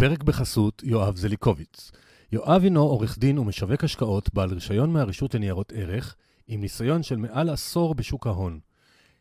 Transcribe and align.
הפרק 0.00 0.22
בחסות 0.22 0.82
יואב 0.84 1.16
זליקוביץ. 1.16 1.90
יואב 2.32 2.62
הינו 2.62 2.80
עורך 2.80 3.18
דין 3.18 3.38
ומשווק 3.38 3.84
השקעות 3.84 4.34
בעל 4.34 4.52
רישיון 4.52 4.92
מהרשות 4.92 5.34
לניירות 5.34 5.72
ערך, 5.76 6.16
עם 6.46 6.60
ניסיון 6.60 7.02
של 7.02 7.16
מעל 7.16 7.48
עשור 7.48 7.94
בשוק 7.94 8.26
ההון. 8.26 8.60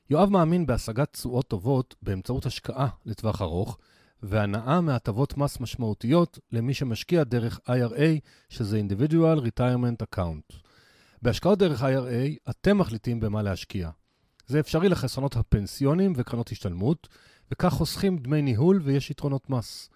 יואב 0.09 0.29
מאמין 0.29 0.65
בהשגת 0.65 1.13
תשואות 1.13 1.47
טובות 1.47 1.95
באמצעות 2.01 2.45
השקעה 2.45 2.87
לטווח 3.05 3.41
ארוך, 3.41 3.77
והנאה 4.23 4.81
מהטבות 4.81 5.37
מס 5.37 5.59
משמעותיות 5.59 6.39
למי 6.51 6.73
שמשקיע 6.73 7.23
דרך 7.23 7.59
IRA, 7.67 8.19
שזה 8.49 8.81
Individual 8.87 9.39
Retirement 9.39 10.17
Account. 10.17 10.55
בהשקעות 11.21 11.59
דרך 11.59 11.81
IRA, 11.83 12.49
אתם 12.49 12.77
מחליטים 12.77 13.19
במה 13.19 13.41
להשקיע. 13.41 13.89
זה 14.47 14.59
אפשרי 14.59 14.89
לחסכונות 14.89 15.35
הפנסיונים 15.35 16.13
וקרנות 16.15 16.49
השתלמות, 16.49 17.07
וכך 17.51 17.69
חוסכים 17.69 18.17
דמי 18.17 18.41
ניהול 18.41 18.81
ויש 18.83 19.11
יתרונות 19.11 19.49
מס. 19.49 19.89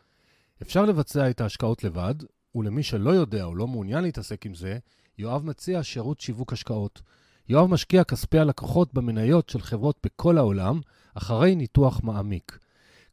אפשר 0.64 0.86
לבצע 0.86 1.30
את 1.30 1.41
ההשקעות 1.41 1.84
לבד, 1.84 2.16
ולמי 2.55 2.84
שלא 2.84 3.09
יודע 3.09 3.44
או 3.44 3.55
לא 3.55 3.67
מעוניין 3.67 4.04
להתעסק 4.04 4.45
עם 4.45 4.54
זה, 4.54 4.77
יואב 5.17 5.45
מציע 5.45 5.84
שירות 5.84 6.20
שיווק 6.20 6.54
השקעות. 6.54 7.02
יואב 7.49 7.70
משקיע 7.70 8.04
כספי 8.04 8.40
הלקוחות 8.40 8.94
במניות 8.94 9.49
של 9.49 9.62
חברות 9.62 9.99
בכל 10.04 10.38
העולם, 10.38 10.81
אחרי 11.13 11.55
ניתוח 11.55 12.02
מעמיק. 12.04 12.59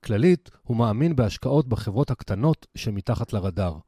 כללית, 0.05 0.51
הוא 0.63 0.77
מאמין 0.77 1.17
בהשקעות 1.17 1.69
בחברות 1.69 2.11
הקטנות 2.11 2.67
שמתחת 2.75 3.33
לרדאר. 3.33 3.79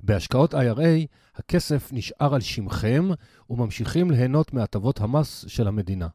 בהשקעות 0.00 0.54
IRA, 0.54 1.06
הכסף 1.34 1.92
נשאר 1.92 2.34
על 2.34 2.40
שמכם 2.40 3.08
וממשיכים 3.50 4.10
ליהנות 4.10 4.52
מהטבות 4.52 5.00
המס 5.00 5.44
של 5.48 5.68
המדינה. 5.68 6.08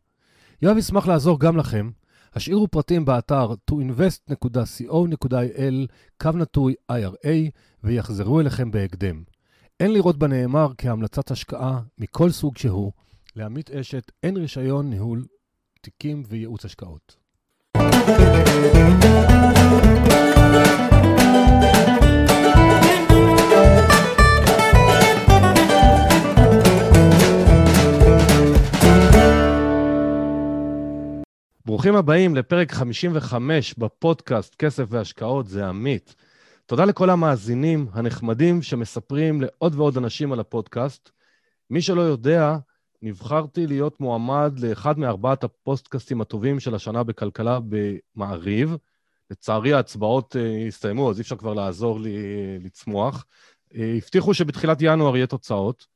יואב 0.61 0.77
ישמח 0.77 1.07
לעזור 1.07 1.39
גם 1.39 1.57
לכם. 1.57 1.89
השאירו 2.35 2.67
פרטים 2.67 3.05
באתר 3.05 3.53
toinvest.co.il, 3.71 5.87
קו 6.21 6.31
נטוי 6.31 6.73
IRA, 6.91 7.51
ויחזרו 7.83 8.39
אליכם 8.39 8.71
בהקדם. 8.71 9.23
אין 9.79 9.93
לראות 9.93 10.17
בנאמר 10.17 10.71
כהמלצת 10.77 11.31
השקעה 11.31 11.79
מכל 11.97 12.31
סוג 12.31 12.57
שהוא. 12.57 12.91
לעמית 13.35 13.71
אשת 13.71 14.11
אין 14.23 14.37
רישיון 14.37 14.89
ניהול 14.89 15.25
תיקים 15.81 16.23
וייעוץ 16.27 16.65
השקעות. 16.65 17.15
ברוכים 31.65 31.95
הבאים 31.95 32.35
לפרק 32.35 32.71
55 32.71 33.73
בפודקאסט 33.73 34.55
כסף 34.55 34.83
והשקעות, 34.89 35.47
זה 35.47 35.67
עמית. 35.67 36.15
תודה 36.65 36.85
לכל 36.85 37.09
המאזינים 37.09 37.87
הנחמדים 37.93 38.61
שמספרים 38.61 39.41
לעוד 39.41 39.75
ועוד 39.75 39.97
אנשים 39.97 40.33
על 40.33 40.39
הפודקאסט. 40.39 41.09
מי 41.69 41.81
שלא 41.81 42.01
יודע, 42.01 42.57
נבחרתי 43.01 43.67
להיות 43.67 43.99
מועמד 43.99 44.59
לאחד 44.59 44.99
מארבעת 44.99 45.43
הפודקאסטים 45.43 46.21
הטובים 46.21 46.59
של 46.59 46.75
השנה 46.75 47.03
בכלכלה 47.03 47.59
במעריב. 47.69 48.75
לצערי 49.31 49.73
ההצבעות 49.73 50.35
uh, 50.35 50.67
הסתיימו, 50.67 51.09
אז 51.09 51.17
אי 51.17 51.21
אפשר 51.21 51.35
כבר 51.35 51.53
לעזור 51.53 51.99
לי 51.99 52.15
uh, 52.15 52.65
לצמוח. 52.65 53.25
Uh, 53.69 53.75
הבטיחו 53.97 54.33
שבתחילת 54.33 54.77
ינואר 54.81 55.15
יהיה 55.15 55.27
תוצאות. 55.27 55.87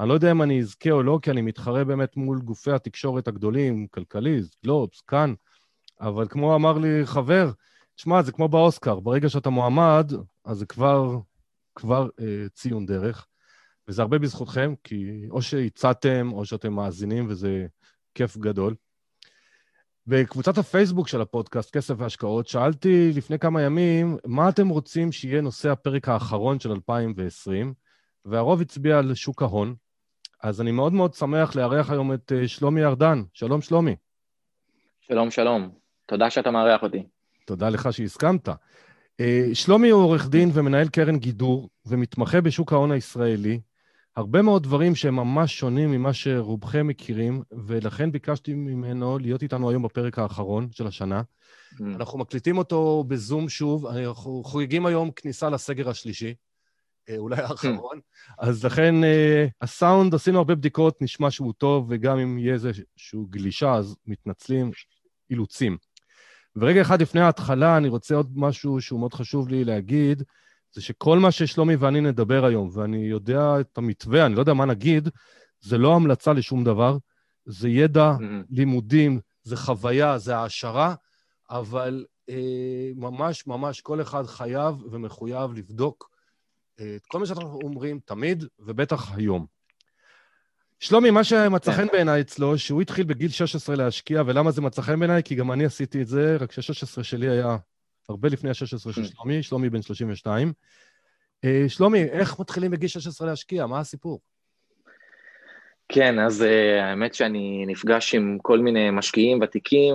אני 0.00 0.08
לא 0.08 0.14
יודע 0.14 0.30
אם 0.30 0.42
אני 0.42 0.60
אזכה 0.60 0.90
או 0.90 1.02
לא, 1.02 1.18
כי 1.22 1.30
אני 1.30 1.42
מתחרה 1.42 1.84
באמת 1.84 2.16
מול 2.16 2.40
גופי 2.40 2.70
התקשורת 2.70 3.28
הגדולים, 3.28 3.86
כלכליסט, 3.86 4.56
גלובס, 4.64 5.00
כאן, 5.00 5.34
אבל 6.00 6.28
כמו 6.28 6.54
אמר 6.54 6.78
לי 6.78 7.06
חבר, 7.06 7.50
תשמע, 7.96 8.22
זה 8.22 8.32
כמו 8.32 8.48
באוסקר, 8.48 9.00
ברגע 9.00 9.28
שאתה 9.28 9.50
מועמד, 9.50 10.12
אז 10.44 10.58
זה 10.58 10.66
כבר, 10.66 11.18
כבר 11.74 12.08
אה, 12.20 12.48
ציון 12.54 12.86
דרך, 12.86 13.26
וזה 13.88 14.02
הרבה 14.02 14.18
בזכותכם, 14.18 14.74
כי 14.84 15.26
או 15.30 15.42
שהצעתם 15.42 16.30
או 16.32 16.44
שאתם 16.44 16.72
מאזינים, 16.72 17.26
וזה 17.28 17.66
כיף 18.14 18.36
גדול. 18.36 18.74
בקבוצת 20.06 20.58
הפייסבוק 20.58 21.08
של 21.08 21.20
הפודקאסט, 21.20 21.76
כסף 21.76 21.94
והשקעות, 21.98 22.48
שאלתי 22.48 23.12
לפני 23.14 23.38
כמה 23.38 23.62
ימים, 23.62 24.16
מה 24.26 24.48
אתם 24.48 24.68
רוצים 24.68 25.12
שיהיה 25.12 25.40
נושא 25.40 25.70
הפרק 25.70 26.08
האחרון 26.08 26.60
של 26.60 26.70
2020, 26.70 27.74
והרוב 28.24 28.60
הצביע 28.60 28.98
על 28.98 29.14
שוק 29.14 29.42
ההון. 29.42 29.74
אז 30.42 30.60
אני 30.60 30.72
מאוד 30.72 30.92
מאוד 30.92 31.14
שמח 31.14 31.56
לארח 31.56 31.90
היום 31.90 32.12
את 32.12 32.32
אה, 32.36 32.48
שלומי 32.48 32.84
ארדן. 32.84 33.22
שלום, 33.32 33.62
שלומי. 33.62 33.96
שלום, 35.00 35.30
שלום. 35.30 35.70
תודה 36.06 36.30
שאתה 36.30 36.50
מארח 36.50 36.82
אותי. 36.82 37.02
תודה 37.46 37.68
לך 37.68 37.92
שהסכמת. 37.92 38.48
אה, 39.20 39.44
שלומי 39.52 39.90
הוא 39.90 40.02
עורך 40.02 40.28
דין 40.28 40.50
ומנהל 40.52 40.88
קרן 40.88 41.18
גידור 41.18 41.68
ומתמחה 41.86 42.40
בשוק 42.40 42.72
ההון 42.72 42.92
הישראלי. 42.92 43.60
הרבה 44.16 44.42
מאוד 44.42 44.62
דברים 44.62 44.94
שהם 44.94 45.16
ממש 45.16 45.58
שונים 45.58 45.90
ממה 45.90 46.12
שרובכם 46.12 46.86
מכירים, 46.86 47.42
ולכן 47.66 48.12
ביקשתי 48.12 48.54
ממנו 48.54 49.18
להיות 49.18 49.42
איתנו 49.42 49.70
היום 49.70 49.82
בפרק 49.82 50.18
האחרון 50.18 50.68
של 50.70 50.86
השנה. 50.86 51.22
Mm. 51.22 51.82
אנחנו 51.96 52.18
מקליטים 52.18 52.58
אותו 52.58 53.04
בזום 53.08 53.48
שוב, 53.48 53.86
אנחנו 53.86 54.42
חוגגים 54.44 54.86
היום 54.86 55.10
כניסה 55.10 55.50
לסגר 55.50 55.88
השלישי. 55.88 56.34
אה, 57.08 57.16
אולי 57.16 57.36
האחרון. 57.36 58.00
אז 58.38 58.64
לכן 58.64 58.94
uh, 59.04 59.50
הסאונד, 59.62 60.14
עשינו 60.14 60.38
הרבה 60.38 60.54
בדיקות, 60.54 61.02
נשמע 61.02 61.30
שהוא 61.30 61.52
טוב, 61.58 61.86
וגם 61.88 62.18
אם 62.18 62.38
יהיה 62.38 62.54
איזושהי 62.54 63.18
גלישה, 63.30 63.74
אז 63.74 63.96
מתנצלים, 64.06 64.70
אילוצים. 65.30 65.76
ורגע 66.56 66.82
אחד 66.82 67.02
לפני 67.02 67.20
ההתחלה, 67.20 67.76
אני 67.76 67.88
רוצה 67.88 68.14
עוד 68.14 68.32
משהו 68.34 68.80
שהוא 68.80 69.00
מאוד 69.00 69.14
חשוב 69.14 69.48
לי 69.48 69.64
להגיד, 69.64 70.22
זה 70.72 70.82
שכל 70.82 71.18
מה 71.18 71.30
ששלומי 71.30 71.76
ואני 71.76 72.00
נדבר 72.00 72.44
היום, 72.44 72.70
ואני 72.72 72.98
יודע 72.98 73.60
את 73.60 73.78
המתווה, 73.78 74.26
אני 74.26 74.34
לא 74.34 74.40
יודע 74.40 74.54
מה 74.54 74.64
נגיד, 74.64 75.08
זה 75.60 75.78
לא 75.78 75.94
המלצה 75.94 76.32
לשום 76.32 76.64
דבר, 76.64 76.96
זה 77.46 77.68
ידע, 77.68 78.12
mm-hmm. 78.18 78.46
לימודים, 78.50 79.20
זה 79.42 79.56
חוויה, 79.56 80.18
זה 80.18 80.36
העשרה, 80.36 80.94
אבל 81.50 82.04
אה, 82.28 82.90
ממש 82.96 83.46
ממש 83.46 83.80
כל 83.80 84.02
אחד 84.02 84.26
חייב 84.26 84.74
ומחויב 84.90 85.52
לבדוק 85.52 86.13
את 86.76 87.06
כל 87.06 87.18
מה 87.18 87.26
שאנחנו 87.26 87.58
אומרים 87.62 88.00
תמיד, 88.04 88.44
ובטח 88.58 89.16
היום. 89.16 89.46
שלומי, 90.80 91.10
מה 91.10 91.24
שמצא 91.24 91.72
חן 91.72 91.86
בעיניי 91.86 92.20
אצלו, 92.20 92.58
שהוא 92.58 92.82
התחיל 92.82 93.06
בגיל 93.06 93.30
16 93.30 93.76
להשקיע, 93.76 94.22
ולמה 94.26 94.50
זה 94.50 94.62
מצא 94.62 94.82
חן 94.82 94.98
בעיניי? 94.98 95.22
כי 95.22 95.34
גם 95.34 95.52
אני 95.52 95.64
עשיתי 95.64 96.02
את 96.02 96.06
זה, 96.06 96.36
רק 96.40 96.52
ש-16 96.52 97.02
שלי 97.02 97.28
היה 97.28 97.56
הרבה 98.08 98.28
לפני 98.28 98.50
ה-16 98.50 98.92
של 98.92 99.04
שלומי, 99.04 99.42
שלומי 99.42 99.70
בן 99.70 99.82
32. 99.82 100.52
אה, 101.44 101.64
שלומי, 101.68 102.04
איך 102.04 102.40
מתחילים 102.40 102.70
בגיל 102.70 102.88
16 102.88 103.28
להשקיע? 103.28 103.66
מה 103.66 103.80
הסיפור? 103.80 104.20
כן, 105.88 106.18
אז 106.18 106.42
uh, 106.42 106.82
האמת 106.82 107.14
שאני 107.14 107.64
נפגש 107.66 108.14
עם 108.14 108.38
כל 108.42 108.58
מיני 108.58 108.90
משקיעים 108.90 109.40
ותיקים 109.42 109.94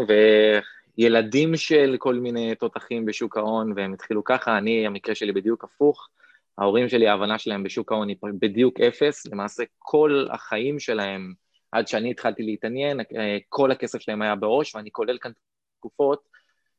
וילדים 0.97 1.55
של 1.55 1.95
כל 1.99 2.15
מיני 2.15 2.55
תותחים 2.55 3.05
בשוק 3.05 3.37
ההון, 3.37 3.73
והם 3.75 3.93
התחילו 3.93 4.23
ככה, 4.23 4.57
אני, 4.57 4.87
המקרה 4.87 5.15
שלי 5.15 5.31
בדיוק 5.31 5.63
הפוך. 5.63 6.09
ההורים 6.59 6.89
שלי, 6.89 7.07
ההבנה 7.07 7.39
שלהם 7.39 7.63
בשוק 7.63 7.91
ההון 7.91 8.09
היא 8.09 8.17
בדיוק 8.39 8.79
אפס, 8.79 9.27
למעשה 9.27 9.63
כל 9.77 10.27
החיים 10.31 10.79
שלהם, 10.79 11.33
עד 11.71 11.87
שאני 11.87 12.11
התחלתי 12.11 12.43
להתעניין, 12.43 12.99
אה, 12.99 13.37
כל 13.49 13.71
הכסף 13.71 13.99
שלהם 13.99 14.21
היה 14.21 14.35
בעו"ש, 14.35 14.75
ואני 14.75 14.91
כולל 14.91 15.17
כאן 15.17 15.31
תקופות 15.79 16.23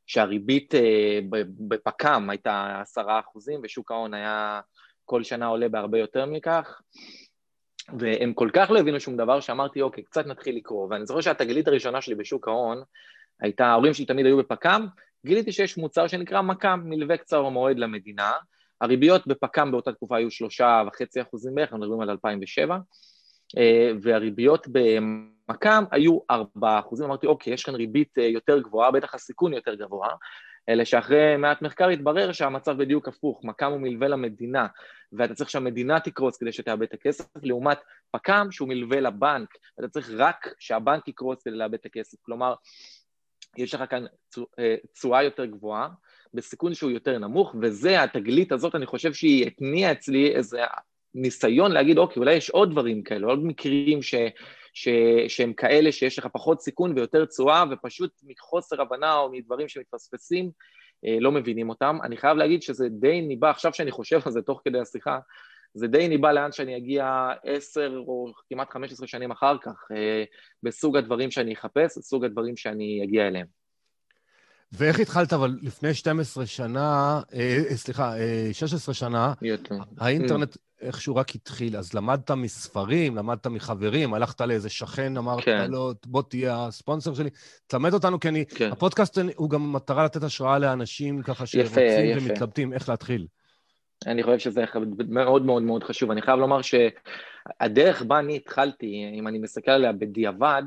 שהריבית 0.07 0.75
אה, 0.75 1.19
בפק"ם 1.67 2.29
הייתה 2.29 2.79
עשרה 2.81 3.19
אחוזים, 3.19 3.59
ושוק 3.63 3.91
ההון 3.91 4.13
היה 4.13 4.61
כל 5.05 5.23
שנה 5.23 5.47
עולה 5.47 5.69
בהרבה 5.69 5.97
יותר 5.97 6.25
מכך, 6.25 6.81
והם 7.99 8.33
כל 8.33 8.49
כך 8.53 8.71
לא 8.71 8.79
הבינו 8.79 8.99
שום 8.99 9.17
דבר, 9.17 9.39
שאמרתי, 9.39 9.81
אוקיי, 9.81 10.03
קצת 10.03 10.25
נתחיל 10.25 10.55
לקרוא. 10.55 10.87
ואני 10.89 11.05
זוכר 11.05 11.21
שהתגלית 11.21 11.67
הראשונה 11.67 12.01
שלי 12.01 12.15
בשוק 12.15 12.47
ההון, 12.47 12.83
הייתה, 13.39 13.65
ההורים 13.65 13.93
שלי 13.93 14.05
תמיד 14.05 14.25
היו 14.25 14.37
בפק"ם, 14.37 14.85
גיליתי 15.25 15.51
שיש 15.51 15.77
מוצר 15.77 16.07
שנקרא 16.07 16.41
מק"מ, 16.41 16.81
מלווה 16.85 17.17
קצר 17.17 17.49
מועד 17.49 17.79
למדינה, 17.79 18.31
הריביות 18.81 19.27
בפק"ם 19.27 19.71
באותה 19.71 19.93
תקופה 19.93 20.17
היו 20.17 20.31
שלושה 20.31 20.83
וחצי 20.87 21.21
אחוזים 21.21 21.55
בערך, 21.55 21.69
אנחנו 21.69 21.85
מדברים 21.85 22.01
על 22.01 22.09
2007, 22.09 22.77
אה, 23.57 23.91
והריביות 24.01 24.67
במק"ם 24.71 25.83
היו 25.91 26.19
ארבעה 26.31 26.79
אחוזים, 26.79 27.05
אמרתי 27.05 27.27
אוקיי, 27.27 27.53
יש 27.53 27.63
כאן 27.63 27.75
ריבית 27.75 28.17
אה, 28.17 28.23
יותר 28.23 28.59
גבוהה, 28.59 28.91
בטח 28.91 29.15
הסיכון 29.15 29.53
יותר 29.53 29.75
גבוה, 29.75 30.09
אלא 30.69 30.85
שאחרי 30.85 31.37
מעט 31.37 31.61
מחקר 31.61 31.87
התברר 31.87 32.31
שהמצב 32.31 32.77
בדיוק 32.77 33.07
הפוך, 33.07 33.41
מק"ם 33.43 33.71
הוא 33.71 33.79
מלווה 33.79 34.07
למדינה, 34.07 34.67
ואתה 35.13 35.33
צריך 35.33 35.49
שהמדינה 35.49 35.99
תקרוץ 35.99 36.37
כדי 36.37 36.51
שתאבד 36.51 36.83
את 36.83 36.93
הכסף, 36.93 37.25
לעומת 37.43 37.79
פק"ם 38.11 38.47
שהוא 38.51 38.67
מלווה 38.67 38.99
לבנק, 38.99 39.49
ואתה 39.77 39.87
צריך 39.89 40.09
רק 40.17 40.47
שהבנק 40.59 41.07
יקרוץ 41.07 41.43
כדי 41.43 41.55
לאבד 41.55 41.73
את 41.73 41.85
הכסף, 41.85 42.17
כלומר, 42.21 42.53
יש 43.57 43.75
לך 43.75 43.83
כאן 43.89 44.05
אה, 44.59 44.75
תשואה 44.93 45.23
יותר 45.23 45.45
גבוהה, 45.45 45.89
בסיכון 46.33 46.73
שהוא 46.73 46.91
יותר 46.91 47.17
נמוך, 47.17 47.55
וזה, 47.61 48.03
התגלית 48.03 48.51
הזאת, 48.51 48.75
אני 48.75 48.85
חושב 48.85 49.13
שהיא 49.13 49.47
התניעה 49.47 49.91
אצלי 49.91 50.35
איזה 50.35 50.59
ניסיון 51.15 51.71
להגיד, 51.71 51.97
אוקיי, 51.97 52.19
אולי 52.19 52.33
יש 52.33 52.49
עוד 52.49 52.71
דברים 52.71 53.03
כאלה, 53.03 53.27
עוד 53.27 53.45
מקרים 53.45 54.01
ש, 54.01 54.15
ש, 54.73 54.89
שהם 55.27 55.53
כאלה 55.53 55.91
שיש 55.91 56.19
לך 56.19 56.27
פחות 56.33 56.61
סיכון 56.61 56.93
ויותר 56.95 57.25
תשואה, 57.25 57.63
ופשוט 57.71 58.11
מחוסר 58.23 58.81
הבנה 58.81 59.17
או 59.17 59.31
מדברים 59.31 59.67
שמתפספסים, 59.67 60.51
לא 61.19 61.31
מבינים 61.31 61.69
אותם. 61.69 61.97
אני 62.03 62.17
חייב 62.17 62.37
להגיד 62.37 62.61
שזה 62.61 62.89
די 62.89 63.21
ניבא, 63.21 63.49
עכשיו 63.49 63.73
שאני 63.73 63.91
חושב 63.91 64.19
על 64.25 64.31
זה 64.31 64.41
תוך 64.41 64.61
כדי 64.65 64.79
השיחה, 64.79 65.19
זה 65.73 65.87
די 65.87 66.07
ניבא 66.07 66.31
לאן 66.31 66.51
שאני 66.51 66.77
אגיע 66.77 67.29
עשר 67.43 68.03
או 68.07 68.33
כמעט 68.49 68.69
חמש 68.69 68.91
עשרה 68.91 69.07
שנים 69.07 69.31
אחר 69.31 69.57
כך, 69.61 69.87
בסוג 70.63 70.97
הדברים 70.97 71.31
שאני 71.31 71.53
אחפש, 71.53 71.97
בסוג 71.97 72.25
הדברים 72.25 72.57
שאני 72.57 73.01
אגיע 73.03 73.27
אליהם. 73.27 73.60
ואיך 74.73 74.99
התחלת, 74.99 75.33
אבל 75.33 75.57
לפני 75.61 75.93
12 75.93 76.45
שנה, 76.45 77.21
אה, 77.33 77.75
סליחה, 77.75 78.17
אה, 78.17 78.49
16 78.53 78.95
שנה, 78.95 79.33
יותר. 79.41 79.75
האינטרנט 79.97 80.57
איכשהו 80.81 81.15
רק 81.15 81.35
התחיל, 81.35 81.77
אז 81.77 81.93
למדת 81.93 82.31
מספרים, 82.31 83.15
למדת 83.15 83.47
מחברים, 83.47 84.13
הלכת 84.13 84.41
לאיזה 84.41 84.69
שכן, 84.69 85.17
אמרת 85.17 85.43
כן. 85.43 85.71
לו, 85.71 85.91
בוא 86.05 86.21
תהיה 86.21 86.65
הספונסר 86.67 87.13
שלי. 87.13 87.29
תלמד 87.67 87.93
אותנו, 87.93 88.19
כי 88.19 88.27
אני, 88.27 88.45
כן. 88.45 88.71
הפודקאסט 88.71 89.17
הוא 89.35 89.49
גם 89.49 89.73
מטרה 89.73 90.05
לתת 90.05 90.23
השראה 90.23 90.59
לאנשים 90.59 91.21
ככה 91.21 91.45
שרוצים 91.45 92.17
ומתלבטים 92.17 92.73
איך 92.73 92.89
להתחיל. 92.89 93.27
אני 94.07 94.23
חושב 94.23 94.39
שזה 94.39 94.63
מאוד 95.09 95.45
מאוד 95.45 95.63
מאוד 95.63 95.83
חשוב. 95.83 96.11
אני 96.11 96.21
חייב 96.21 96.39
לומר 96.39 96.59
שהדרך 96.61 98.01
בה 98.01 98.19
אני 98.19 98.35
התחלתי, 98.35 99.11
אם 99.13 99.27
אני 99.27 99.39
מסתכל 99.39 99.71
עליה 99.71 99.91
בדיעבד, 99.91 100.63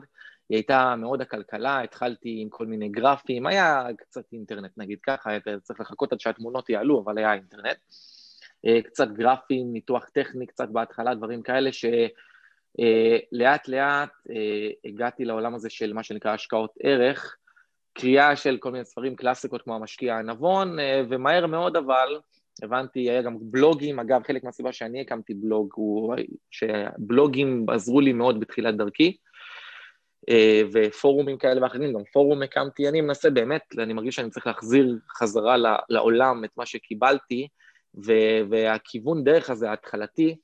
היא 0.49 0.57
הייתה 0.57 0.95
מאוד 0.97 1.21
הכלכלה, 1.21 1.83
התחלתי 1.83 2.37
עם 2.39 2.49
כל 2.49 2.67
מיני 2.67 2.89
גרפים, 2.89 3.47
היה 3.47 3.87
קצת 3.99 4.25
אינטרנט 4.33 4.73
נגיד 4.77 4.99
ככה, 5.03 5.31
צריך 5.63 5.81
לחכות 5.81 6.13
עד 6.13 6.21
שהתמונות 6.21 6.71
יעלו, 6.71 7.01
אבל 7.01 7.19
היה 7.19 7.35
אינטרנט. 7.35 7.77
אה, 8.67 8.83
קצת 8.83 9.09
גרפים, 9.09 9.73
ניתוח 9.73 10.09
טכני 10.09 10.47
קצת 10.47 10.69
בהתחלה, 10.69 11.15
דברים 11.15 11.43
כאלה 11.43 11.73
שלאט 11.73 12.09
אה, 12.81 13.19
לאט 13.69 14.13
אה, 14.31 14.71
הגעתי 14.85 15.25
לעולם 15.25 15.55
הזה 15.55 15.71
של 15.71 15.93
מה 15.93 16.03
שנקרא 16.03 16.35
השקעות 16.35 16.75
ערך, 16.81 17.37
קריאה 17.93 18.37
של 18.37 18.57
כל 18.57 18.73
מיני 18.73 18.85
ספרים 18.85 19.17
קלאסיקות 19.17 19.63
כמו 19.63 19.75
המשקיע 19.75 20.17
הנבון, 20.17 20.77
ומהר 21.09 21.47
מאוד 21.47 21.77
אבל 21.77 22.21
הבנתי, 22.63 23.01
היה 23.11 23.23
גם 23.23 23.37
בלוגים, 23.41 24.01
אגב, 24.01 24.23
חלק 24.23 24.45
מהסיבה 24.45 24.73
שאני 24.73 25.01
הקמתי 25.01 25.35
בלוג 25.35 25.69
הוא 25.75 26.15
שבלוגים 26.51 27.67
עזרו 27.69 28.01
לי 28.01 28.13
מאוד 28.13 28.41
בתחילת 28.41 28.77
דרכי. 28.77 29.17
אה, 30.29 30.63
ופורומים 30.73 31.39
כאלה 31.39 31.63
ואחרים, 31.63 31.93
גם 31.93 32.05
פורום 32.13 32.43
הקמתי, 32.43 32.89
אני 32.89 33.01
מנסה 33.01 33.31
באמת, 33.31 33.63
אני 33.79 33.93
מרגיש 33.93 34.17
שאני 34.17 34.31
צריך 34.31 34.47
להחזיר 34.47 34.99
חזרה 35.19 35.57
לעולם 35.89 36.45
את 36.45 36.51
מה 36.57 36.67
שקיבלתי, 36.67 37.49
והכיוון 38.51 39.25
דרך 39.25 39.51
הזה, 39.51 39.71
ההתחלתי, 39.71 40.37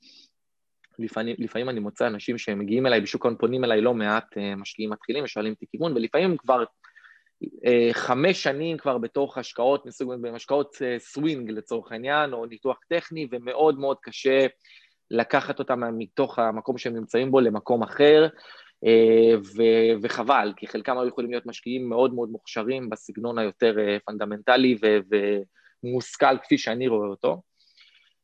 לפעמים, 0.99 1.35
לפעמים 1.39 1.69
אני 1.69 1.79
מוצא 1.79 2.07
אנשים 2.07 2.37
שמגיעים 2.37 2.85
אליי 2.87 3.01
בשוק 3.01 3.25
ההון, 3.25 3.37
פונים 3.37 3.63
אליי 3.63 3.81
לא 3.81 3.93
מעט 3.93 4.37
אה, 4.37 4.55
משקיעים 4.55 4.89
מתחילים 4.89 5.23
ושואלים 5.23 5.53
אותי 5.53 5.65
כיוון, 5.71 5.93
ולפעמים 5.93 6.37
כבר 6.37 6.63
אה, 7.65 7.89
חמש 7.93 8.43
שנים 8.43 8.77
כבר 8.77 8.97
בתוך 8.97 9.37
השקעות 9.37 9.85
מסוג, 9.85 10.13
השקעות 10.35 10.75
סווינג 10.97 11.51
לצורך 11.51 11.91
העניין, 11.91 12.33
או 12.33 12.45
ניתוח 12.45 12.79
טכני, 12.89 13.27
ומאוד 13.31 13.79
מאוד 13.79 13.97
קשה 14.01 14.47
לקחת 15.11 15.59
אותם 15.59 15.81
מתוך 15.97 16.39
המקום 16.39 16.77
שהם 16.77 16.95
נמצאים 16.95 17.31
בו 17.31 17.39
למקום 17.39 17.83
אחר. 17.83 18.27
אה, 18.85 19.37
ו- 19.55 20.01
וחבל, 20.01 20.53
כי 20.57 20.67
חלקם 20.67 20.97
היו 20.97 21.07
יכולים 21.07 21.31
להיות 21.31 21.45
משקיעים 21.45 21.89
מאוד 21.89 22.13
מאוד 22.13 22.29
מוכשרים 22.29 22.89
בסגנון 22.89 23.37
היותר 23.37 23.79
אה, 23.79 23.97
פונדמנטלי 24.05 24.77
ומושכל 25.83 26.37
כפי 26.43 26.57
שאני 26.57 26.87
רואה 26.87 27.07
אותו. 27.07 27.41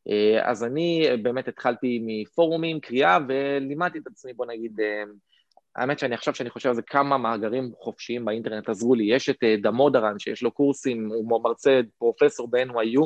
אה, 0.09 0.49
אז 0.49 0.63
אני 0.63 1.07
באמת 1.21 1.47
התחלתי 1.47 1.99
מפורומים, 2.05 2.79
קריאה, 2.79 3.17
ולימדתי 3.27 3.97
את 3.97 4.07
עצמי, 4.07 4.33
בוא 4.33 4.45
נגיד, 4.45 4.79
האמת 5.75 5.99
שאני 5.99 6.15
עכשיו 6.15 6.35
שאני 6.35 6.49
חושב 6.49 6.69
על 6.69 6.75
זה, 6.75 6.81
כמה 6.81 7.17
מאגרים 7.17 7.71
חופשיים 7.79 8.25
באינטרנט 8.25 8.69
עזרו 8.69 8.95
לי. 8.95 9.03
יש 9.03 9.29
את 9.29 9.43
דמודרן, 9.61 10.19
שיש 10.19 10.43
לו 10.43 10.51
קורסים, 10.51 11.09
הוא 11.09 11.41
מרצה, 11.43 11.79
פרופסור 11.97 12.47
ב-NYU, 12.51 13.01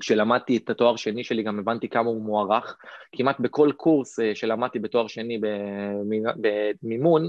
כשלמדתי 0.00 0.56
את 0.56 0.70
התואר 0.70 0.96
שני 0.96 1.24
שלי 1.24 1.42
גם 1.42 1.58
הבנתי 1.58 1.88
כמה 1.88 2.08
הוא 2.08 2.22
מוערך. 2.22 2.76
כמעט 3.12 3.40
בכל 3.40 3.70
קורס 3.76 4.20
אה, 4.20 4.34
שלמדתי 4.34 4.78
בתואר 4.78 5.06
שני 5.06 5.40
במימון, 6.82 7.26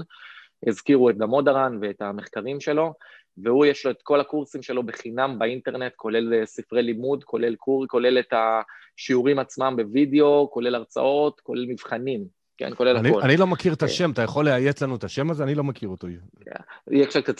הזכירו 0.66 1.10
את 1.10 1.16
דמודרן 1.16 1.78
ואת 1.80 2.02
המחקרים 2.02 2.60
שלו, 2.60 2.94
והוא 3.38 3.66
יש 3.66 3.86
לו 3.86 3.90
את 3.90 4.02
כל 4.02 4.20
הקורסים 4.20 4.62
שלו 4.62 4.82
בחינם 4.82 5.38
באינטרנט, 5.38 5.92
כולל 5.96 6.34
אה, 6.34 6.46
ספרי 6.46 6.82
לימוד, 6.82 7.24
כולל 7.24 7.54
קור, 7.54 7.86
כולל 7.86 8.18
את 8.18 8.32
השיעורים 8.32 9.38
עצמם 9.38 9.74
בווידאו, 9.76 10.50
כולל 10.52 10.74
הרצאות, 10.74 11.40
כולל 11.40 11.66
מבחנים. 11.68 12.24
כן, 12.56 12.74
כולל 12.74 12.96
אני, 12.96 13.08
הכול. 13.08 13.22
אני 13.22 13.36
לא 13.36 13.46
מכיר 13.46 13.72
את 13.72 13.82
השם, 13.82 14.10
אתה 14.10 14.22
יכול 14.22 14.44
לאיית 14.44 14.82
לנו 14.82 14.96
את 14.96 15.04
השם 15.04 15.30
הזה? 15.30 15.44
אני 15.44 15.54
לא 15.54 15.64
מכיר 15.64 15.88
אותו. 15.88 16.06
כן, 16.40 16.50
יהיה 16.90 17.06
קצת, 17.06 17.30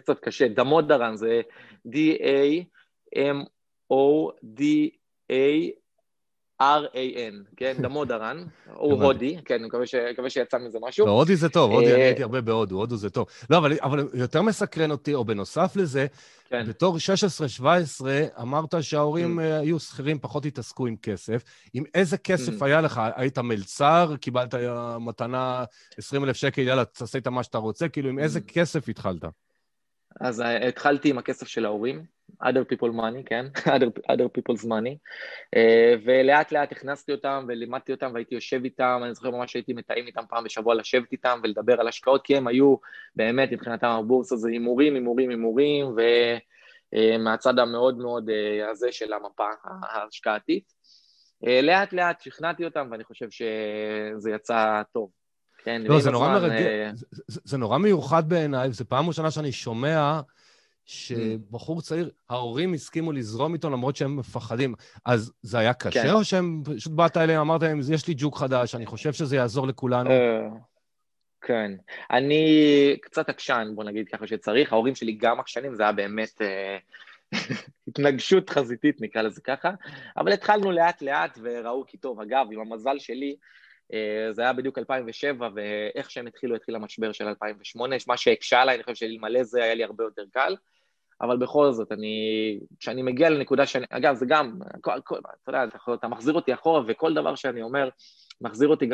קצת, 0.00 0.18
קשה. 0.20 0.48
דמודרן 0.48 1.16
זה 1.16 1.40
D-A-M 1.88 3.44
O-D-A-R-A-N, 3.92 5.34
כן? 7.56 7.74
דמודרן, 7.82 8.44
הוא 8.74 9.04
הודי, 9.04 9.36
כן, 9.44 9.54
אני 9.54 9.66
מקווה 10.12 10.30
שיצא 10.30 10.58
מזה 10.58 10.78
משהו. 10.82 11.08
הודי 11.08 11.36
זה 11.36 11.48
טוב, 11.48 11.72
הודי, 11.72 11.92
אני 11.92 12.00
אה, 12.00 12.06
הייתי 12.06 12.22
הרבה 12.22 12.40
בהודו, 12.40 12.76
הודו 12.76 12.96
זה 12.96 13.10
טוב. 13.10 13.26
לא, 13.50 13.58
אבל 13.58 14.08
יותר 14.14 14.42
מסקרן 14.42 14.90
אותי, 14.90 15.14
או 15.14 15.24
בנוסף 15.24 15.76
לזה, 15.76 16.06
כן. 16.48 16.66
בתור 16.68 16.96
16-17, 18.00 18.04
אמרת 18.42 18.74
שההורים 18.80 19.38
mm. 19.38 19.42
אה, 19.42 19.58
היו 19.58 19.80
שכירים, 19.80 20.18
פחות 20.18 20.46
התעסקו 20.46 20.86
עם 20.86 20.96
כסף. 20.96 21.42
עם 21.72 21.84
איזה 21.94 22.18
כסף 22.18 22.62
mm. 22.62 22.64
היה 22.64 22.80
לך? 22.80 23.00
היית 23.16 23.38
מלצר, 23.38 24.14
קיבלת 24.20 24.54
אה, 24.54 24.98
מתנה 24.98 25.64
20 25.98 26.24
אלף 26.24 26.36
שקל, 26.36 26.62
יאללה, 26.62 26.84
תעשה 26.84 27.18
איתה 27.18 27.30
מה 27.30 27.42
שאתה 27.42 27.58
רוצה, 27.58 27.88
כאילו, 27.88 28.08
עם 28.08 28.18
איזה 28.18 28.38
mm. 28.38 28.52
כסף 28.52 28.88
התחלת? 28.88 29.24
אז 30.20 30.42
התחלתי 30.68 31.10
עם 31.10 31.18
הכסף 31.18 31.46
של 31.46 31.64
ההורים. 31.64 32.13
Other 32.42 32.64
people 32.64 32.92
money, 32.92 33.22
כן? 33.26 33.46
other, 33.76 34.12
other 34.12 34.28
people's 34.38 34.64
money, 34.64 34.96
uh, 35.56 36.00
ולאט 36.04 36.52
לאט 36.52 36.72
הכנסתי 36.72 37.12
אותם 37.12 37.44
ולימדתי 37.48 37.92
אותם 37.92 38.10
והייתי 38.14 38.34
יושב 38.34 38.60
איתם, 38.64 39.00
אני 39.04 39.14
זוכר 39.14 39.30
ממש 39.30 39.52
שהייתי 39.52 39.72
מתאם 39.72 40.06
איתם 40.06 40.22
פעם 40.28 40.44
בשבוע 40.44 40.74
לשבת 40.74 41.12
איתם 41.12 41.40
ולדבר 41.42 41.80
על 41.80 41.88
השקעות, 41.88 42.24
כי 42.24 42.36
הם 42.36 42.46
היו 42.46 42.76
באמת 43.16 43.52
מבחינתם 43.52 43.86
הבורסה 43.86 44.36
זה 44.36 44.48
הימורים, 44.48 44.94
הימורים, 44.94 45.30
הימורים, 45.30 45.96
ומהצד 46.92 47.58
המאוד 47.58 47.98
מאוד 47.98 48.28
uh, 48.28 48.70
הזה 48.70 48.92
של 48.92 49.12
המפה 49.12 49.48
ההשקעתית. 49.62 50.72
Uh, 51.44 51.48
לאט 51.62 51.92
לאט 51.92 52.20
שכנעתי 52.20 52.64
אותם 52.64 52.88
ואני 52.90 53.04
חושב 53.04 53.26
שזה 53.30 54.30
יצא 54.30 54.82
טוב. 54.92 55.10
כן, 55.64 55.82
לא, 55.82 56.00
זה 56.00 56.10
נורא 56.10 56.28
מרגש, 56.28 56.62
זה, 56.94 57.06
זה, 57.26 57.40
זה 57.44 57.58
נורא 57.58 57.78
מיוחד 57.78 58.28
בעיניי, 58.28 58.72
זו 58.72 58.84
פעם 58.88 59.08
ראשונה 59.08 59.30
שאני 59.30 59.52
שומע 59.52 60.20
שבחור 60.86 61.82
צעיר, 61.82 62.10
ההורים 62.30 62.72
הסכימו 62.72 63.12
לזרום 63.12 63.54
איתו 63.54 63.70
למרות 63.70 63.96
שהם 63.96 64.16
מפחדים. 64.16 64.74
אז 65.04 65.32
זה 65.42 65.58
היה 65.58 65.74
קשה, 65.74 66.02
כן. 66.02 66.10
או 66.12 66.24
שהם 66.24 66.62
פשוט 66.64 66.92
באת 66.92 67.16
אליהם, 67.16 67.40
אמרת 67.40 67.62
להם, 67.62 67.80
יש 67.92 68.08
לי 68.08 68.14
ג'וק 68.16 68.38
חדש, 68.38 68.74
אני 68.74 68.86
חושב 68.86 69.12
שזה 69.12 69.36
יעזור 69.36 69.66
לכולנו? 69.66 70.10
אה, 70.10 70.48
כן. 71.40 71.72
אני 72.10 72.96
קצת 73.00 73.28
עקשן, 73.28 73.72
בוא 73.74 73.84
נגיד 73.84 74.08
ככה 74.08 74.26
שצריך. 74.26 74.72
ההורים 74.72 74.94
שלי 74.94 75.12
גם 75.12 75.40
עקשנים, 75.40 75.74
זה 75.74 75.82
היה 75.82 75.92
באמת 75.92 76.42
אה, 76.42 76.78
התנגשות 77.88 78.50
חזיתית, 78.50 79.00
נקרא 79.00 79.22
לזה 79.22 79.40
ככה. 79.40 79.70
אבל 80.16 80.32
התחלנו 80.32 80.70
לאט-לאט 80.70 81.38
וראו 81.42 81.86
כי 81.86 81.96
טוב. 81.96 82.20
אגב, 82.20 82.46
עם 82.52 82.60
המזל 82.60 82.98
שלי, 82.98 83.36
זה 84.30 84.42
היה 84.42 84.52
בדיוק 84.52 84.78
2007, 84.78 85.48
ואיך 85.54 86.10
שהם 86.10 86.26
התחילו, 86.26 86.56
התחיל 86.56 86.74
המשבר 86.74 87.12
של 87.12 87.28
2008, 87.28 87.96
מה 88.08 88.16
שהקשה 88.16 88.62
עליי, 88.62 88.74
אני 88.74 88.82
חושב 88.82 88.94
שאלמלא 88.94 89.42
זה 89.42 89.64
היה 89.64 89.74
לי 89.74 89.84
הרבה 89.84 90.04
יותר 90.04 90.22
קל. 90.32 90.56
אבל 91.20 91.36
בכל 91.36 91.72
זאת, 91.72 91.92
אני, 91.92 92.58
כשאני 92.80 93.02
מגיע 93.02 93.30
לנקודה 93.30 93.66
שאני, 93.66 93.86
אגב, 93.90 94.14
זה 94.14 94.26
גם, 94.28 94.58
כל, 94.80 95.00
כל, 95.04 95.18
אתה 95.18 95.50
יודע, 95.50 95.64
אתה, 95.64 95.78
אתה 95.94 96.08
מחזיר 96.08 96.34
אותי 96.34 96.54
אחורה, 96.54 96.82
וכל 96.86 97.14
דבר 97.14 97.34
שאני 97.34 97.62
אומר, 97.62 97.88
מחזיר 98.40 98.68
אותי, 98.68 98.88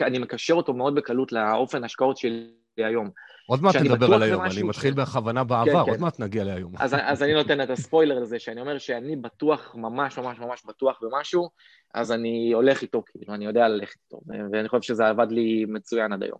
אני 0.00 0.18
מקשר 0.18 0.54
אותו 0.54 0.74
מאוד 0.74 0.94
בקלות 0.94 1.32
לאופן 1.32 1.82
ההשקעות 1.82 2.16
שלי 2.16 2.50
היום. 2.84 3.10
עוד 3.46 3.62
מעט 3.62 3.76
נדבר 3.76 4.14
על 4.14 4.22
היום, 4.22 4.44
אני 4.44 4.62
מתחיל. 4.62 4.94
בכוונה 4.94 5.44
בעבר, 5.44 5.64
כן, 5.64 5.84
כן. 5.84 5.90
עוד 5.90 6.00
מעט 6.00 6.20
נגיע 6.20 6.44
להיום. 6.44 6.72
אז, 6.78 6.96
אז 7.00 7.22
אני 7.22 7.34
נותן 7.34 7.60
את 7.60 7.70
הספוילר 7.70 8.18
לזה, 8.18 8.38
שאני 8.38 8.60
אומר 8.60 8.78
שאני 8.78 9.16
בטוח, 9.16 9.74
ממש 9.74 10.18
ממש 10.18 10.38
ממש 10.38 10.62
בטוח 10.66 11.00
במשהו, 11.02 11.48
אז 11.94 12.12
אני 12.12 12.52
הולך 12.52 12.82
איתו, 12.82 13.02
כאילו, 13.06 13.34
אני 13.34 13.44
יודע 13.44 13.68
ללכת 13.68 13.96
איתו, 14.04 14.20
ואני 14.52 14.68
חושב 14.68 14.82
שזה 14.82 15.08
עבד 15.08 15.30
לי 15.30 15.64
מצוין 15.68 16.12
עד 16.12 16.22
היום. 16.22 16.38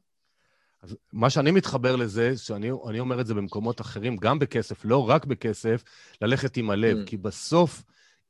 אז 0.83 0.97
מה 1.13 1.31
שאני 1.31 1.51
מתחבר 1.51 1.97
לזה, 1.97 2.37
שאני 2.37 3.01
אומר 3.01 3.21
את 3.21 3.27
זה 3.27 3.35
במקומות 3.35 3.81
אחרים, 3.81 4.17
גם 4.17 4.39
בכסף, 4.39 4.85
לא 4.85 5.09
רק 5.09 5.25
בכסף, 5.25 5.85
ללכת 6.23 6.57
עם 6.57 6.71
הלב. 6.71 6.97
Mm. 6.97 7.07
כי 7.07 7.17
בסוף, 7.17 7.83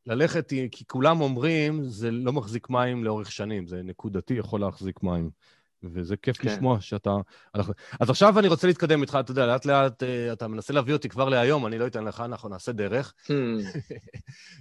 ללכת, 0.06 0.52
כי 0.72 0.84
כולם 0.86 1.20
אומרים, 1.20 1.84
זה 1.84 2.10
לא 2.10 2.32
מחזיק 2.32 2.70
מים 2.70 3.04
לאורך 3.04 3.32
שנים, 3.32 3.66
זה 3.66 3.82
נקודתי 3.82 4.34
יכול 4.34 4.60
להחזיק 4.60 5.02
מים. 5.02 5.30
וזה 5.82 6.16
כיף 6.16 6.36
כן. 6.36 6.48
לשמוע 6.48 6.80
שאתה... 6.80 7.10
אז 8.00 8.10
עכשיו 8.10 8.38
אני 8.38 8.48
רוצה 8.48 8.66
להתקדם 8.66 9.02
איתך, 9.02 9.18
אתה 9.20 9.30
יודע, 9.30 9.46
לאט-לאט 9.46 10.02
אה, 10.02 10.32
אתה 10.32 10.48
מנסה 10.48 10.72
להביא 10.72 10.94
אותי 10.94 11.08
כבר 11.08 11.28
להיום, 11.28 11.66
אני 11.66 11.78
לא 11.78 11.86
אתן 11.86 12.04
לך, 12.04 12.20
אנחנו 12.20 12.48
נעשה 12.48 12.72
דרך. 12.72 13.14
Mm. 13.26 13.32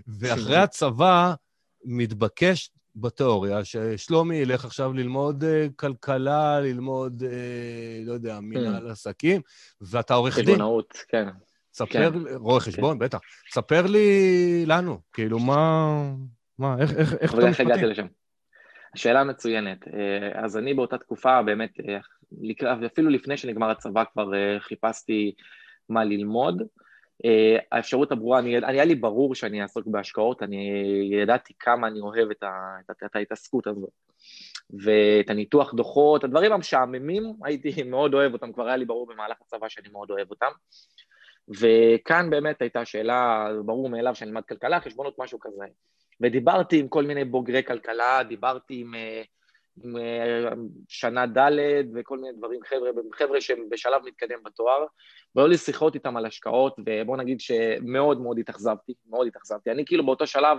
ואחרי 0.20 0.58
הצבא, 0.58 1.34
מתבקש 1.86 2.72
בתיאוריה, 2.96 3.66
ששלומי 3.66 4.36
ילך 4.36 4.66
עכשיו 4.66 4.94
ללמוד 4.94 5.44
uh, 5.44 5.74
כלכלה, 5.76 6.60
ללמוד, 6.60 7.24
uh, 7.24 8.08
לא 8.08 8.14
יודע, 8.14 8.40
מנהל 8.42 8.88
mm. 8.88 8.92
עסקים, 8.92 9.42
ואתה 9.82 10.14
עורך 10.14 10.36
דין. 10.36 10.46
חשבונאות, 10.46 10.94
כן. 11.08 11.28
ספר, 11.74 12.12
כן. 12.12 12.12
רואה 12.36 12.60
חשבון, 12.60 12.98
כן. 13.00 13.06
בטח. 13.06 13.20
ספר 13.54 13.88
לי 13.88 14.66
לנו, 14.66 15.00
כאילו, 15.14 15.40
מה... 15.40 16.14
מה, 16.60 16.76
איך, 16.80 16.94
איך, 16.94 17.14
איך 17.14 17.34
אתה 17.34 17.50
משפטי? 17.50 17.64
הגעתי 17.64 17.86
לשם? 17.86 18.06
שאלה 18.96 19.24
מצוינת. 19.24 19.88
אה, 19.88 20.44
אז 20.44 20.58
אני 20.58 20.74
באותה 20.74 20.98
תקופה, 20.98 21.42
באמת, 21.42 21.80
אה, 21.80 22.86
אפילו 22.86 23.10
לפני 23.10 23.38
שנגמר 23.38 23.70
הצבא 23.70 24.04
כבר 24.14 24.34
אה, 24.34 24.60
חיפשתי 24.60 25.34
מה 25.90 26.04
ללמוד. 26.04 26.62
האפשרות 27.72 28.12
הברורה, 28.12 28.40
אני, 28.40 28.58
אני 28.58 28.68
היה 28.68 28.86
לי 28.86 28.96
ברור 28.96 29.36
שאני 29.36 29.62
אעסוק 29.62 29.88
בהשקעות, 29.88 30.44
אני 30.44 30.70
ידעתי 31.12 31.54
כמה 31.60 31.88
אני 31.88 32.00
אוהב 32.00 32.32
את, 32.32 32.44
ה, 32.44 32.78
את, 32.92 33.04
את 33.06 33.16
ההתעסקות 33.16 33.68
הזאת. 33.68 33.90
ואת 34.70 35.30
הניתוח 35.30 35.74
דוחות, 35.74 36.24
הדברים 36.24 36.52
המשעממים, 36.52 37.34
הייתי 37.44 37.84
מאוד 37.84 38.14
אוהב 38.14 38.34
אותם, 38.34 38.54
כבר 38.54 38.68
היה 38.68 38.78
לי 38.78 38.86
ברור 38.86 39.08
במהלך 39.08 39.38
הצבא 39.42 39.70
שאני 39.70 39.90
מאוד 39.92 40.12
אוהב 40.12 40.30
אותם. 40.30 40.52
וכאן 41.50 42.30
באמת 42.30 42.62
הייתה 42.62 42.86
שאלה, 42.86 43.50
ברור 43.66 43.90
מאליו 43.90 44.16
שאני 44.16 44.30
אלמד 44.32 44.44
כלכלה, 44.44 44.80
חשבונות, 44.80 45.16
משהו 45.20 45.40
כזה. 45.40 45.66
ודיברתי 46.22 46.80
עם 46.80 46.88
כל 46.88 47.04
מיני 47.04 47.26
בוגרי 47.26 47.64
כלכלה, 47.64 48.24
דיברתי 48.24 48.82
עם, 48.82 48.96
אה, 48.96 49.22
עם 49.84 49.98
אה, 49.98 50.50
שנה 50.88 51.26
ד' 51.26 51.52
וכל 51.96 52.18
מיני 52.18 52.38
דברים, 52.38 52.60
חבר'ה, 52.66 52.90
חבר'ה 53.14 53.42
שהם 53.42 53.70
בשלב 53.70 54.02
מתקדם 54.06 54.40
בתואר, 54.44 54.86
והיו 55.36 55.48
לי 55.48 55.58
שיחות 55.58 55.96
איתם 55.96 56.18
על 56.18 56.26
השקעות, 56.26 56.76
ובוא 56.86 57.18
נגיד 57.18 57.40
שמאוד 57.40 58.22
מאוד 58.22 58.40
התאכזבתי, 58.40 58.94
מאוד 59.10 59.28
התאכזבתי. 59.28 59.72
אני 59.72 59.86
כאילו 59.86 60.06
באותו 60.06 60.28
שלב 60.28 60.58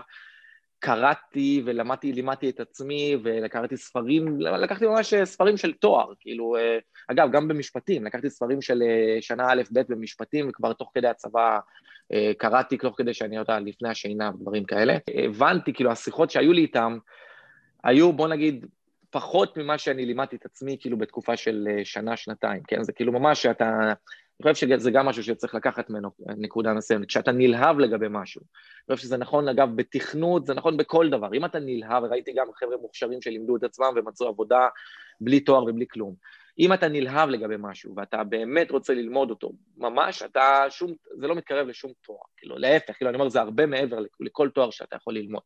קראתי 0.78 1.62
ולמדתי, 1.64 2.12
לימדתי 2.12 2.50
את 2.50 2.60
עצמי 2.60 3.16
וקראתי 3.24 3.76
ספרים, 3.76 4.40
לקחתי 4.40 4.86
ממש 4.86 5.14
ספרים 5.14 5.56
של 5.56 5.72
תואר, 5.72 6.12
כאילו, 6.20 6.56
אה, 6.56 6.78
אגב, 7.08 7.32
גם 7.32 7.48
במשפטים, 7.48 8.04
לקחתי 8.04 8.30
ספרים 8.30 8.62
של 8.62 8.82
שנה 9.20 9.52
א', 9.52 9.62
ב' 9.72 9.80
במשפטים, 9.88 10.48
וכבר 10.48 10.72
תוך 10.72 10.90
כדי 10.94 11.08
הצבא 11.08 11.58
אה, 12.12 12.32
קראתי 12.38 12.76
תוך 12.76 12.94
כדי 12.98 13.14
שאני 13.14 13.36
יודע, 13.36 13.60
לפני 13.60 13.88
השינה 13.88 14.30
ודברים 14.34 14.64
כאלה. 14.64 14.96
הבנתי, 15.24 15.72
כאילו, 15.72 15.90
השיחות 15.90 16.30
שהיו 16.30 16.52
לי 16.52 16.62
איתם, 16.62 16.98
היו, 17.84 18.12
בוא 18.12 18.28
נגיד, 18.28 18.66
פחות 19.10 19.56
ממה 19.56 19.78
שאני 19.78 20.06
לימדתי 20.06 20.36
את 20.36 20.44
עצמי, 20.44 20.76
כאילו, 20.80 20.98
בתקופה 20.98 21.36
של 21.36 21.68
אה, 21.70 21.84
שנה, 21.84 22.16
שנתיים, 22.16 22.62
כן? 22.68 22.82
זה 22.82 22.92
כאילו 22.92 23.12
ממש 23.12 23.42
שאתה... 23.42 23.92
אני 24.44 24.52
חושב 24.52 24.68
שזה 24.68 24.90
גם 24.90 25.06
משהו 25.06 25.22
שצריך 25.22 25.54
לקחת 25.54 25.90
ממנו 25.90 26.10
נקודה 26.26 26.74
מסוימת, 26.74 27.08
כשאתה 27.08 27.32
נלהב 27.32 27.78
לגבי 27.78 28.06
משהו. 28.10 28.40
אני 28.88 28.96
חושב 28.96 29.06
שזה 29.06 29.16
נכון, 29.16 29.48
אגב, 29.48 29.68
בתכנות, 29.76 30.46
זה 30.46 30.54
נכון 30.54 30.76
בכל 30.76 31.10
דבר. 31.10 31.34
אם 31.34 31.44
אתה 31.44 31.58
נלהב, 31.58 32.02
וראיתי 32.02 32.32
גם 32.32 32.46
חבר'ה 32.54 32.76
מוכשרים 32.76 33.22
שלימדו 33.22 33.56
את 33.56 33.62
עצמם 33.62 33.92
ומצאו 33.96 34.28
עבודה 34.28 34.68
בלי 35.20 35.40
תואר 35.40 35.64
ובלי 35.64 35.86
כלום. 35.90 36.14
אם 36.58 36.72
אתה 36.72 36.88
נלהב 36.88 37.28
לגבי 37.28 37.54
משהו 37.58 37.94
ואתה 37.96 38.24
באמת 38.24 38.70
רוצה 38.70 38.94
ללמוד 38.94 39.30
אותו, 39.30 39.52
ממש, 39.76 40.22
אתה 40.22 40.64
שום, 40.70 40.94
זה 41.20 41.26
לא 41.26 41.34
מתקרב 41.34 41.66
לשום 41.66 41.92
תואר, 42.02 42.18
כאילו, 42.36 42.58
להפך, 42.58 42.96
כאילו, 42.96 43.10
אני 43.10 43.18
אומר, 43.18 43.28
זה 43.28 43.40
הרבה 43.40 43.66
מעבר 43.66 43.98
לכל 44.20 44.50
תואר 44.50 44.70
שאתה 44.70 44.96
יכול 44.96 45.14
ללמוד. 45.14 45.42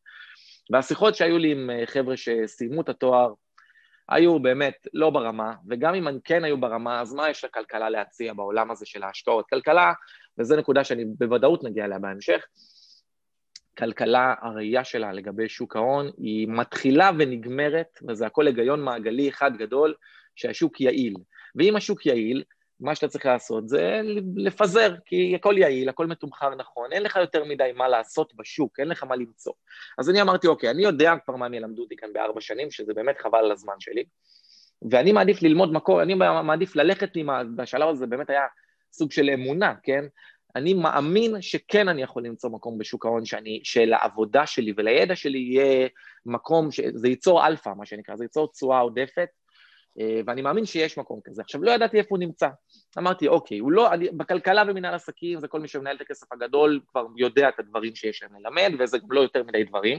והשיחות 0.70 1.14
שהיו 1.14 1.38
לי 1.38 1.52
עם 1.52 1.70
אה, 1.70 1.86
חבר'ה 1.86 2.16
שסיימו 2.16 2.80
את 2.80 2.88
התואר, 2.88 3.32
היו 4.10 4.40
באמת 4.40 4.86
לא 4.94 5.10
ברמה, 5.10 5.54
וגם 5.68 5.94
אם 5.94 6.08
הם 6.08 6.18
כן 6.24 6.44
היו 6.44 6.60
ברמה, 6.60 7.00
אז 7.00 7.14
מה 7.14 7.30
יש 7.30 7.44
לכלכלה 7.44 7.90
להציע 7.90 8.34
בעולם 8.34 8.70
הזה 8.70 8.86
של 8.86 9.02
ההשקעות? 9.02 9.48
כלכלה, 9.48 9.92
וזו 10.38 10.56
נקודה 10.56 10.84
שאני 10.84 11.04
בוודאות 11.04 11.64
נגיע 11.64 11.84
אליה 11.84 11.98
בהמשך, 11.98 12.44
כלכלה, 13.78 14.34
הראייה 14.40 14.84
שלה 14.84 15.12
לגבי 15.12 15.48
שוק 15.48 15.76
ההון, 15.76 16.10
היא 16.18 16.48
מתחילה 16.48 17.10
ונגמרת, 17.18 17.98
וזה 18.08 18.26
הכל 18.26 18.46
היגיון 18.46 18.82
מעגלי 18.82 19.28
אחד 19.28 19.56
גדול, 19.56 19.94
שהשוק 20.36 20.80
יעיל. 20.80 21.14
ואם 21.54 21.76
השוק 21.76 22.06
יעיל, 22.06 22.42
מה 22.80 22.94
שאתה 22.94 23.08
צריך 23.08 23.26
לעשות 23.26 23.68
זה 23.68 24.00
לפזר, 24.36 24.94
כי 25.04 25.34
הכל 25.34 25.54
יעיל, 25.58 25.88
הכל 25.88 26.06
מתומחר 26.06 26.54
נכון, 26.54 26.92
אין 26.92 27.02
לך 27.02 27.16
יותר 27.16 27.44
מדי 27.44 27.70
מה 27.74 27.88
לעשות 27.88 28.32
בשוק, 28.36 28.80
אין 28.80 28.88
לך 28.88 29.04
מה 29.04 29.16
למצוא. 29.16 29.52
אז 29.98 30.10
אני 30.10 30.22
אמרתי, 30.22 30.46
אוקיי, 30.46 30.70
אני 30.70 30.82
יודע 30.82 31.14
כבר 31.24 31.36
מה 31.36 31.46
הם 31.46 31.54
ילמדו 31.54 31.82
אותי 31.82 31.96
כאן 31.96 32.12
בארבע 32.12 32.40
שנים, 32.40 32.70
שזה 32.70 32.94
באמת 32.94 33.18
חבל 33.18 33.38
על 33.38 33.52
הזמן 33.52 33.74
שלי, 33.80 34.04
ואני 34.90 35.12
מעדיף 35.12 35.42
ללמוד 35.42 35.72
מקור, 35.72 36.02
אני 36.02 36.14
מעדיף 36.14 36.76
ללכת 36.76 37.10
עם, 37.14 37.28
בשלב 37.56 37.88
הזה 37.88 38.06
באמת 38.06 38.30
היה 38.30 38.46
סוג 38.92 39.12
של 39.12 39.30
אמונה, 39.30 39.74
כן? 39.82 40.04
אני 40.56 40.74
מאמין 40.74 41.42
שכן 41.42 41.88
אני 41.88 42.02
יכול 42.02 42.24
למצוא 42.24 42.50
מקום 42.50 42.78
בשוק 42.78 43.06
ההון, 43.06 43.24
שאני, 43.24 43.60
שלעבודה 43.64 44.46
שלי 44.46 44.72
ולידע 44.76 45.16
שלי 45.16 45.38
יהיה 45.38 45.88
מקום, 46.26 46.70
שזה 46.70 47.08
ייצור 47.08 47.46
אלפא, 47.46 47.70
מה 47.76 47.86
שנקרא, 47.86 48.16
זה 48.16 48.24
ייצור 48.24 48.52
תשואה 48.52 48.80
עודפת, 48.80 49.28
ואני 50.26 50.42
מאמין 50.42 50.66
שיש 50.66 50.98
מקום 50.98 51.20
כזה. 51.24 51.42
עכשיו, 51.42 51.62
לא 51.62 51.70
ידעתי 51.70 51.98
איפה 51.98 52.08
הוא 52.10 52.18
נמצא. 52.18 52.48
אמרתי, 52.98 53.28
אוקיי, 53.28 53.58
הוא 53.58 53.72
לא, 53.72 53.92
אני, 53.92 54.08
בכלכלה 54.12 54.62
ומנהל 54.68 54.94
עסקים 54.94 55.40
זה 55.40 55.48
כל 55.48 55.60
מי 55.60 55.68
שמנהל 55.68 55.96
את 55.96 56.00
הכסף 56.00 56.32
הגדול 56.32 56.80
כבר 56.86 57.06
יודע 57.16 57.48
את 57.48 57.58
הדברים 57.58 57.94
שיש 57.94 58.22
להם 58.22 58.32
ללמד, 58.34 58.72
וזה 58.78 58.98
גם 58.98 59.12
לא 59.12 59.20
יותר 59.20 59.42
מדי 59.44 59.64
דברים, 59.64 59.98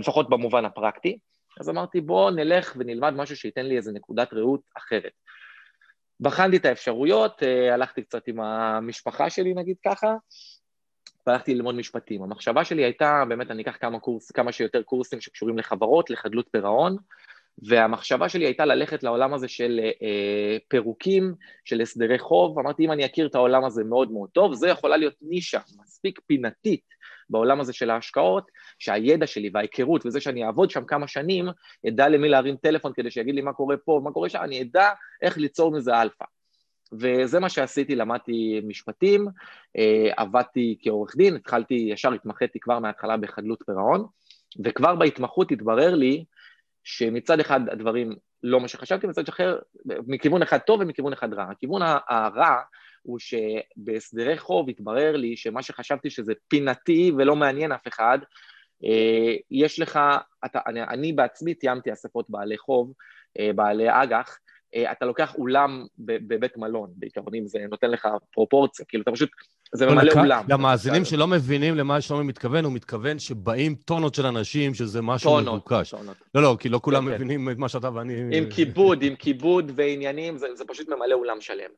לפחות 0.00 0.30
במובן 0.30 0.64
הפרקטי. 0.64 1.18
אז 1.60 1.70
אמרתי, 1.70 2.00
בוא 2.00 2.30
נלך 2.30 2.74
ונלמד 2.78 3.14
משהו 3.14 3.36
שייתן 3.36 3.66
לי 3.66 3.76
איזה 3.76 3.92
נקודת 3.92 4.32
ראות 4.32 4.60
אחרת. 4.78 5.12
בחנתי 6.20 6.56
את 6.56 6.64
האפשרויות, 6.64 7.42
אה, 7.42 7.74
הלכתי 7.74 8.02
קצת 8.02 8.28
עם 8.28 8.40
המשפחה 8.40 9.30
שלי, 9.30 9.54
נגיד 9.54 9.76
ככה, 9.84 10.14
והלכתי 11.26 11.54
ללמוד 11.54 11.74
משפטים. 11.74 12.22
המחשבה 12.22 12.64
שלי 12.64 12.84
הייתה, 12.84 13.24
באמת, 13.28 13.50
אני 13.50 13.62
אקח 13.62 13.76
כמה, 13.80 14.00
קורס, 14.00 14.30
כמה 14.30 14.52
שיותר 14.52 14.82
קורסים 14.82 15.20
שקשורים 15.20 15.58
לחברות, 15.58 16.10
לחדלות 16.10 16.48
פירעון, 16.50 16.96
והמחשבה 17.62 18.28
שלי 18.28 18.44
הייתה 18.44 18.64
ללכת 18.64 19.02
לעולם 19.02 19.34
הזה 19.34 19.48
של 19.48 19.80
אה, 20.02 20.56
פירוקים, 20.68 21.34
של 21.64 21.80
הסדרי 21.80 22.18
חוב, 22.18 22.58
אמרתי 22.58 22.84
אם 22.84 22.92
אני 22.92 23.06
אכיר 23.06 23.26
את 23.26 23.34
העולם 23.34 23.64
הזה 23.64 23.84
מאוד 23.84 24.12
מאוד 24.12 24.30
טוב, 24.32 24.54
זה 24.54 24.68
יכולה 24.68 24.96
להיות 24.96 25.14
נישה 25.22 25.60
מספיק 25.82 26.20
פינתית 26.26 26.94
בעולם 27.30 27.60
הזה 27.60 27.72
של 27.72 27.90
ההשקעות, 27.90 28.50
שהידע 28.78 29.26
שלי 29.26 29.50
וההיכרות 29.54 30.06
וזה 30.06 30.20
שאני 30.20 30.44
אעבוד 30.44 30.70
שם 30.70 30.84
כמה 30.84 31.08
שנים, 31.08 31.46
אדע 31.88 32.08
למי 32.08 32.28
להרים 32.28 32.56
טלפון 32.56 32.92
כדי 32.92 33.10
שיגיד 33.10 33.34
לי 33.34 33.40
מה 33.40 33.52
קורה 33.52 33.76
פה, 33.76 34.00
מה 34.04 34.10
קורה 34.10 34.28
שם, 34.28 34.38
אני 34.42 34.62
אדע 34.62 34.90
איך 35.22 35.38
ליצור 35.38 35.72
מזה 35.72 36.02
אלפא. 36.02 36.24
וזה 37.00 37.40
מה 37.40 37.48
שעשיתי, 37.48 37.94
למדתי 37.94 38.60
משפטים, 38.64 39.26
אה, 39.78 40.10
עבדתי 40.16 40.78
כעורך 40.82 41.16
דין, 41.16 41.36
התחלתי, 41.36 41.74
ישר 41.74 42.12
התמחיתי 42.12 42.60
כבר 42.60 42.78
מההתחלה 42.78 43.16
בחדלות 43.16 43.62
פירעון, 43.66 44.06
וכבר 44.64 44.94
בהתמחות 44.94 45.52
התברר 45.52 45.94
לי 45.94 46.24
שמצד 46.84 47.40
אחד 47.40 47.60
הדברים 47.68 48.12
לא 48.42 48.60
מה 48.60 48.68
שחשבתי, 48.68 49.06
מצד 49.06 49.28
אחר, 49.28 49.58
מכיוון 50.06 50.42
אחד 50.42 50.58
טוב 50.58 50.80
ומכיוון 50.80 51.12
אחד 51.12 51.34
רע. 51.34 51.44
הכיוון 51.50 51.82
הרע 52.08 52.56
הוא 53.02 53.18
שבהסדרי 53.18 54.38
חוב 54.38 54.68
התברר 54.68 55.16
לי 55.16 55.36
שמה 55.36 55.62
שחשבתי 55.62 56.10
שזה 56.10 56.32
פינתי 56.48 57.12
ולא 57.18 57.36
מעניין 57.36 57.72
אף 57.72 57.88
אחד, 57.88 58.18
אה, 58.84 59.34
יש 59.50 59.80
לך, 59.80 60.00
אתה, 60.44 60.60
אני, 60.66 60.82
אני 60.82 61.12
בעצמי 61.12 61.54
תיאמתי 61.54 61.92
אספות 61.92 62.30
בעלי 62.30 62.58
חוב, 62.58 62.92
אה, 63.38 63.50
בעלי 63.54 63.86
אג"ח, 63.88 64.38
אה, 64.74 64.92
אתה 64.92 65.04
לוקח 65.04 65.34
אולם 65.34 65.86
בבית 65.98 66.56
מלון, 66.56 66.92
בעיקרון, 66.96 67.34
אם 67.34 67.46
זה 67.46 67.58
נותן 67.70 67.90
לך 67.90 68.08
פרופורציה, 68.32 68.86
כאילו 68.88 69.02
אתה 69.02 69.12
פשוט, 69.12 69.30
זה 69.74 69.86
ממלא 69.86 70.02
לכ... 70.02 70.16
אולם. 70.16 70.44
למאזינים 70.48 71.04
שלא 71.04 71.26
מבינים 71.26 71.74
למה 71.74 72.00
שלומי 72.00 72.24
מתכוון, 72.24 72.64
הוא 72.64 72.72
מתכוון 72.72 73.18
שבאים 73.18 73.74
טונות 73.74 74.14
של 74.14 74.26
אנשים, 74.26 74.74
שזה 74.74 75.02
משהו 75.02 75.30
טונות, 75.30 75.54
מבוקש. 75.54 75.90
טונות. 75.90 76.16
לא, 76.34 76.42
לא, 76.42 76.56
כי 76.60 76.68
לא 76.68 76.80
כולם 76.82 77.04
כן, 77.04 77.10
כן. 77.10 77.14
מבינים 77.14 77.50
את 77.50 77.58
מה 77.58 77.68
שאתה 77.68 77.94
ואני... 77.94 78.38
עם 78.38 78.50
כיבוד, 78.50 79.02
עם 79.02 79.14
כיבוד 79.14 79.72
ועניינים, 79.74 80.38
זה, 80.38 80.46
זה 80.54 80.64
פשוט 80.64 80.88
ממלא 80.88 81.14
אולם 81.14 81.40
שלם. 81.40 81.70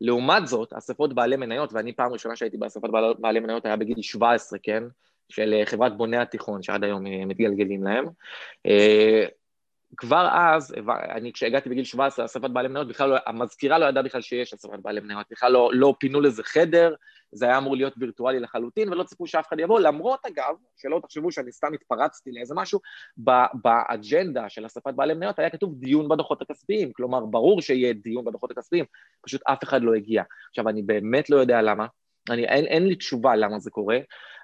לעומת 0.00 0.46
זאת, 0.46 0.72
אספות 0.72 1.14
בעלי 1.14 1.36
מניות, 1.36 1.72
ואני 1.72 1.92
פעם 1.92 2.12
ראשונה 2.12 2.36
שהייתי 2.36 2.56
באספת 2.56 2.88
בעלי 3.18 3.40
מניות 3.40 3.66
היה 3.66 3.76
בגיל 3.76 4.02
17, 4.02 4.58
כן? 4.62 4.82
של 5.28 5.54
אה, 5.54 5.66
חברת 5.66 5.96
בוני 5.96 6.16
התיכון, 6.16 6.62
שעד 6.62 6.84
היום 6.84 7.06
אה, 7.06 7.24
מתגלגלים 7.26 7.84
להם. 7.84 8.04
כבר 9.96 10.28
אז, 10.32 10.74
אני 11.10 11.32
כשהגעתי 11.32 11.68
בגיל 11.68 11.84
17 11.84 12.24
לאספת 12.24 12.50
בעלי 12.50 12.68
מניות, 12.68 12.88
בכלל 12.88 13.10
לא, 13.10 13.16
המזכירה 13.26 13.78
לא 13.78 13.86
ידעה 13.86 14.02
בכלל 14.02 14.20
שיש 14.20 14.54
אספת 14.54 14.78
בעלי 14.82 15.00
מניות, 15.00 15.26
בכלל 15.30 15.52
לא, 15.52 15.70
לא 15.72 15.94
פינו 15.98 16.20
לזה 16.20 16.42
חדר, 16.42 16.94
זה 17.32 17.46
היה 17.46 17.58
אמור 17.58 17.76
להיות 17.76 17.92
וירטואלי 17.96 18.40
לחלוטין, 18.40 18.92
ולא 18.92 19.02
ציפו 19.02 19.26
שאף 19.26 19.48
אחד 19.48 19.58
יבוא, 19.60 19.80
למרות 19.80 20.20
אגב, 20.26 20.54
שלא 20.76 21.00
תחשבו 21.02 21.32
שאני 21.32 21.52
סתם 21.52 21.72
התפרצתי 21.74 22.30
לאיזה 22.32 22.54
משהו, 22.54 22.80
באג'נדה 23.54 24.48
של 24.48 24.66
אספת 24.66 24.94
בעלי 24.94 25.14
מניות 25.14 25.38
היה 25.38 25.50
כתוב 25.50 25.74
דיון 25.74 26.08
בדוחות 26.08 26.42
הכספיים, 26.42 26.92
כלומר, 26.92 27.24
ברור 27.24 27.60
שיהיה 27.60 27.92
דיון 27.92 28.24
בדוחות 28.24 28.50
הכספיים, 28.50 28.84
פשוט 29.22 29.42
אף 29.46 29.64
אחד 29.64 29.82
לא 29.82 29.94
הגיע. 29.94 30.22
עכשיו, 30.48 30.68
אני 30.68 30.82
באמת 30.82 31.30
לא 31.30 31.36
יודע 31.36 31.62
למה, 31.62 31.86
אני, 32.30 32.44
אין, 32.44 32.64
אין 32.64 32.86
לי 32.86 32.96
תשובה 32.96 33.36
למה 33.36 33.58
זה 33.58 33.70
קורה, 33.70 33.98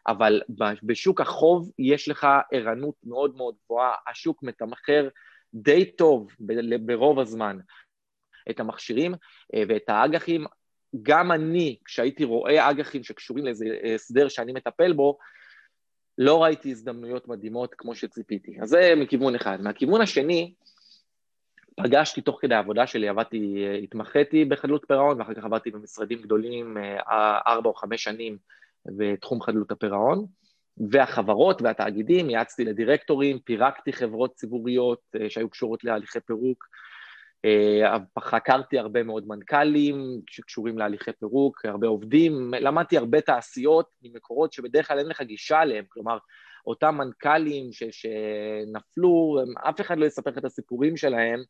אבל 0.07 0.43
בשוק 0.83 1.21
החוב 1.21 1.71
יש 1.79 2.09
לך 2.09 2.27
ערנות 2.53 2.95
מאוד 3.05 3.37
מאוד 3.37 3.55
גבוהה, 3.65 3.95
השוק 4.11 4.43
מתמחר 4.43 5.09
די 5.55 5.85
טוב 5.85 6.29
ברוב 6.87 7.19
הזמן 7.19 7.59
את 8.51 8.61
המכשירים 8.61 9.15
אה, 9.55 9.63
ואת 9.69 9.89
האג"חים. 9.89 10.45
גם 11.03 11.33
אני, 11.33 11.79
כשהייתי 11.85 12.25
רואה 12.25 12.71
אג"חים 12.71 13.05
שקשורים 13.05 13.45
לאיזה 13.45 13.65
הסדר 13.95 14.29
שאני 14.29 14.53
מטפל 14.53 14.93
בו, 14.93 15.19
לא 16.19 16.43
ראיתי 16.43 16.71
הזדמנויות 16.71 17.29
מדהימות 17.29 17.75
כמו 17.75 17.95
שציפיתי. 17.95 18.57
אז 18.63 18.69
זה 18.69 18.93
מכיוון 18.97 19.35
אחד. 19.35 19.59
מהכיוון 19.61 20.01
השני, 20.01 20.55
פגשתי 21.77 22.21
תוך 22.21 22.39
כדי 22.41 22.55
העבודה 22.55 22.87
שלי, 22.87 23.09
עבדתי, 23.09 23.65
התמחיתי 23.83 24.45
בחדלות 24.45 24.85
פירעון, 24.89 25.19
ואחר 25.21 25.35
כך 25.35 25.45
עבדתי 25.45 25.71
במשרדים 25.71 26.23
גדולים 26.23 26.77
ארבע 27.47 27.69
או 27.69 27.75
חמש 27.75 28.05
שנים 28.05 28.39
בתחום 28.87 29.43
חדלות 29.43 29.71
הפירעון. 29.71 30.27
והחברות 30.91 31.63
והתאגידים, 31.63 32.31
יעצתי 32.31 32.65
לדירקטורים, 32.65 33.39
פירקתי 33.39 33.93
חברות 33.93 34.35
ציבוריות 34.35 35.01
שהיו 35.29 35.51
קשורות 35.51 35.85
להליכי 35.85 36.21
פירוק, 36.21 36.65
אה, 37.45 37.97
חקרתי 38.21 38.79
הרבה 38.79 39.03
מאוד 39.03 39.29
מנכ"לים 39.29 40.21
שקשורים 40.31 40.79
להליכי 40.79 41.13
פירוק, 41.13 41.65
הרבה 41.65 41.87
עובדים, 41.87 42.55
למדתי 42.61 42.97
הרבה 42.97 43.21
תעשיות 43.21 43.87
ממקורות 44.03 44.53
שבדרך 44.53 44.89
כלל 44.89 44.99
אין 44.99 45.07
לך 45.07 45.23
גישה 45.23 45.63
אליהם, 45.63 45.85
כלומר, 45.89 46.19
אותם 46.67 46.95
מנכ"לים 46.95 47.73
ש, 47.73 47.83
שנפלו, 47.91 49.39
אף 49.69 49.81
אחד 49.81 49.99
לא 49.99 50.07
יספר 50.07 50.31
לך 50.31 50.39
את 50.39 50.45
הסיפורים 50.45 50.97
שלהם 50.97 51.43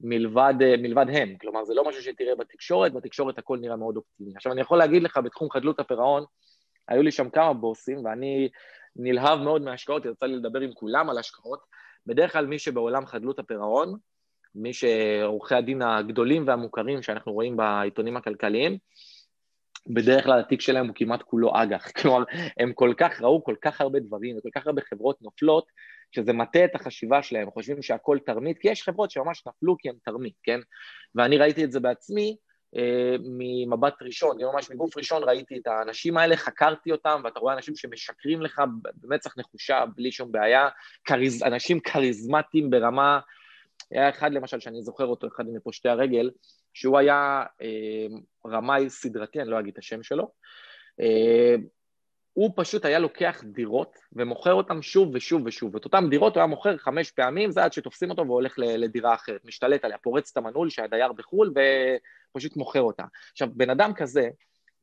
מלבד, 0.00 0.54
מלבד 0.78 1.06
הם, 1.08 1.36
כלומר, 1.40 1.64
זה 1.64 1.74
לא 1.74 1.88
משהו 1.88 2.02
שתראה 2.02 2.34
בתקשורת, 2.34 2.92
בתקשורת 2.92 3.38
הכל 3.38 3.58
נראה 3.58 3.76
מאוד 3.76 3.96
אופטימי. 3.96 4.32
עכשיו, 4.36 4.52
אני 4.52 4.60
יכול 4.60 4.78
להגיד 4.78 5.02
לך, 5.02 5.16
בתחום 5.16 5.50
חדלות 5.50 5.80
הפירעון, 5.80 6.24
היו 6.88 7.02
לי 7.02 7.12
שם 7.12 7.30
כמה 7.30 7.52
בוסים, 7.52 8.04
ואני 8.04 8.48
נלהב 8.96 9.38
מאוד 9.38 9.62
מהשקעות, 9.62 10.04
יצא 10.04 10.26
לי 10.26 10.36
לדבר 10.36 10.60
עם 10.60 10.72
כולם 10.74 11.10
על 11.10 11.18
השקעות. 11.18 11.60
בדרך 12.06 12.32
כלל 12.32 12.46
מי 12.46 12.58
שבעולם 12.58 13.06
חדלות 13.06 13.38
הפירעון, 13.38 13.96
מי 14.54 14.72
שעורכי 14.72 15.54
הדין 15.54 15.82
הגדולים 15.82 16.46
והמוכרים 16.46 17.02
שאנחנו 17.02 17.32
רואים 17.32 17.56
בעיתונים 17.56 18.16
הכלכליים, 18.16 18.78
בדרך 19.86 20.24
כלל 20.24 20.40
התיק 20.40 20.60
שלהם 20.60 20.86
הוא 20.86 20.94
כמעט 20.94 21.22
כולו 21.22 21.50
אג"ח. 21.54 21.90
כלומר, 22.02 22.24
הם 22.58 22.72
כל 22.72 22.94
כך 22.96 23.22
ראו 23.22 23.44
כל 23.44 23.54
כך 23.62 23.80
הרבה 23.80 24.00
דברים 24.00 24.38
וכל 24.38 24.48
כך 24.54 24.66
הרבה 24.66 24.82
חברות 24.82 25.22
נופלות, 25.22 25.66
שזה 26.12 26.32
מטה 26.32 26.64
את 26.64 26.74
החשיבה 26.74 27.22
שלהם, 27.22 27.50
חושבים 27.50 27.82
שהכל 27.82 28.18
תרמית, 28.26 28.58
כי 28.58 28.68
יש 28.68 28.82
חברות 28.82 29.10
שממש 29.10 29.46
נפלו 29.46 29.76
כי 29.78 29.88
הן 29.88 29.94
תרמית, 30.04 30.34
כן? 30.42 30.60
ואני 31.14 31.38
ראיתי 31.38 31.64
את 31.64 31.72
זה 31.72 31.80
בעצמי 31.80 32.36
ממבט 33.20 34.02
ראשון, 34.02 34.36
ממש 34.52 34.70
מגוף 34.70 34.96
ראשון 34.96 35.22
ראיתי 35.24 35.58
את 35.58 35.66
האנשים 35.66 36.16
האלה, 36.16 36.36
חקרתי 36.36 36.92
אותם, 36.92 37.20
ואתה 37.24 37.40
רואה 37.40 37.54
אנשים 37.54 37.76
שמשקרים 37.76 38.42
לך 38.42 38.62
במצח 39.02 39.38
נחושה, 39.38 39.84
בלי 39.96 40.12
שום 40.12 40.32
בעיה, 40.32 40.68
כריז, 41.04 41.42
אנשים 41.42 41.80
כריזמטיים 41.80 42.70
ברמה 42.70 43.20
היה 43.90 44.08
אחד 44.08 44.32
למשל 44.32 44.60
שאני 44.60 44.82
זוכר 44.82 45.06
אותו, 45.06 45.26
אחד 45.26 45.44
מפושטי 45.52 45.88
הרגל, 45.88 46.30
שהוא 46.74 46.98
היה 46.98 47.44
אה, 47.62 48.06
רמאי 48.46 48.90
סדרתי, 48.90 49.40
אני 49.40 49.50
לא 49.50 49.60
אגיד 49.60 49.72
את 49.72 49.78
השם 49.78 50.02
שלו, 50.02 50.30
אה, 51.00 51.54
הוא 52.32 52.50
פשוט 52.56 52.84
היה 52.84 52.98
לוקח 52.98 53.42
דירות 53.44 53.98
ומוכר 54.12 54.52
אותן 54.52 54.82
שוב 54.82 55.10
ושוב 55.14 55.42
ושוב. 55.46 55.76
את 55.76 55.84
אותן 55.84 56.10
דירות 56.10 56.34
הוא 56.34 56.40
היה 56.40 56.46
מוכר 56.46 56.76
חמש 56.76 57.10
פעמים, 57.10 57.50
זה 57.50 57.64
עד 57.64 57.72
שתופסים 57.72 58.10
אותו 58.10 58.26
והולך 58.26 58.54
לדירה 58.58 59.14
אחרת, 59.14 59.44
משתלט 59.44 59.84
עליה, 59.84 59.98
פורץ 59.98 60.30
את 60.30 60.36
המנעול 60.36 60.70
שהדייר 60.70 61.12
בחו"ל 61.12 61.52
ופשוט 62.32 62.56
מוכר 62.56 62.82
אותה. 62.82 63.04
עכשיו, 63.32 63.48
בן 63.54 63.70
אדם 63.70 63.94
כזה, 63.94 64.28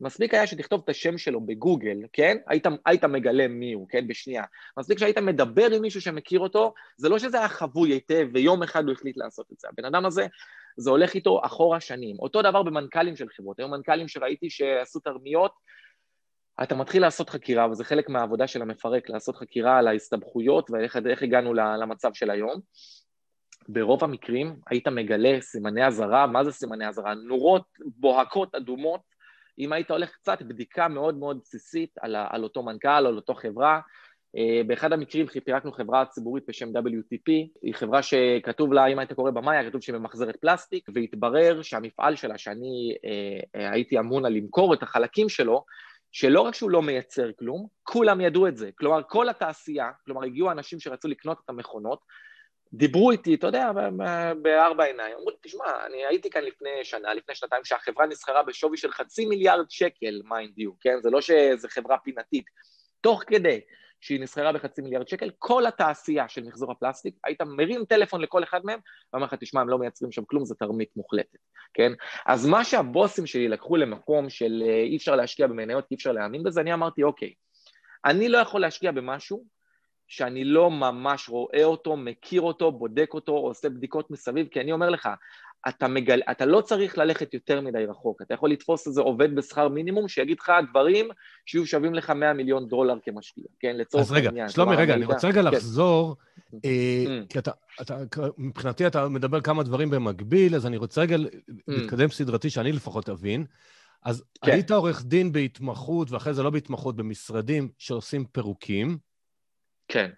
מספיק 0.01 0.33
היה 0.33 0.47
שתכתוב 0.47 0.81
את 0.83 0.89
השם 0.89 1.17
שלו 1.17 1.41
בגוגל, 1.41 1.97
כן? 2.13 2.37
היית, 2.47 2.67
היית 2.85 3.05
מגלה 3.05 3.47
מי 3.47 3.73
הוא, 3.73 3.87
כן? 3.89 4.07
בשנייה. 4.07 4.43
מספיק 4.77 4.99
שהיית 4.99 5.17
מדבר 5.17 5.71
עם 5.71 5.81
מישהו 5.81 6.01
שמכיר 6.01 6.39
אותו, 6.39 6.73
זה 6.97 7.09
לא 7.09 7.19
שזה 7.19 7.39
היה 7.39 7.49
חבוי 7.49 7.89
היטב 7.89 8.27
ויום 8.33 8.63
אחד 8.63 8.83
הוא 8.83 8.91
החליט 8.91 9.17
לעשות 9.17 9.45
את 9.53 9.59
זה. 9.59 9.67
הבן 9.71 9.85
אדם 9.85 10.05
הזה, 10.05 10.27
זה 10.77 10.89
הולך 10.89 11.13
איתו 11.13 11.41
אחורה 11.45 11.79
שנים. 11.79 12.15
אותו 12.19 12.41
דבר 12.41 12.63
במנכ"לים 12.63 13.15
של 13.15 13.29
חברות. 13.29 13.59
היו 13.59 13.67
מנכ"לים 13.67 14.07
שראיתי 14.07 14.49
שעשו 14.49 14.99
תרמיות, 14.99 15.51
אתה 16.63 16.75
מתחיל 16.75 17.01
לעשות 17.01 17.29
חקירה, 17.29 17.71
וזה 17.71 17.83
חלק 17.83 18.09
מהעבודה 18.09 18.47
של 18.47 18.61
המפרק, 18.61 19.09
לעשות 19.09 19.35
חקירה 19.35 19.77
על 19.77 19.87
ההסתבכויות 19.87 20.69
ואיך 20.71 21.23
הגענו 21.23 21.53
למצב 21.53 22.09
של 22.13 22.29
היום. 22.31 22.61
ברוב 23.67 24.03
המקרים 24.03 24.55
היית 24.69 24.87
מגלה 24.87 25.41
סימני 25.41 25.87
אזהרה, 25.87 26.27
מה 26.27 26.43
זה 26.43 26.51
סימני 26.51 26.87
אזהרה? 26.87 27.13
נורות 27.13 27.65
בוהקות 27.79 28.55
אדומות 28.55 29.01
אם 29.59 29.73
היית 29.73 29.91
הולך 29.91 30.09
קצת, 30.11 30.41
בדיקה 30.41 30.87
מאוד 30.87 31.17
מאוד 31.17 31.39
בסיסית 31.43 31.89
על, 32.01 32.15
על 32.29 32.43
אותו 32.43 32.63
מנכ"ל, 32.63 32.89
על 32.89 33.15
אותו 33.15 33.33
חברה. 33.33 33.79
אה, 34.37 34.61
באחד 34.67 34.93
המקרים 34.93 35.25
פירקנו 35.45 35.71
חברה 35.71 36.05
ציבורית 36.05 36.43
בשם 36.47 36.69
WTP, 36.77 37.31
היא 37.61 37.73
חברה 37.73 38.03
שכתוב 38.03 38.73
לה, 38.73 38.87
אם 38.87 38.99
היית 38.99 39.13
קורא 39.13 39.31
במאיה, 39.31 39.69
כתוב 39.69 39.81
שהיא 39.81 39.95
ממחזרת 39.95 40.35
פלסטיק, 40.35 40.89
והתברר 40.93 41.61
שהמפעל 41.61 42.15
שלה, 42.15 42.37
שאני 42.37 42.95
אה, 43.05 43.61
אה, 43.61 43.71
הייתי 43.71 43.99
אמון 43.99 44.25
על 44.25 44.33
למכור 44.33 44.73
את 44.73 44.83
החלקים 44.83 45.29
שלו, 45.29 45.65
שלא 46.11 46.41
רק 46.41 46.55
שהוא 46.55 46.71
לא 46.71 46.81
מייצר 46.81 47.29
כלום, 47.39 47.67
כולם 47.83 48.21
ידעו 48.21 48.47
את 48.47 48.57
זה. 48.57 48.69
כלומר, 48.75 49.01
כל 49.07 49.29
התעשייה, 49.29 49.91
כלומר, 50.05 50.23
הגיעו 50.23 50.51
אנשים 50.51 50.79
שרצו 50.79 51.07
לקנות 51.07 51.37
את 51.45 51.49
המכונות, 51.49 51.99
דיברו 52.73 53.11
איתי, 53.11 53.35
אתה 53.35 53.47
יודע, 53.47 53.71
בארבע 54.41 54.83
עיניים, 54.83 55.15
אמרו 55.17 55.29
לי, 55.29 55.35
תשמע, 55.41 55.85
אני 55.85 56.05
הייתי 56.05 56.29
כאן 56.29 56.43
לפני 56.43 56.69
שנה, 56.83 57.13
לפני 57.13 57.35
שנתיים, 57.35 57.65
שהחברה 57.65 58.07
נסחרה 58.07 58.43
בשווי 58.43 58.77
של 58.77 58.91
חצי 58.91 59.25
מיליארד 59.25 59.65
שקל, 59.69 60.21
mind 60.23 60.59
you, 60.59 60.71
כן? 60.81 61.01
זה 61.01 61.09
לא 61.09 61.21
שזו 61.21 61.67
חברה 61.69 61.97
פינתית. 61.97 62.45
תוך 63.01 63.23
כדי 63.27 63.61
שהיא 64.01 64.21
נסחרה 64.21 64.51
בחצי 64.51 64.81
מיליארד 64.81 65.07
שקל, 65.07 65.31
כל 65.39 65.65
התעשייה 65.65 66.29
של 66.29 66.43
מחזור 66.43 66.71
הפלסטיק, 66.71 67.15
היית 67.23 67.41
מרים 67.41 67.85
טלפון 67.85 68.21
לכל 68.21 68.43
אחד 68.43 68.61
מהם, 68.63 68.79
ואומר 69.13 69.25
לך, 69.25 69.33
תשמע, 69.33 69.61
הם 69.61 69.69
לא 69.69 69.77
מייצרים 69.77 70.11
שם 70.11 70.23
כלום, 70.25 70.45
זה 70.45 70.55
תרמית 70.55 70.89
מוחלטת, 70.95 71.39
כן? 71.73 71.91
אז 72.25 72.47
מה 72.47 72.63
שהבוסים 72.63 73.25
שלי 73.25 73.47
לקחו 73.47 73.77
למקום 73.77 74.29
של 74.29 74.63
אה, 74.65 74.81
אי 74.81 74.97
אפשר 74.97 75.15
להשקיע 75.15 75.47
במניות, 75.47 75.85
אי 75.91 75.95
אפשר 75.95 76.11
להאמין 76.11 76.43
בזה, 76.43 76.61
אני 76.61 76.73
אמרתי, 76.73 77.03
אוקיי, 77.03 77.33
אני 78.05 78.29
לא 78.29 78.37
יכול 78.37 78.61
להשקיע 78.61 78.91
במשהו 78.91 79.58
שאני 80.09 80.43
לא 80.43 80.71
ממש 80.71 81.29
רואה 81.29 81.63
אותו, 81.63 81.97
מכיר 81.97 82.41
אותו, 82.41 82.71
בודק 82.71 83.09
אותו, 83.13 83.31
עושה 83.31 83.69
בדיקות 83.69 84.11
מסביב, 84.11 84.47
כי 84.47 84.61
אני 84.61 84.71
אומר 84.71 84.89
לך, 84.89 85.09
אתה, 85.69 85.87
מגל... 85.87 86.21
אתה 86.31 86.45
לא 86.45 86.61
צריך 86.61 86.97
ללכת 86.97 87.33
יותר 87.33 87.61
מדי 87.61 87.85
רחוק, 87.85 88.21
אתה 88.21 88.33
יכול 88.33 88.51
לתפוס 88.51 88.87
איזה 88.87 89.01
עובד 89.01 89.35
בשכר 89.35 89.67
מינימום 89.67 90.07
שיגיד 90.07 90.37
לך 90.39 90.51
דברים 90.69 91.07
שיהיו 91.45 91.65
שווים 91.65 91.93
לך 91.93 92.09
100 92.09 92.33
מיליון 92.33 92.67
דולר 92.67 92.95
כמשקיע, 93.03 93.43
כן? 93.59 93.77
לצורך 93.77 94.11
העניין. 94.11 94.27
אז 94.27 94.37
רגע, 94.39 94.49
שלומי, 94.49 94.75
רגע, 94.75 94.93
אני 94.93 95.05
רוצה 95.05 95.27
רגע 95.27 95.41
כן. 95.41 95.47
לחזור, 95.47 96.15
אה, 96.65 97.03
mm. 97.05 97.27
כי 97.29 97.39
אתה, 97.39 97.51
אתה, 97.81 97.97
מבחינתי 98.37 98.87
אתה 98.87 99.07
מדבר 99.07 99.41
כמה 99.41 99.63
דברים 99.63 99.89
במקביל, 99.89 100.55
אז 100.55 100.65
אני 100.65 100.77
רוצה 100.77 101.01
רגע 101.01 101.15
mm. 101.15 101.19
להתקדם 101.67 102.09
סדרתי, 102.09 102.49
שאני 102.49 102.71
לפחות 102.71 103.09
אבין. 103.09 103.45
אז 104.03 104.23
כן. 104.45 104.51
היית 104.51 104.71
עורך 104.71 105.03
דין 105.05 105.31
בהתמחות, 105.31 106.11
ואחרי 106.11 106.33
זה 106.33 106.43
לא 106.43 106.49
בהתמחות, 106.49 106.95
במשרדים 106.95 107.69
שעושים 107.77 108.25
פירוקים. 108.25 109.08
כן. 109.89 110.09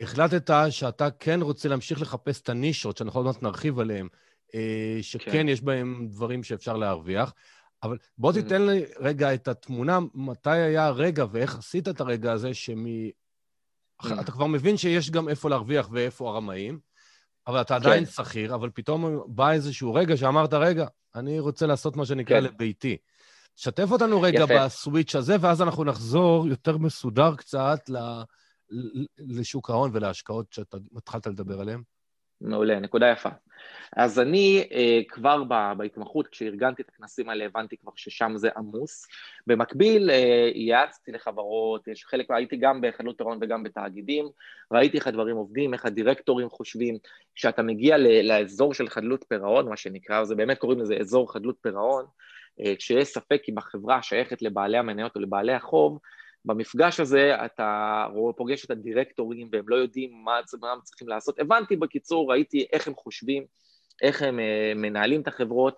החלטת 0.00 0.50
שאתה 0.70 1.10
כן 1.10 1.42
רוצה 1.42 1.68
להמשיך 1.68 2.02
לחפש 2.02 2.40
את 2.40 2.48
הנישות, 2.48 2.96
שאנחנו 2.96 3.20
עוד 3.20 3.26
מעט 3.26 3.42
נרחיב 3.42 3.78
עליהן, 3.78 4.08
אה, 4.54 4.98
שכן 5.02 5.32
כן. 5.32 5.48
יש 5.48 5.62
בהן 5.62 6.08
דברים 6.08 6.42
שאפשר 6.42 6.76
להרוויח, 6.76 7.32
אבל 7.82 7.98
בוא 8.18 8.30
mm-hmm. 8.30 8.34
תיתן 8.34 8.66
לי 8.66 8.84
רגע 8.98 9.34
את 9.34 9.48
התמונה, 9.48 9.98
מתי 10.14 10.50
היה 10.50 10.86
הרגע 10.86 11.24
ואיך 11.30 11.58
עשית 11.58 11.88
את 11.88 12.00
הרגע 12.00 12.32
הזה, 12.32 12.54
שמ... 12.54 12.84
Mm. 14.02 14.20
אתה 14.20 14.32
כבר 14.32 14.46
מבין 14.46 14.76
שיש 14.76 15.10
גם 15.10 15.28
איפה 15.28 15.50
להרוויח 15.50 15.88
ואיפה 15.92 16.28
הרמאים, 16.28 16.78
אבל 17.46 17.60
אתה 17.60 17.76
עדיין 17.76 18.04
כן. 18.04 18.10
שכיר, 18.10 18.54
אבל 18.54 18.70
פתאום 18.74 19.22
בא 19.26 19.50
איזשהו 19.50 19.94
רגע 19.94 20.16
שאמרת, 20.16 20.54
רגע, 20.54 20.86
אני 21.14 21.40
רוצה 21.40 21.66
לעשות 21.66 21.96
מה 21.96 22.06
שנקרא 22.06 22.40
כן. 22.40 22.44
לביתי. 22.44 22.96
שתף 23.56 23.88
אותנו 23.90 24.22
רגע 24.22 24.42
יפה. 24.44 24.64
בסוויץ' 24.64 25.14
הזה, 25.16 25.36
ואז 25.40 25.62
אנחנו 25.62 25.84
נחזור 25.84 26.48
יותר 26.48 26.78
מסודר 26.78 27.36
קצת 27.36 27.80
ל... 27.88 28.22
לשוק 29.18 29.70
ההון 29.70 29.90
ולהשקעות 29.94 30.52
שאתה 30.52 30.76
התחלת 30.96 31.26
לדבר 31.26 31.60
עליהן? 31.60 31.82
מעולה, 32.40 32.80
נקודה 32.80 33.10
יפה. 33.10 33.28
אז 33.96 34.20
אני 34.20 34.68
אה, 34.72 35.00
כבר 35.08 35.44
בהתמחות, 35.76 36.26
כשארגנתי 36.28 36.82
את 36.82 36.88
הכנסים 36.88 37.28
האלה, 37.28 37.44
הבנתי 37.44 37.76
כבר 37.76 37.92
ששם 37.96 38.32
זה 38.36 38.48
עמוס. 38.56 39.06
במקביל, 39.46 40.10
אה, 40.10 40.50
ייעצתי 40.54 41.12
לחברות, 41.12 41.88
יש 41.88 42.04
חלק, 42.04 42.30
הייתי 42.30 42.56
גם 42.56 42.80
בחדלות 42.80 43.18
פירעון 43.18 43.38
וגם 43.40 43.62
בתאגידים, 43.62 44.28
ראיתי 44.72 44.96
איך 44.96 45.06
הדברים 45.06 45.36
עובדים, 45.36 45.74
איך 45.74 45.86
הדירקטורים 45.86 46.48
חושבים. 46.48 46.98
כשאתה 47.34 47.62
מגיע 47.62 47.96
לאזור 48.22 48.74
של 48.74 48.88
חדלות 48.88 49.24
פירעון, 49.28 49.68
מה 49.68 49.76
שנקרא, 49.76 50.24
זה 50.24 50.34
באמת 50.34 50.58
קוראים 50.58 50.80
לזה 50.80 50.96
אזור 50.96 51.32
חדלות 51.32 51.56
פירעון, 51.60 52.04
אה, 52.60 52.76
כשיש 52.76 53.08
ספק 53.08 53.42
אם 53.48 53.58
החברה 53.58 54.02
שייכת 54.02 54.42
לבעלי 54.42 54.78
המניות 54.78 55.16
או 55.16 55.20
לבעלי 55.20 55.52
החוב, 55.52 55.98
במפגש 56.44 57.00
הזה 57.00 57.44
אתה 57.44 58.06
פוגש 58.36 58.64
את 58.64 58.70
הדירקטורים 58.70 59.48
והם 59.52 59.68
לא 59.68 59.76
יודעים 59.76 60.10
מה, 60.24 60.36
הם 60.72 60.80
צריכים 60.82 61.08
לעשות. 61.08 61.38
הבנתי 61.38 61.76
בקיצור, 61.76 62.30
ראיתי 62.30 62.66
איך 62.72 62.88
הם 62.88 62.94
חושבים, 62.94 63.44
איך 64.02 64.22
הם 64.22 64.38
uh, 64.38 64.78
מנהלים 64.78 65.20
את 65.20 65.28
החברות, 65.28 65.76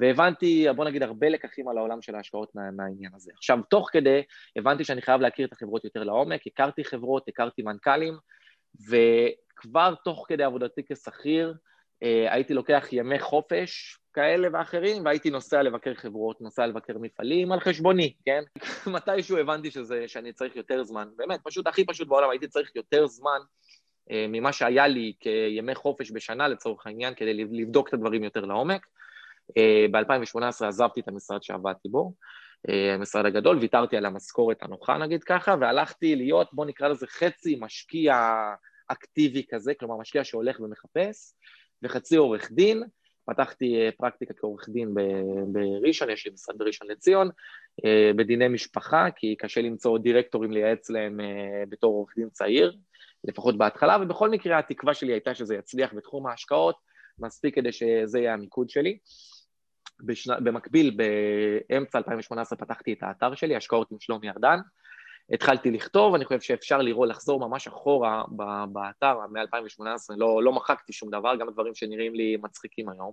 והבנתי, 0.00 0.66
בוא 0.76 0.84
נגיד, 0.84 1.02
הרבה 1.02 1.28
לקחים 1.28 1.68
על 1.68 1.78
העולם 1.78 2.02
של 2.02 2.14
ההשקעות 2.14 2.54
מה, 2.54 2.70
מהעניין 2.70 3.10
הזה. 3.14 3.32
עכשיו, 3.36 3.58
תוך 3.70 3.88
כדי, 3.92 4.22
הבנתי 4.56 4.84
שאני 4.84 5.02
חייב 5.02 5.20
להכיר 5.20 5.46
את 5.46 5.52
החברות 5.52 5.84
יותר 5.84 6.04
לעומק, 6.04 6.46
הכרתי 6.46 6.84
חברות, 6.84 7.28
הכרתי 7.28 7.62
מנכ"לים, 7.62 8.14
וכבר 8.90 9.94
תוך 10.04 10.24
כדי 10.28 10.44
עבודתי 10.44 10.82
כשכיר, 10.88 11.54
הייתי 12.02 12.54
לוקח 12.54 12.86
ימי 12.92 13.18
חופש 13.18 13.98
כאלה 14.12 14.48
ואחרים, 14.52 15.04
והייתי 15.04 15.30
נוסע 15.30 15.62
לבקר 15.62 15.94
חברות, 15.94 16.40
נוסע 16.40 16.66
לבקר 16.66 16.98
מפעלים 16.98 17.52
על 17.52 17.60
חשבוני, 17.60 18.12
כן? 18.24 18.42
מתישהו 18.94 19.38
הבנתי 19.38 19.70
שזה, 19.70 20.04
שאני 20.06 20.32
צריך 20.32 20.56
יותר 20.56 20.84
זמן, 20.84 21.08
באמת, 21.16 21.40
פשוט 21.44 21.66
הכי 21.66 21.86
פשוט 21.86 22.08
בעולם, 22.08 22.30
הייתי 22.30 22.48
צריך 22.48 22.76
יותר 22.76 23.06
זמן 23.06 23.38
ממה 24.10 24.52
שהיה 24.52 24.86
לי 24.86 25.12
כימי 25.20 25.74
חופש 25.74 26.10
בשנה 26.12 26.48
לצורך 26.48 26.86
העניין, 26.86 27.14
כדי 27.14 27.34
לבדוק 27.34 27.88
את 27.88 27.94
הדברים 27.94 28.24
יותר 28.24 28.44
לעומק. 28.44 28.86
ב-2018 29.90 30.66
עזבתי 30.66 31.00
את 31.00 31.08
המשרד 31.08 31.42
שעבדתי 31.42 31.88
בו, 31.88 32.12
המשרד 32.68 33.26
הגדול, 33.26 33.58
ויתרתי 33.58 33.96
על 33.96 34.06
המשכורת 34.06 34.62
הנוחה 34.62 34.98
נגיד 34.98 35.24
ככה, 35.24 35.54
והלכתי 35.60 36.16
להיות, 36.16 36.48
בוא 36.52 36.66
נקרא 36.66 36.88
לזה 36.88 37.06
חצי 37.06 37.56
משקיע 37.60 38.36
אקטיבי 38.88 39.44
כזה, 39.50 39.74
כלומר 39.74 39.96
משקיע 39.96 40.24
שהולך 40.24 40.60
ומחפש, 40.60 41.34
וחצי 41.82 42.16
עורך 42.16 42.52
דין, 42.52 42.82
פתחתי 43.26 43.76
אה, 43.76 43.90
פרקטיקה 43.96 44.34
כעורך 44.34 44.68
דין 44.68 44.94
בראשון, 45.52 46.10
יש 46.10 46.26
לי 46.26 46.32
משרד 46.32 46.58
בראשון 46.58 46.88
לציון, 46.90 47.30
אה, 47.84 48.10
בדיני 48.16 48.48
משפחה, 48.48 49.06
כי 49.16 49.36
קשה 49.36 49.60
למצוא 49.60 49.98
דירקטורים 49.98 50.52
לייעץ 50.52 50.90
להם 50.90 51.20
אה, 51.20 51.64
בתור 51.68 51.94
עורך 51.94 52.12
דין 52.16 52.28
צעיר, 52.30 52.76
לפחות 53.24 53.58
בהתחלה, 53.58 53.98
ובכל 54.02 54.30
מקרה 54.30 54.58
התקווה 54.58 54.94
שלי 54.94 55.12
הייתה 55.12 55.34
שזה 55.34 55.54
יצליח 55.54 55.94
בתחום 55.94 56.26
ההשקעות, 56.26 56.76
מספיק 57.18 57.54
כדי 57.54 57.72
שזה 57.72 58.18
יהיה 58.18 58.34
המיקוד 58.34 58.70
שלי. 58.70 58.98
בשנה, 60.00 60.40
במקביל, 60.40 60.96
באמצע 61.70 61.98
2018 61.98 62.58
פתחתי 62.58 62.92
את 62.92 63.02
האתר 63.02 63.34
שלי, 63.34 63.56
השקעות 63.56 63.90
עם 63.90 63.96
שלומי 64.00 64.30
ארדן, 64.30 64.58
התחלתי 65.32 65.70
לכתוב, 65.70 66.14
אני 66.14 66.24
חושב 66.24 66.40
שאפשר 66.40 66.78
לראות, 66.78 67.08
לחזור 67.08 67.40
ממש 67.48 67.66
אחורה 67.66 68.24
באתר 68.72 69.18
מ-2018, 69.18 70.14
לא, 70.16 70.42
לא 70.42 70.52
מחקתי 70.52 70.92
שום 70.92 71.10
דבר, 71.10 71.36
גם 71.36 71.50
דברים 71.50 71.74
שנראים 71.74 72.14
לי 72.14 72.36
מצחיקים 72.42 72.88
היום. 72.88 73.12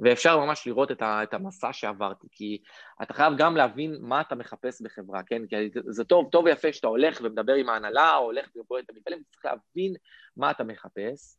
ואפשר 0.00 0.38
ממש 0.38 0.66
לראות 0.66 0.90
את, 0.90 1.02
ה, 1.02 1.22
את 1.22 1.34
המסע 1.34 1.72
שעברתי, 1.72 2.26
כי 2.32 2.62
אתה 3.02 3.14
חייב 3.14 3.32
גם 3.36 3.56
להבין 3.56 3.96
מה 4.00 4.20
אתה 4.20 4.34
מחפש 4.34 4.82
בחברה, 4.82 5.22
כן? 5.22 5.42
כי 5.46 5.56
זה 5.88 6.04
טוב, 6.04 6.28
טוב 6.32 6.44
ויפה 6.44 6.72
שאתה 6.72 6.86
הולך 6.88 7.20
ומדבר 7.22 7.54
עם 7.54 7.68
ההנהלה, 7.68 8.16
או 8.16 8.24
הולך 8.24 8.48
ובורא 8.56 8.80
את 8.80 8.90
המפעלים, 8.90 9.22
צריך 9.30 9.44
להבין 9.44 9.94
מה 10.36 10.50
אתה 10.50 10.64
מחפש, 10.64 11.36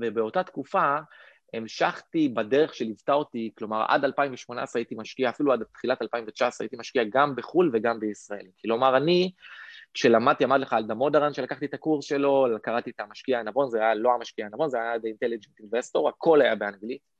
ובאותה 0.00 0.42
תקופה 0.42 0.96
המשכתי 1.56 2.28
בדרך 2.28 2.74
שליוותה 2.74 3.12
אותי, 3.12 3.50
כלומר 3.58 3.84
עד 3.88 4.04
2018 4.04 4.80
הייתי 4.80 4.94
משקיע, 4.94 5.28
אפילו 5.28 5.52
עד 5.52 5.62
תחילת 5.72 6.02
2019 6.02 6.64
הייתי 6.64 6.76
משקיע 6.76 7.02
גם 7.12 7.36
בחו"ל 7.36 7.70
וגם 7.72 8.00
בישראל. 8.00 8.46
כלומר 8.62 8.96
אני, 8.96 9.30
כשלמדתי, 9.94 10.44
עמד 10.44 10.60
לך 10.60 10.72
על 10.72 10.86
דמודרן, 10.86 11.34
שלקחתי 11.34 11.66
את 11.66 11.74
הקורס 11.74 12.04
שלו, 12.04 12.46
קראתי 12.62 12.90
את 12.90 13.00
המשקיע 13.00 13.38
הנבון, 13.38 13.70
זה 13.70 13.78
היה 13.78 13.94
לא 13.94 14.14
המשקיע 14.14 14.46
הנבון, 14.46 14.70
זה 14.70 14.78
היה 14.78 14.94
The 14.94 14.98
Intelligent 14.98 15.64
Investor, 15.64 16.08
הכל 16.08 16.40
היה 16.40 16.54
באנגלית. 16.54 17.14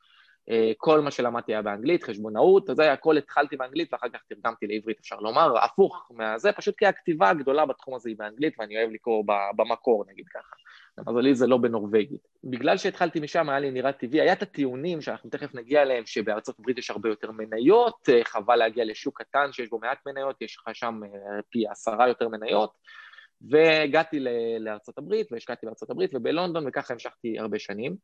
אה, 0.50 0.72
כל 0.76 1.00
מה 1.00 1.10
שלמדתי 1.10 1.52
היה 1.52 1.62
באנגלית, 1.62 2.04
חשבונאות, 2.04 2.68
זה 2.72 2.82
היה 2.82 2.92
הכל 2.92 3.16
התחלתי 3.16 3.56
באנגלית 3.56 3.92
ואחר 3.92 4.08
כך 4.08 4.20
תרגמתי 4.28 4.66
לעברית, 4.66 5.00
אפשר 5.00 5.16
לומר, 5.16 5.64
הפוך 5.64 6.10
מהזה, 6.14 6.52
פשוט 6.52 6.76
כי 6.76 6.86
הכתיבה 6.86 7.30
הגדולה 7.30 7.66
בתחום 7.66 7.94
הזה 7.94 8.08
היא 8.08 8.16
באנגלית 8.18 8.54
ואני 8.58 8.78
אוהב 8.78 8.90
לקרוא 8.90 9.24
במקור, 9.56 10.04
נגיד 10.08 10.24
ככה. 10.28 10.54
למזלי 10.98 11.34
זה 11.34 11.46
לא 11.46 11.56
בנורבגית. 11.56 12.28
בגלל 12.44 12.76
שהתחלתי 12.76 13.20
משם 13.20 13.48
היה 13.48 13.60
לי 13.60 13.70
נראה 13.70 13.92
טבעי, 13.92 14.20
היה 14.20 14.32
את 14.32 14.42
הטיעונים 14.42 15.00
שאנחנו 15.00 15.30
תכף 15.30 15.54
נגיע 15.54 15.82
אליהם, 15.82 16.06
שבארצות 16.06 16.58
הברית 16.58 16.78
יש 16.78 16.90
הרבה 16.90 17.08
יותר 17.08 17.30
מניות, 17.30 18.08
אה, 18.08 18.24
חבל 18.24 18.56
להגיע 18.56 18.84
לשוק 18.84 19.22
קטן 19.22 19.52
שיש 19.52 19.68
בו 19.68 19.78
מעט 19.78 19.98
מניות, 20.06 20.42
יש 20.42 20.56
לך 20.56 20.74
שם 20.74 21.00
אה, 21.04 21.42
פי 21.50 21.68
עשרה 21.70 22.08
יותר 22.08 22.28
מניות, 22.28 22.72
והגעתי 23.40 24.24
לארצות 24.60 24.98
הברית 24.98 25.32
והשקעתי 25.32 25.66
בארצות 25.66 25.90
הברית 25.90 26.10
ובלונדון 26.14 26.64
וככה 26.66 26.94
המשכתי 26.94 27.38
הרבה 27.38 27.58
שנים. 27.58 27.96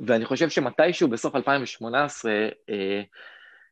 ואני 0.00 0.24
חושב 0.24 0.48
שמתישהו 0.48 1.08
בסוף 1.08 1.36
2018 1.36 2.32
אה, 2.70 3.02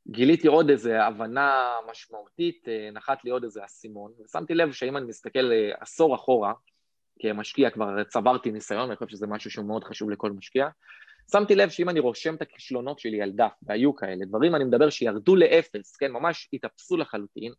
גיליתי 0.08 0.48
עוד 0.48 0.70
איזו 0.70 0.92
הבנה 0.92 1.76
משמעותית, 1.90 2.68
נחת 2.92 3.24
לי 3.24 3.30
עוד 3.30 3.44
איזה 3.44 3.64
אסימון, 3.64 4.12
ושמתי 4.24 4.54
לב 4.54 4.72
שאם 4.72 4.96
אני 4.96 5.06
מסתכל 5.06 5.50
עשור 5.80 6.14
אחורה, 6.14 6.52
כמשקיע 7.20 7.70
כבר 7.70 8.04
צברתי 8.04 8.50
ניסיון, 8.50 8.84
ואני 8.84 8.96
חושב 8.96 9.10
שזה 9.10 9.26
משהו 9.26 9.50
שהוא 9.50 9.66
מאוד 9.66 9.84
חשוב 9.84 10.10
לכל 10.10 10.30
משקיע. 10.30 10.68
שמתי 11.32 11.54
לב 11.54 11.68
שאם 11.68 11.88
אני 11.88 12.00
רושם 12.00 12.34
את 12.34 12.42
הכישלונות 12.42 12.98
שלי 12.98 13.22
על 13.22 13.30
דף, 13.30 13.52
והיו 13.62 13.96
כאלה, 13.96 14.24
דברים 14.24 14.54
אני 14.54 14.64
מדבר 14.64 14.90
שירדו 14.90 15.36
לאפס, 15.36 15.96
כן, 15.96 16.12
ממש 16.12 16.48
התאפסו 16.52 16.96
לחלוטין, 16.96 17.52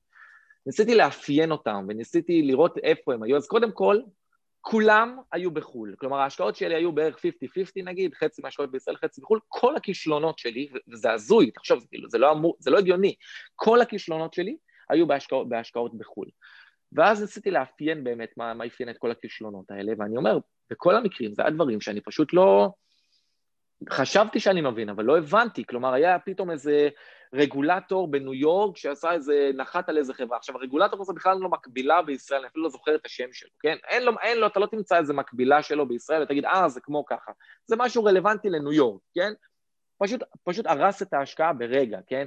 ניסיתי 0.66 0.96
לאפיין 0.96 1.52
אותם 1.52 1.86
וניסיתי 1.88 2.42
לראות 2.42 2.78
איפה 2.78 3.14
הם 3.14 3.24
היו, 3.24 3.38
אז 3.38 3.48
קודם 3.48 3.72
כל, 3.72 3.98
כולם 4.62 5.18
היו 5.32 5.52
בחו"ל, 5.52 5.96
כלומר 6.00 6.18
ההשקעות 6.18 6.56
שלי 6.56 6.76
היו 6.76 6.92
בערך 6.92 7.18
50-50 7.18 7.20
נגיד, 7.84 8.14
חצי 8.14 8.42
מהשקעות 8.42 8.72
בישראל, 8.72 8.96
חצי 8.96 9.22
בחו"ל, 9.22 9.40
כל 9.48 9.76
הכישלונות 9.76 10.40
שלי, 10.40 10.70
וזה 10.92 11.12
הזוי, 11.12 11.52
תחשוב, 11.52 11.80
זה, 11.80 11.88
כאילו, 11.88 12.10
זה, 12.10 12.18
לא 12.18 12.32
אמור, 12.32 12.56
זה 12.60 12.72
לא 12.72 12.78
הגיוני, 12.78 13.16
כל 13.56 13.82
הכישלונות 13.82 14.34
שלי 14.34 14.58
היו 14.90 15.08
בהשקעות, 15.08 15.50
בהשקעות 15.50 15.98
בחו"ל. 15.98 16.28
ואז 16.92 17.22
ניסיתי 17.22 17.52
לאפיין 17.52 18.04
באמת 18.04 18.30
מה, 18.38 18.54
מה 18.54 18.66
אפיין 18.66 18.90
את 18.90 18.98
כל 18.98 19.12
הכישלונות 19.12 19.72
האלה, 19.72 19.94
ואני 19.98 20.18
אומר, 20.18 20.38
בכל 20.70 20.96
המקרים 20.96 21.34
זה 21.34 21.42
היה 21.42 21.52
דברים 21.52 21.82
שאני 21.82 22.02
פשוט 22.02 22.34
לא... 22.34 22.70
חשבתי 23.90 24.40
שאני 24.40 24.62
מבין, 24.62 24.90
אבל 24.90 25.04
לא 25.04 25.18
הבנתי. 25.18 25.66
כלומר, 25.66 25.94
היה 25.94 26.20
פתאום 26.20 26.52
איזה 26.52 26.90
רגולטור 27.34 28.12
בניו 28.12 28.34
יורק 28.34 28.78
שעשה 28.78 29.12
איזה, 29.12 29.52
נחת 29.58 29.90
על 29.90 29.98
איזה 29.98 30.14
חברה. 30.14 30.38
עכשיו, 30.38 30.56
הרגולטור 30.56 31.02
הזה 31.02 31.14
בכלל 31.14 31.38
לא 31.38 31.50
מקבילה 31.50 32.02
בישראל, 32.02 32.40
אני 32.40 32.48
אפילו 32.48 32.64
לא 32.64 32.70
זוכר 32.70 32.96
את 32.96 33.06
השם 33.06 33.34
שלו, 33.34 33.50
כן? 33.60 33.76
אין 33.88 34.04
לו, 34.04 34.12
אין 34.22 34.38
לו, 34.38 34.48
אתה 34.48 34.60
לא 34.60 34.66
תמצא 34.66 34.98
איזה 34.98 35.14
מקבילה 35.14 35.62
שלו 35.62 35.88
בישראל 35.88 36.24
ותגיד, 36.24 36.46
אה, 36.46 36.70
זה 36.70 36.82
כמו 36.82 37.06
ככה. 37.06 37.32
זה 37.66 37.76
משהו 37.80 38.04
רלוונטי 38.04 38.50
לניו 38.50 38.74
יורק, 38.74 39.02
כן? 39.16 39.34
פשוט, 40.04 40.24
פשוט 40.44 40.66
הרס 40.66 41.02
את 41.02 41.14
ההשקעה 41.14 41.54
ברגע, 41.54 42.00
כן? 42.08 42.26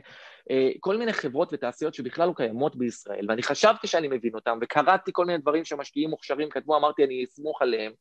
אה, 0.50 0.70
כל 0.80 0.96
מיני 0.96 1.12
חברות 1.12 1.52
ותעשיות 1.52 1.94
שבכלל 1.94 2.28
לא 2.28 2.32
קיימות 2.36 2.76
בישראל, 2.76 3.26
ואני 3.28 3.42
חשבתי 3.42 3.86
שאני 3.86 4.08
מבין 4.08 4.34
אותם, 4.34 4.58
וקראתי 4.62 5.10
כל 5.14 5.24
מיני 5.24 5.38
דברים 5.38 5.64
שמשקיעים 5.64 6.10
מוכשרים 6.10 6.48
כתבו, 6.50 6.76
אמרתי, 6.76 7.04
אני 7.04 7.24
אסמוך 7.24 7.62
עליהם, 7.62 7.92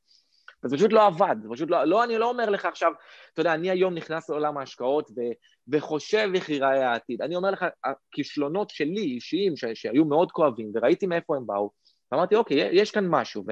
וזה 0.65 0.77
פשוט 0.77 0.93
לא 0.93 1.05
עבד, 1.07 1.35
זה 1.43 1.49
פשוט 1.51 1.69
לא, 1.69 1.83
לא, 1.83 2.03
אני 2.03 2.17
לא 2.17 2.29
אומר 2.29 2.49
לך 2.49 2.65
עכשיו, 2.65 2.91
אתה 3.33 3.41
יודע, 3.41 3.53
אני 3.53 3.69
היום 3.69 3.93
נכנס 3.93 4.29
לעולם 4.29 4.57
ההשקעות 4.57 5.11
ו, 5.11 5.21
וחושב 5.67 6.29
איך 6.35 6.49
ייראה 6.49 6.89
העתיד. 6.89 7.21
אני 7.21 7.35
אומר 7.35 7.51
לך, 7.51 7.65
הכישלונות 7.83 8.69
שלי, 8.69 9.01
אישיים, 9.01 9.57
ש, 9.57 9.65
שהיו 9.73 10.05
מאוד 10.05 10.31
כואבים, 10.31 10.71
וראיתי 10.75 11.05
מאיפה 11.05 11.35
הם 11.35 11.47
באו, 11.47 11.71
אמרתי, 12.13 12.35
אוקיי, 12.35 12.69
יש 12.71 12.91
כאן 12.91 13.07
משהו, 13.09 13.43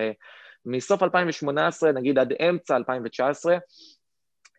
ומסוף 0.65 1.03
2018, 1.03 1.91
נגיד 1.91 2.19
עד 2.19 2.33
אמצע 2.33 2.75
2019, 2.75 3.57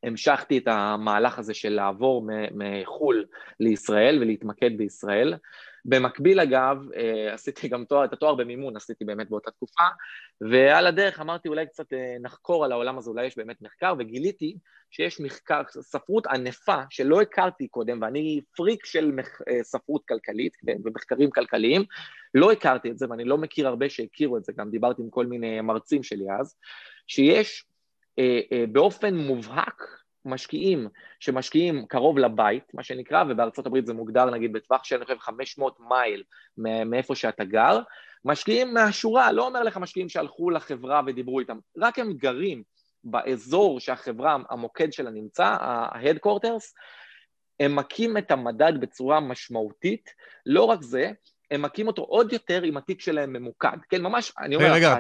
המשכתי 0.03 0.59
את 0.59 0.69
המהלך 0.69 1.39
הזה 1.39 1.55
של 1.55 1.73
לעבור 1.73 2.27
מחו"ל 2.55 3.25
לישראל 3.61 4.19
ולהתמקד 4.21 4.71
בישראל. 4.79 5.35
במקביל 5.85 6.41
אגב, 6.41 6.77
אה, 6.97 7.35
עשיתי 7.35 7.69
גם 7.69 7.85
תואר, 7.85 8.05
את 8.05 8.13
התואר 8.13 8.35
במימון 8.35 8.77
עשיתי 8.77 9.05
באמת 9.05 9.31
באותה 9.31 9.51
תקופה, 9.51 9.85
ועל 10.41 10.87
הדרך 10.87 11.21
אמרתי 11.21 11.49
אולי 11.49 11.67
קצת 11.67 11.93
אה, 11.93 12.17
נחקור 12.21 12.65
על 12.65 12.73
העולם 12.73 12.99
הזה, 12.99 13.11
אולי 13.11 13.27
יש 13.27 13.37
באמת 13.37 13.63
מחקר, 13.63 13.95
וגיליתי 13.99 14.57
שיש 14.91 15.21
מחקר, 15.21 15.63
ספרות 15.69 16.27
ענפה 16.27 16.83
שלא 16.91 17.21
הכרתי 17.21 17.69
קודם, 17.69 18.03
ואני 18.03 18.41
פריק 18.57 18.87
של 18.87 19.13
אה, 19.49 19.63
ספרות 19.63 20.03
כלכלית 20.09 20.57
ומחקרים 20.85 21.31
כלכליים, 21.31 21.85
לא 22.35 22.53
הכרתי 22.53 22.91
את 22.91 22.99
זה 22.99 23.07
ואני 23.11 23.25
לא 23.25 23.39
מכיר 23.39 23.69
הרבה 23.69 23.91
שהכירו 23.91 24.37
את 24.37 24.45
זה, 24.45 24.53
גם 24.57 24.71
דיברתי 24.71 25.03
עם 25.03 25.11
כל 25.11 25.27
מיני 25.27 25.61
מרצים 25.61 26.03
שלי 26.03 26.25
אז, 26.41 26.57
שיש 27.07 27.65
באופן 28.73 29.15
מובהק 29.15 29.83
משקיעים 30.25 30.89
שמשקיעים 31.21 31.87
קרוב 31.87 32.19
לבית, 32.19 32.75
מה 32.75 32.83
שנקרא, 32.83 33.25
ובארצות 33.29 33.67
הברית 33.67 33.87
זה 33.87 33.95
מוגדר 33.95 34.31
נגיד 34.31 34.53
בטווח 34.53 34.85
של 34.85 34.97
אני 34.97 35.05
חושב 35.05 35.19
500 35.19 35.77
מייל 35.81 36.23
מאיפה 36.87 37.15
שאתה 37.15 37.45
גר, 37.45 37.81
משקיעים 38.25 38.75
מהשורה, 38.75 39.33
לא 39.33 39.47
אומר 39.47 39.63
לך 39.63 39.77
משקיעים 39.77 40.09
שהלכו 40.09 40.51
לחברה 40.51 41.01
ודיברו 41.07 41.41
איתם, 41.41 41.59
רק 41.79 41.99
הם 41.99 42.13
גרים 42.13 42.63
באזור 43.05 43.81
שהחברה, 43.81 44.37
המוקד 44.51 44.93
שלה 44.93 45.11
נמצא, 45.11 45.45
ה-headquarters, 45.45 46.65
הם 47.61 47.77
מכים 47.77 48.17
את 48.17 48.31
המדד 48.31 48.73
בצורה 48.81 49.21
משמעותית, 49.21 50.11
לא 50.47 50.65
רק 50.65 50.83
זה, 50.83 51.11
הם 51.53 51.63
מכים 51.63 51.87
אותו 51.87 52.03
עוד 52.03 52.33
יותר 52.33 52.65
אם 52.65 52.77
התיק 52.77 53.01
שלהם 53.01 53.33
ממוקד. 53.33 53.77
כן, 53.89 54.03
ממש, 54.03 54.33
אני 54.39 54.57
אומר... 54.57 54.73
רגע, 54.73 54.99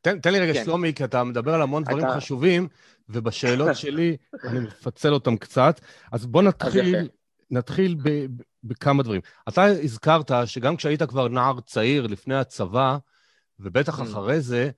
תן 0.00 0.32
לי 0.32 0.40
רגע, 0.40 0.52
כן. 0.52 0.64
שלומי, 0.64 0.94
כי 0.94 1.04
אתה 1.04 1.24
מדבר 1.24 1.54
על 1.54 1.62
המון 1.62 1.84
דברים 1.84 2.06
חשובים, 2.10 2.68
ובשאלות 3.08 3.76
שלי 3.82 4.16
אני 4.44 4.60
מפצל 4.60 5.12
אותם 5.12 5.36
קצת. 5.36 5.80
אז 6.12 6.26
בוא 6.26 6.42
נתחיל, 6.42 7.08
נתחיל 7.50 7.96
בכמה 8.64 9.02
דברים. 9.02 9.20
אתה 9.48 9.64
הזכרת 9.64 10.30
שגם 10.46 10.76
כשהיית 10.76 11.02
כבר 11.02 11.28
נער 11.28 11.60
צעיר 11.60 12.06
לפני 12.06 12.34
הצבא, 12.34 12.96
ובטח 13.60 14.00
mm. 14.00 14.02
אחרי 14.02 14.40
זה, 14.40 14.70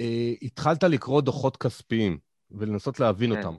אה, 0.00 0.32
התחלת 0.42 0.84
לקרוא 0.84 1.20
דוחות 1.20 1.56
כספיים 1.56 2.18
ולנסות 2.50 3.00
להבין 3.00 3.32
כן. 3.32 3.38
אותם. 3.38 3.56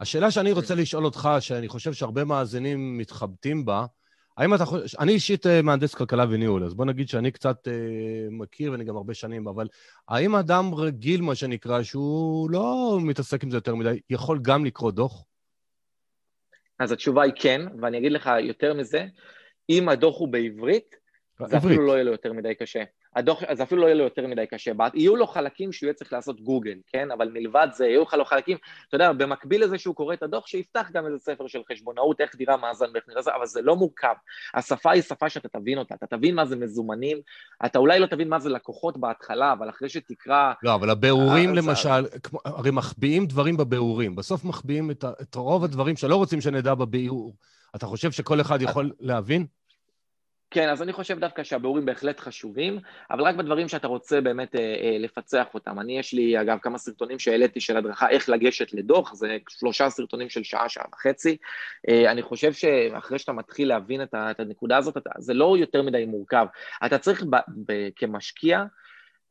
השאלה 0.00 0.30
שאני 0.30 0.52
רוצה 0.52 0.74
לשאול 0.74 1.04
אותך, 1.04 1.28
שאני 1.40 1.68
חושב 1.68 1.92
שהרבה 1.92 2.24
מאזינים 2.24 2.98
מתחבטים 2.98 3.64
בה, 3.64 3.86
האם 4.36 4.54
אתה 4.54 4.64
חושב, 4.64 4.98
אני 4.98 5.12
אישית 5.12 5.46
אה, 5.46 5.62
מהנדס 5.62 5.94
כלכלה 5.94 6.24
וניהול, 6.30 6.64
אז 6.64 6.74
בוא 6.74 6.84
נגיד 6.84 7.08
שאני 7.08 7.30
קצת 7.30 7.68
אה, 7.68 7.72
מכיר 8.30 8.72
ואני 8.72 8.84
גם 8.84 8.96
הרבה 8.96 9.14
שנים, 9.14 9.48
אבל 9.48 9.68
האם 10.08 10.34
אדם 10.34 10.74
רגיל, 10.74 11.20
מה 11.20 11.34
שנקרא, 11.34 11.82
שהוא 11.82 12.50
לא 12.50 12.98
מתעסק 13.02 13.44
עם 13.44 13.50
זה 13.50 13.56
יותר 13.56 13.74
מדי, 13.74 14.00
יכול 14.10 14.38
גם 14.42 14.64
לקרוא 14.64 14.90
דוח? 14.90 15.24
אז 16.78 16.92
התשובה 16.92 17.22
היא 17.22 17.32
כן, 17.36 17.60
ואני 17.80 17.98
אגיד 17.98 18.12
לך 18.12 18.30
יותר 18.40 18.74
מזה, 18.74 19.06
אם 19.70 19.88
הדוח 19.88 20.18
הוא 20.18 20.28
בעברית, 20.28 20.96
זה 21.46 21.56
אפילו 21.56 21.86
לא 21.86 21.92
יהיה 21.92 22.04
לו 22.04 22.12
יותר 22.12 22.32
מדי 22.32 22.54
קשה. 22.54 22.82
הדוח, 23.16 23.42
אז 23.42 23.62
אפילו 23.62 23.80
לא 23.80 23.86
יהיה 23.86 23.94
לו 23.94 24.04
יותר 24.04 24.26
מדי 24.26 24.46
קשה. 24.46 24.72
יהיו 24.94 25.16
לו 25.16 25.26
חלקים 25.26 25.72
שהוא 25.72 25.86
יהיה 25.86 25.94
צריך 25.94 26.12
לעשות 26.12 26.40
גוגל, 26.40 26.74
כן? 26.86 27.10
אבל 27.10 27.30
מלבד 27.32 27.68
זה, 27.72 27.86
יהיו 27.86 28.02
לך 28.02 28.14
לו 28.14 28.24
חלקים, 28.24 28.56
אתה 28.88 28.94
יודע, 28.94 29.12
במקביל 29.12 29.64
לזה 29.64 29.78
שהוא 29.78 29.94
קורא 29.94 30.14
את 30.14 30.22
הדוח, 30.22 30.46
שיפתח 30.46 30.90
גם 30.92 31.06
איזה 31.06 31.18
ספר 31.18 31.46
של 31.46 31.60
חשבונאות, 31.72 32.20
איך 32.20 32.36
דירה 32.36 32.56
מאזן 32.56 32.86
ואיך 32.94 33.04
נראה 33.08 33.22
זה, 33.22 33.30
אבל 33.34 33.46
זה 33.46 33.62
לא 33.62 33.76
מורכב. 33.76 34.14
השפה 34.54 34.90
היא 34.92 35.02
שפה 35.02 35.28
שאתה 35.28 35.48
תבין 35.48 35.78
אותה, 35.78 35.94
אתה 35.94 36.06
תבין 36.06 36.34
מה 36.34 36.46
זה 36.46 36.56
מזומנים, 36.56 37.18
אתה 37.64 37.78
אולי 37.78 37.98
לא 37.98 38.06
תבין 38.06 38.28
מה 38.28 38.38
זה 38.38 38.48
לקוחות 38.48 38.96
בהתחלה, 38.96 39.52
אבל 39.52 39.70
אחרי 39.70 39.88
שתקרא... 39.88 40.52
לא, 40.62 40.74
אבל 40.74 40.90
הביאורים 40.90 41.54
למשל, 41.54 42.06
כמו, 42.22 42.38
הרי 42.44 42.70
מחביאים 42.70 43.26
דברים 43.26 43.56
בביאורים, 43.56 44.16
בסוף 44.16 44.44
מחביאים 44.44 44.90
את, 44.90 45.04
את 45.22 45.34
רוב 45.34 45.64
הדברים 45.64 45.96
שלא 45.96 46.16
רוצים 46.16 46.40
שנדע 46.40 46.74
בביאור. 46.74 47.34
אתה 47.76 47.86
חושב 47.86 48.10
שכל 48.10 48.40
אחד 48.40 48.62
יכול 48.62 48.92
להבין? 49.00 49.46
כן, 50.50 50.68
אז 50.68 50.82
אני 50.82 50.92
חושב 50.92 51.18
דווקא 51.18 51.44
שהביאורים 51.44 51.86
בהחלט 51.86 52.20
חשובים, 52.20 52.78
אבל 53.10 53.22
רק 53.22 53.34
בדברים 53.34 53.68
שאתה 53.68 53.86
רוצה 53.86 54.20
באמת 54.20 54.54
אה, 54.56 54.60
אה, 54.60 54.96
לפצח 54.98 55.46
אותם. 55.54 55.80
אני, 55.80 55.98
יש 55.98 56.12
לי 56.12 56.40
אגב 56.40 56.58
כמה 56.62 56.78
סרטונים 56.78 57.18
שהעליתי 57.18 57.60
של 57.60 57.76
הדרכה 57.76 58.08
איך 58.08 58.28
לגשת 58.28 58.72
לדוח, 58.72 59.14
זה 59.14 59.36
שלושה 59.48 59.90
סרטונים 59.90 60.28
של 60.28 60.42
שעה, 60.42 60.68
שעה 60.68 60.84
וחצי. 60.94 61.36
אה, 61.88 62.10
אני 62.10 62.22
חושב 62.22 62.52
שאחרי 62.52 63.18
שאתה 63.18 63.32
מתחיל 63.32 63.68
להבין 63.68 64.02
את, 64.02 64.14
את 64.14 64.40
הנקודה 64.40 64.76
הזאת, 64.76 64.96
אתה, 64.96 65.10
זה 65.18 65.34
לא 65.34 65.56
יותר 65.58 65.82
מדי 65.82 66.04
מורכב. 66.04 66.46
אתה 66.86 66.98
צריך 66.98 67.24
ב, 67.30 67.36
ב, 67.66 67.88
כמשקיע, 67.96 68.64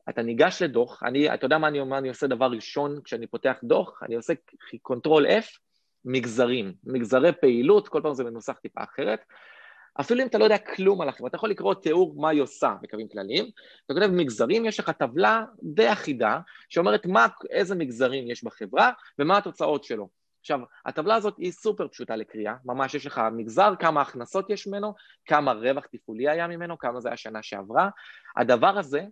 אתה 0.08 0.22
ניגש 0.22 0.62
לדוח, 0.62 1.02
אני, 1.02 1.34
אתה 1.34 1.44
יודע 1.44 1.58
מה 1.58 1.68
אני 1.68 1.80
אומר, 1.80 1.98
אני 1.98 2.08
עושה 2.08 2.26
דבר 2.26 2.46
ראשון 2.46 3.00
כשאני 3.04 3.26
פותח 3.26 3.56
דוח? 3.64 4.02
אני 4.02 4.14
עושה 4.14 4.32
control 4.82 5.26
F, 5.26 5.58
מגזרים, 6.04 6.72
מגזרי 6.84 7.32
פעילות, 7.32 7.88
כל 7.88 8.00
פעם 8.02 8.14
זה 8.14 8.24
מנוסח 8.24 8.52
טיפה 8.52 8.84
אחרת. 8.84 9.20
אפילו 10.00 10.22
אם 10.22 10.26
אתה 10.26 10.38
לא 10.38 10.44
יודע 10.44 10.58
כלום 10.58 11.00
על 11.00 11.08
החברה, 11.08 11.28
אתה 11.28 11.36
יכול 11.36 11.50
לקרוא 11.50 11.74
תיאור 11.74 12.14
מה 12.16 12.28
היא 12.28 12.42
עושה 12.42 12.74
בקווים 12.82 13.08
כלליים, 13.08 13.44
אתה 13.86 13.94
כותב 13.94 14.06
מגזרים, 14.06 14.64
יש 14.64 14.80
לך 14.80 14.90
טבלה 14.90 15.44
די 15.62 15.92
אחידה 15.92 16.40
שאומרת 16.68 17.06
מה, 17.06 17.26
איזה 17.50 17.74
מגזרים 17.74 18.30
יש 18.30 18.44
בחברה 18.44 18.90
ומה 19.18 19.38
התוצאות 19.38 19.84
שלו. 19.84 20.08
עכשיו, 20.40 20.60
הטבלה 20.86 21.14
הזאת 21.14 21.34
היא 21.38 21.52
סופר 21.52 21.88
פשוטה 21.88 22.16
לקריאה, 22.16 22.54
ממש 22.64 22.94
יש 22.94 23.06
לך 23.06 23.20
מגזר, 23.32 23.72
כמה 23.78 24.00
הכנסות 24.00 24.50
יש 24.50 24.66
ממנו, 24.66 24.94
כמה 25.26 25.52
רווח 25.52 25.86
תפעולי 25.86 26.28
היה 26.28 26.46
ממנו, 26.46 26.78
כמה 26.78 27.00
זה 27.00 27.08
היה 27.08 27.16
שנה 27.16 27.42
שעברה. 27.42 27.90
הדבר 28.36 28.78
הזה 28.78 29.04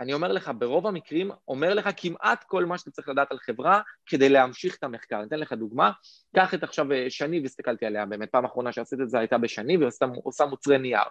אני 0.00 0.12
אומר 0.12 0.32
לך, 0.32 0.50
ברוב 0.58 0.86
המקרים, 0.86 1.30
אומר 1.48 1.74
לך 1.74 1.88
כמעט 1.96 2.44
כל 2.44 2.64
מה 2.64 2.78
שאתה 2.78 2.90
צריך 2.90 3.08
לדעת 3.08 3.32
על 3.32 3.38
חברה 3.38 3.80
כדי 4.06 4.28
להמשיך 4.28 4.76
את 4.76 4.84
המחקר. 4.84 5.16
אני 5.16 5.26
אתן 5.26 5.38
לך 5.38 5.52
דוגמה, 5.52 5.90
קח 6.36 6.54
את 6.54 6.62
עכשיו 6.62 6.92
אה, 6.92 7.06
שני, 7.08 7.40
והסתכלתי 7.40 7.86
עליה 7.86 8.06
באמת, 8.06 8.30
פעם 8.30 8.44
אחרונה 8.44 8.72
שעשית 8.72 9.00
את 9.00 9.10
זה 9.10 9.18
הייתה 9.18 9.38
בשני, 9.38 9.76
והיא 9.76 9.90
עושה 10.24 10.46
מוצרי 10.46 10.78
נייר. 10.78 11.02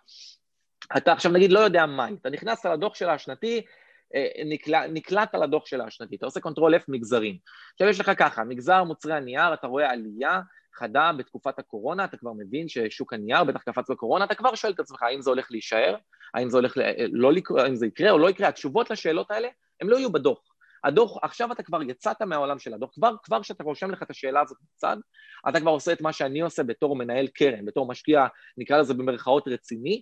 אתה 0.97 1.11
עכשיו 1.11 1.31
נגיד 1.31 1.51
לא 1.51 1.59
יודע 1.59 1.85
מה, 1.85 2.07
אתה 2.21 2.29
נכנס 2.29 2.65
לדוח 2.65 2.95
שלה 2.95 3.13
השנתי, 3.13 3.61
אה, 4.15 4.27
נקלע, 4.45 4.87
נקלעת 4.87 5.35
לדוח 5.35 5.65
שלה 5.65 5.85
השנתי, 5.85 6.15
אתה 6.15 6.25
עושה 6.25 6.39
control 6.39 6.75
F 6.75 6.83
מגזרים. 6.87 7.37
עכשיו 7.73 7.87
יש 7.87 7.99
לך 7.99 8.11
ככה, 8.17 8.43
מגזר 8.43 8.83
מוצרי 8.83 9.13
הנייר, 9.13 9.53
אתה 9.53 9.67
רואה 9.67 9.89
עלייה 9.89 10.41
חדה 10.79 11.11
בתקופת 11.17 11.59
הקורונה, 11.59 12.05
אתה 12.05 12.17
כבר 12.17 12.31
מבין 12.37 12.67
ששוק 12.67 13.13
הנייר 13.13 13.43
בטח 13.43 13.61
קפץ 13.61 13.89
בקורונה, 13.89 14.25
אתה 14.25 14.35
כבר 14.35 14.55
שואל 14.55 14.73
את 14.73 14.79
עצמך 14.79 15.03
האם 15.03 15.21
זה 15.21 15.29
הולך 15.29 15.51
להישאר, 15.51 15.95
האם 16.33 16.49
זה 16.49 16.57
הולך, 16.57 16.77
ל... 16.77 16.81
לא 17.11 17.33
לקרוא, 17.33 17.59
האם 17.59 17.75
זה 17.75 17.85
יקרה 17.85 18.11
או 18.11 18.17
לא 18.17 18.29
יקרה, 18.29 18.47
התשובות 18.47 18.89
לשאלות 18.89 19.31
האלה, 19.31 19.47
הם 19.81 19.89
לא 19.89 19.97
יהיו 19.97 20.11
בדוח. 20.11 20.39
הדוח, 20.83 21.17
עכשיו 21.23 21.51
אתה 21.51 21.63
כבר 21.63 21.83
יצאת 21.83 22.21
מהעולם 22.21 22.59
של 22.59 22.73
הדוח, 22.73 22.89
כבר 23.23 23.41
כשאתה 23.41 23.63
רושם 23.63 23.91
לך 23.91 24.03
את 24.03 24.09
השאלה 24.09 24.41
הזאת 24.41 24.57
בצד, 24.75 24.97
אתה 25.49 25.59
כבר 25.59 25.71
עושה 25.71 25.93
את 25.93 26.01
מה 26.01 26.13
שאני 26.13 26.41
עושה 26.41 26.63
בתור 26.63 26.95
מנהל 26.95 27.27
קרן, 27.27 27.65
בתור 27.65 27.87
משקיע, 27.87 28.27
נקרא 28.57 28.77
לזה 28.77 28.93
במרכאות 28.93 29.47
רציני, 29.47 30.01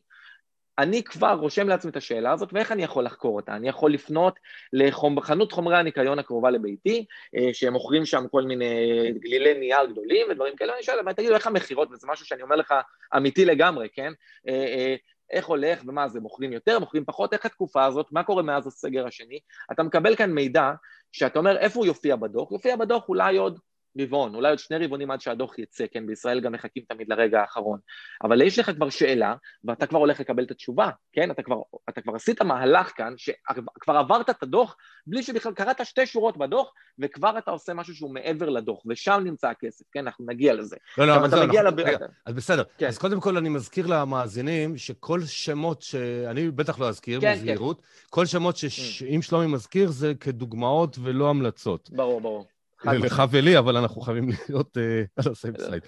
אני 0.79 1.03
כבר 1.03 1.33
רושם 1.33 1.67
לעצמי 1.69 1.91
את 1.91 1.95
השאלה 1.95 2.31
הזאת, 2.31 2.49
ואיך 2.53 2.71
אני 2.71 2.83
יכול 2.83 3.05
לחקור 3.05 3.35
אותה? 3.35 3.55
אני 3.55 3.69
יכול 3.69 3.93
לפנות 3.93 4.39
לחנות 4.73 5.51
חומרי 5.51 5.77
הניקיון 5.77 6.19
הקרובה 6.19 6.49
לביתי, 6.49 7.05
אה, 7.35 7.49
שהם 7.53 7.73
מוכרים 7.73 8.05
שם 8.05 8.27
כל 8.31 8.43
מיני 8.43 9.11
גלילי 9.19 9.53
נייר 9.53 9.85
גדולים 9.85 10.27
ודברים 10.29 10.55
כאלה, 10.55 10.71
ואני 10.71 10.83
שואל, 10.83 11.13
תגידו, 11.13 11.35
איך 11.35 11.47
המכירות? 11.47 11.91
וזה 11.91 12.07
משהו 12.09 12.25
שאני 12.25 12.41
אומר 12.41 12.55
לך 12.55 12.73
אמיתי 13.17 13.45
לגמרי, 13.45 13.87
כן? 13.93 14.13
אה, 14.47 14.53
אה, 14.53 14.95
איך 15.31 15.45
הולך 15.45 15.81
ומה 15.87 16.07
זה, 16.07 16.19
מוכרים 16.19 16.53
יותר, 16.53 16.79
מוכרים 16.79 17.05
פחות, 17.05 17.33
איך 17.33 17.45
התקופה 17.45 17.85
הזאת, 17.85 18.05
מה 18.11 18.23
קורה 18.23 18.43
מאז 18.43 18.67
הסגר 18.67 19.07
השני? 19.07 19.39
אתה 19.71 19.83
מקבל 19.83 20.15
כאן 20.15 20.31
מידע 20.31 20.71
שאתה 21.11 21.39
אומר 21.39 21.57
איפה 21.57 21.79
הוא 21.79 21.85
יופיע 21.85 22.15
בדוח, 22.15 22.51
יופיע 22.51 22.75
בדוח 22.75 23.09
אולי 23.09 23.37
עוד 23.37 23.59
רבעון, 23.99 24.35
אולי 24.35 24.49
עוד 24.49 24.59
שני 24.59 24.85
רבעונים 24.85 25.11
עד 25.11 25.21
שהדוח 25.21 25.59
יצא, 25.59 25.85
כן, 25.91 26.07
בישראל 26.07 26.39
גם 26.39 26.51
מחכים 26.51 26.83
תמיד 26.89 27.09
לרגע 27.09 27.41
האחרון. 27.41 27.79
אבל 28.23 28.41
יש 28.41 28.59
לך 28.59 28.71
כבר 28.75 28.89
שאלה, 28.89 29.35
ואתה 29.63 29.87
כבר 29.87 29.99
הולך 29.99 30.19
לקבל 30.19 30.43
את 30.43 30.51
התשובה, 30.51 30.89
כן? 31.13 31.31
אתה 31.31 31.43
כבר, 31.43 31.61
אתה 31.89 32.01
כבר 32.01 32.15
עשית 32.15 32.41
מהלך 32.41 32.91
כאן, 32.95 33.13
שכבר 33.17 33.97
עברת 33.97 34.29
את 34.29 34.43
הדוח, 34.43 34.75
בלי 35.07 35.23
שבכלל 35.23 35.53
קראת 35.53 35.85
שתי 35.85 36.05
שורות 36.05 36.37
בדוח, 36.37 36.71
וכבר 36.99 37.37
אתה 37.37 37.51
עושה 37.51 37.73
משהו 37.73 37.95
שהוא 37.95 38.13
מעבר 38.13 38.49
לדוח, 38.49 38.79
ושם 38.89 39.21
נמצא 39.23 39.49
הכסף, 39.49 39.85
כן? 39.91 39.99
אנחנו 39.99 40.25
נגיע 40.27 40.53
לזה. 40.53 40.75
לא, 40.97 41.07
לא, 41.07 41.27
זהו, 41.27 41.41
אנחנו... 41.41 41.63
לב... 41.63 41.79
רגע, 41.79 42.05
אז 42.25 42.33
בסדר. 42.33 42.63
כן. 42.77 42.87
אז 42.87 42.97
קודם 42.97 43.19
כל 43.19 43.37
אני 43.37 43.49
מזכיר 43.49 43.87
למאזינים 43.87 44.77
שכל 44.77 45.21
שמות 45.25 45.81
שאני 45.81 46.51
בטח 46.51 46.79
לא 46.79 46.89
אזכיר, 46.89 47.21
כן, 47.21 47.33
בזהירות, 47.33 47.81
כן. 47.81 47.87
כל 48.09 48.25
שמות 48.25 48.57
שאם 48.57 49.19
mm. 49.19 49.21
שלומי 49.21 49.47
מזכיר 49.47 49.91
זה 49.91 50.13
כדוגמאות 50.19 50.97
ולא 51.03 51.29
המלצות. 51.29 51.89
ברור, 51.89 52.21
ברור. 52.21 52.45
לך 52.93 53.23
ולי, 53.31 53.57
אבל 53.57 53.77
אנחנו 53.77 54.01
חייבים 54.01 54.29
להיות 54.49 54.77
אה, 54.77 55.03
על 55.15 55.31
ה 55.31 55.36
safe 55.36 55.57
side. 55.57 55.83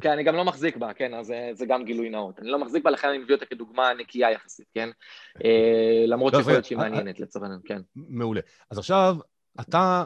כן, 0.00 0.10
אני 0.10 0.24
גם 0.24 0.34
לא 0.34 0.44
מחזיק 0.44 0.76
בה, 0.76 0.92
כן, 0.92 1.14
אז 1.14 1.32
זה 1.52 1.66
גם 1.66 1.84
גילוי 1.84 2.10
נאות. 2.10 2.38
אני 2.38 2.50
לא 2.50 2.58
מחזיק 2.58 2.84
בה, 2.84 2.90
לכן 2.90 3.08
אני 3.08 3.18
מביא 3.18 3.34
אותה 3.34 3.46
כדוגמה 3.46 3.94
נקייה 3.98 4.30
יחסית, 4.30 4.66
כן? 4.74 4.88
אה, 5.44 6.04
למרות 6.06 6.32
לא, 6.32 6.38
שיכול 6.38 6.52
להיות 6.52 6.64
שהיא 6.64 6.78
אה, 6.78 6.82
מעניינת 6.82 7.20
לצורך 7.20 7.48
כן. 7.64 7.80
מעולה. 7.94 8.40
אז 8.70 8.78
עכשיו, 8.78 9.16
אתה 9.60 10.04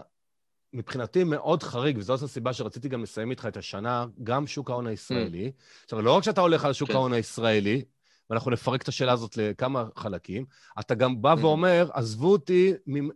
מבחינתי 0.73 1.25
מאוד 1.25 1.63
חריג, 1.63 1.99
וזאת 1.99 2.23
הסיבה 2.23 2.53
שרציתי 2.53 2.89
גם 2.89 3.03
לסיים 3.03 3.31
איתך 3.31 3.47
את 3.49 3.57
השנה, 3.57 4.07
גם 4.23 4.47
שוק 4.47 4.71
ההון 4.71 4.87
הישראלי. 4.87 5.53
Mm. 5.55 5.85
עכשיו, 5.85 6.03
לא 6.03 6.17
רק 6.17 6.23
שאתה 6.23 6.41
הולך 6.41 6.65
על 6.65 6.73
שוק 6.73 6.89
כן. 6.89 6.95
ההון 6.95 7.13
הישראלי, 7.13 7.85
ואנחנו 8.31 8.51
נפרק 8.51 8.83
את 8.83 8.89
השאלה 8.89 9.13
הזאת 9.13 9.37
לכמה 9.37 9.85
חלקים, 9.97 10.45
אתה 10.81 10.95
גם 10.95 11.23
בא 11.23 11.35
mm. 11.35 11.39
ואומר, 11.41 11.89
עזבו 11.93 12.33
אותי 12.33 12.73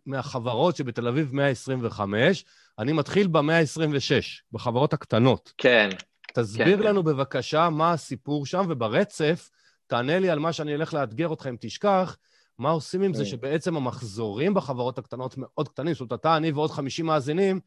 מהחברות 0.07 0.77
שבתל 0.77 1.09
אביב 1.09 1.35
125, 1.35 2.44
אני 2.79 2.92
מתחיל 2.92 3.27
במאה 3.27 3.59
ה-26, 3.59 4.12
בחברות 4.53 4.92
הקטנות. 4.92 5.53
כן. 5.59 5.90
תסביר 6.35 6.77
כן, 6.77 6.83
לנו 6.83 7.05
כן. 7.05 7.11
בבקשה 7.11 7.70
מה 7.70 7.92
הסיפור 7.92 8.46
שם, 8.46 8.66
וברצף 8.68 9.51
תענה 9.87 10.18
לי 10.18 10.31
על 10.31 10.38
מה 10.38 10.53
שאני 10.53 10.75
אלך 10.75 10.94
לאתגר 10.94 11.29
אותך 11.29 11.46
אם 11.46 11.57
תשכח, 11.61 12.16
מה 12.59 12.70
עושים 12.70 13.03
עם 13.03 13.14
זה 13.14 13.25
כן. 13.25 13.31
שבעצם 13.31 13.77
המחזורים 13.77 14.55
בחברות 14.55 14.99
הקטנות 14.99 15.35
מאוד 15.38 15.68
קטנים, 15.68 15.94
זאת 15.94 16.01
אומרת, 16.01 16.12
אתה, 16.12 16.37
אני 16.37 16.51
ועוד 16.51 16.70
50 16.70 17.07
מאזינים, 17.07 17.61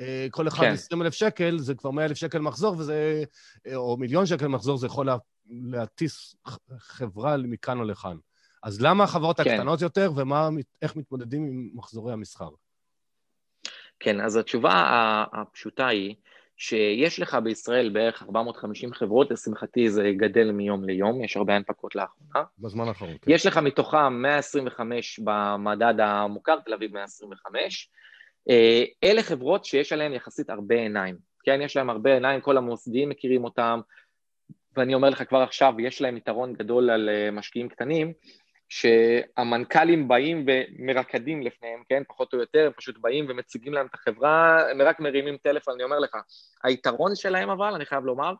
אה, 0.00 0.26
כל 0.30 0.48
אחד 0.48 0.64
כן. 0.64 0.72
20 0.72 1.02
אלף 1.02 1.14
שקל, 1.14 1.58
זה 1.58 1.74
כבר 1.74 1.90
100 1.90 2.04
אלף 2.04 2.16
שקל 2.16 2.38
מחזור, 2.38 2.74
וזה, 2.78 3.24
אה, 3.66 3.76
או 3.76 3.96
מיליון 3.96 4.26
שקל 4.26 4.48
מחזור, 4.48 4.78
זה 4.78 4.86
יכול 4.86 5.06
להטיס 5.46 6.36
חברה 6.78 7.36
מכאן 7.36 7.78
או 7.78 7.84
לכאן. 7.84 8.16
אז 8.62 8.80
למה 8.80 9.04
החברות 9.04 9.40
כן. 9.40 9.50
הקטנות 9.50 9.80
יותר, 9.80 10.10
ואיך 10.16 10.96
מתמודדים 10.96 11.44
עם 11.44 11.70
מחזורי 11.74 12.12
המסחר? 12.12 12.48
כן, 14.00 14.20
אז 14.20 14.36
התשובה 14.36 14.74
הפשוטה 15.32 15.86
היא 15.86 16.14
שיש 16.56 17.20
לך 17.20 17.34
בישראל 17.44 17.88
בערך 17.88 18.22
450 18.22 18.92
חברות, 18.92 19.30
לשמחתי 19.30 19.90
זה 19.90 20.10
גדל 20.16 20.50
מיום 20.50 20.84
ליום, 20.84 21.24
יש 21.24 21.36
הרבה 21.36 21.56
הנפקות 21.56 21.94
לאחרונה. 21.94 22.44
בזמן 22.58 22.88
האחרון, 22.88 23.16
כן. 23.22 23.30
יש 23.30 23.46
לך 23.46 23.56
מתוכם 23.56 24.12
125 24.12 25.20
במדד 25.24 25.94
המוכר, 26.00 26.60
תל 26.60 26.74
אביב 26.74 26.92
125. 26.94 27.90
אה, 28.50 28.84
אלה 29.04 29.22
חברות 29.22 29.64
שיש 29.64 29.92
עליהן 29.92 30.12
יחסית 30.12 30.50
הרבה 30.50 30.74
עיניים, 30.74 31.16
כן? 31.44 31.60
יש 31.62 31.76
להם 31.76 31.90
הרבה 31.90 32.14
עיניים, 32.14 32.40
כל 32.40 32.56
המוסדיים 32.56 33.08
מכירים 33.08 33.44
אותם, 33.44 33.80
ואני 34.76 34.94
אומר 34.94 35.10
לך 35.10 35.22
כבר 35.28 35.38
עכשיו, 35.38 35.74
יש 35.80 36.00
להם 36.00 36.16
יתרון 36.16 36.52
גדול 36.52 36.90
על 36.90 37.08
אה, 37.08 37.30
משקיעים 37.30 37.68
קטנים, 37.68 38.12
שהמנכ"לים 38.68 40.08
באים 40.08 40.46
ומרקדים 40.46 41.42
לפניהם, 41.42 41.82
כן, 41.88 42.02
פחות 42.08 42.34
או 42.34 42.38
יותר, 42.38 42.66
הם 42.66 42.72
פשוט 42.76 42.98
באים 42.98 43.26
ומציגים 43.28 43.72
להם 43.72 43.86
את 43.86 43.94
החברה, 43.94 44.70
הם 44.70 44.82
רק 44.82 45.00
מרימים 45.00 45.36
טלפון, 45.36 45.74
אני 45.74 45.84
אומר 45.84 45.98
לך. 45.98 46.16
היתרון 46.64 47.14
שלהם 47.14 47.50
אבל, 47.50 47.74
אני 47.74 47.86
חייב 47.86 48.04
לומר, 48.04 48.32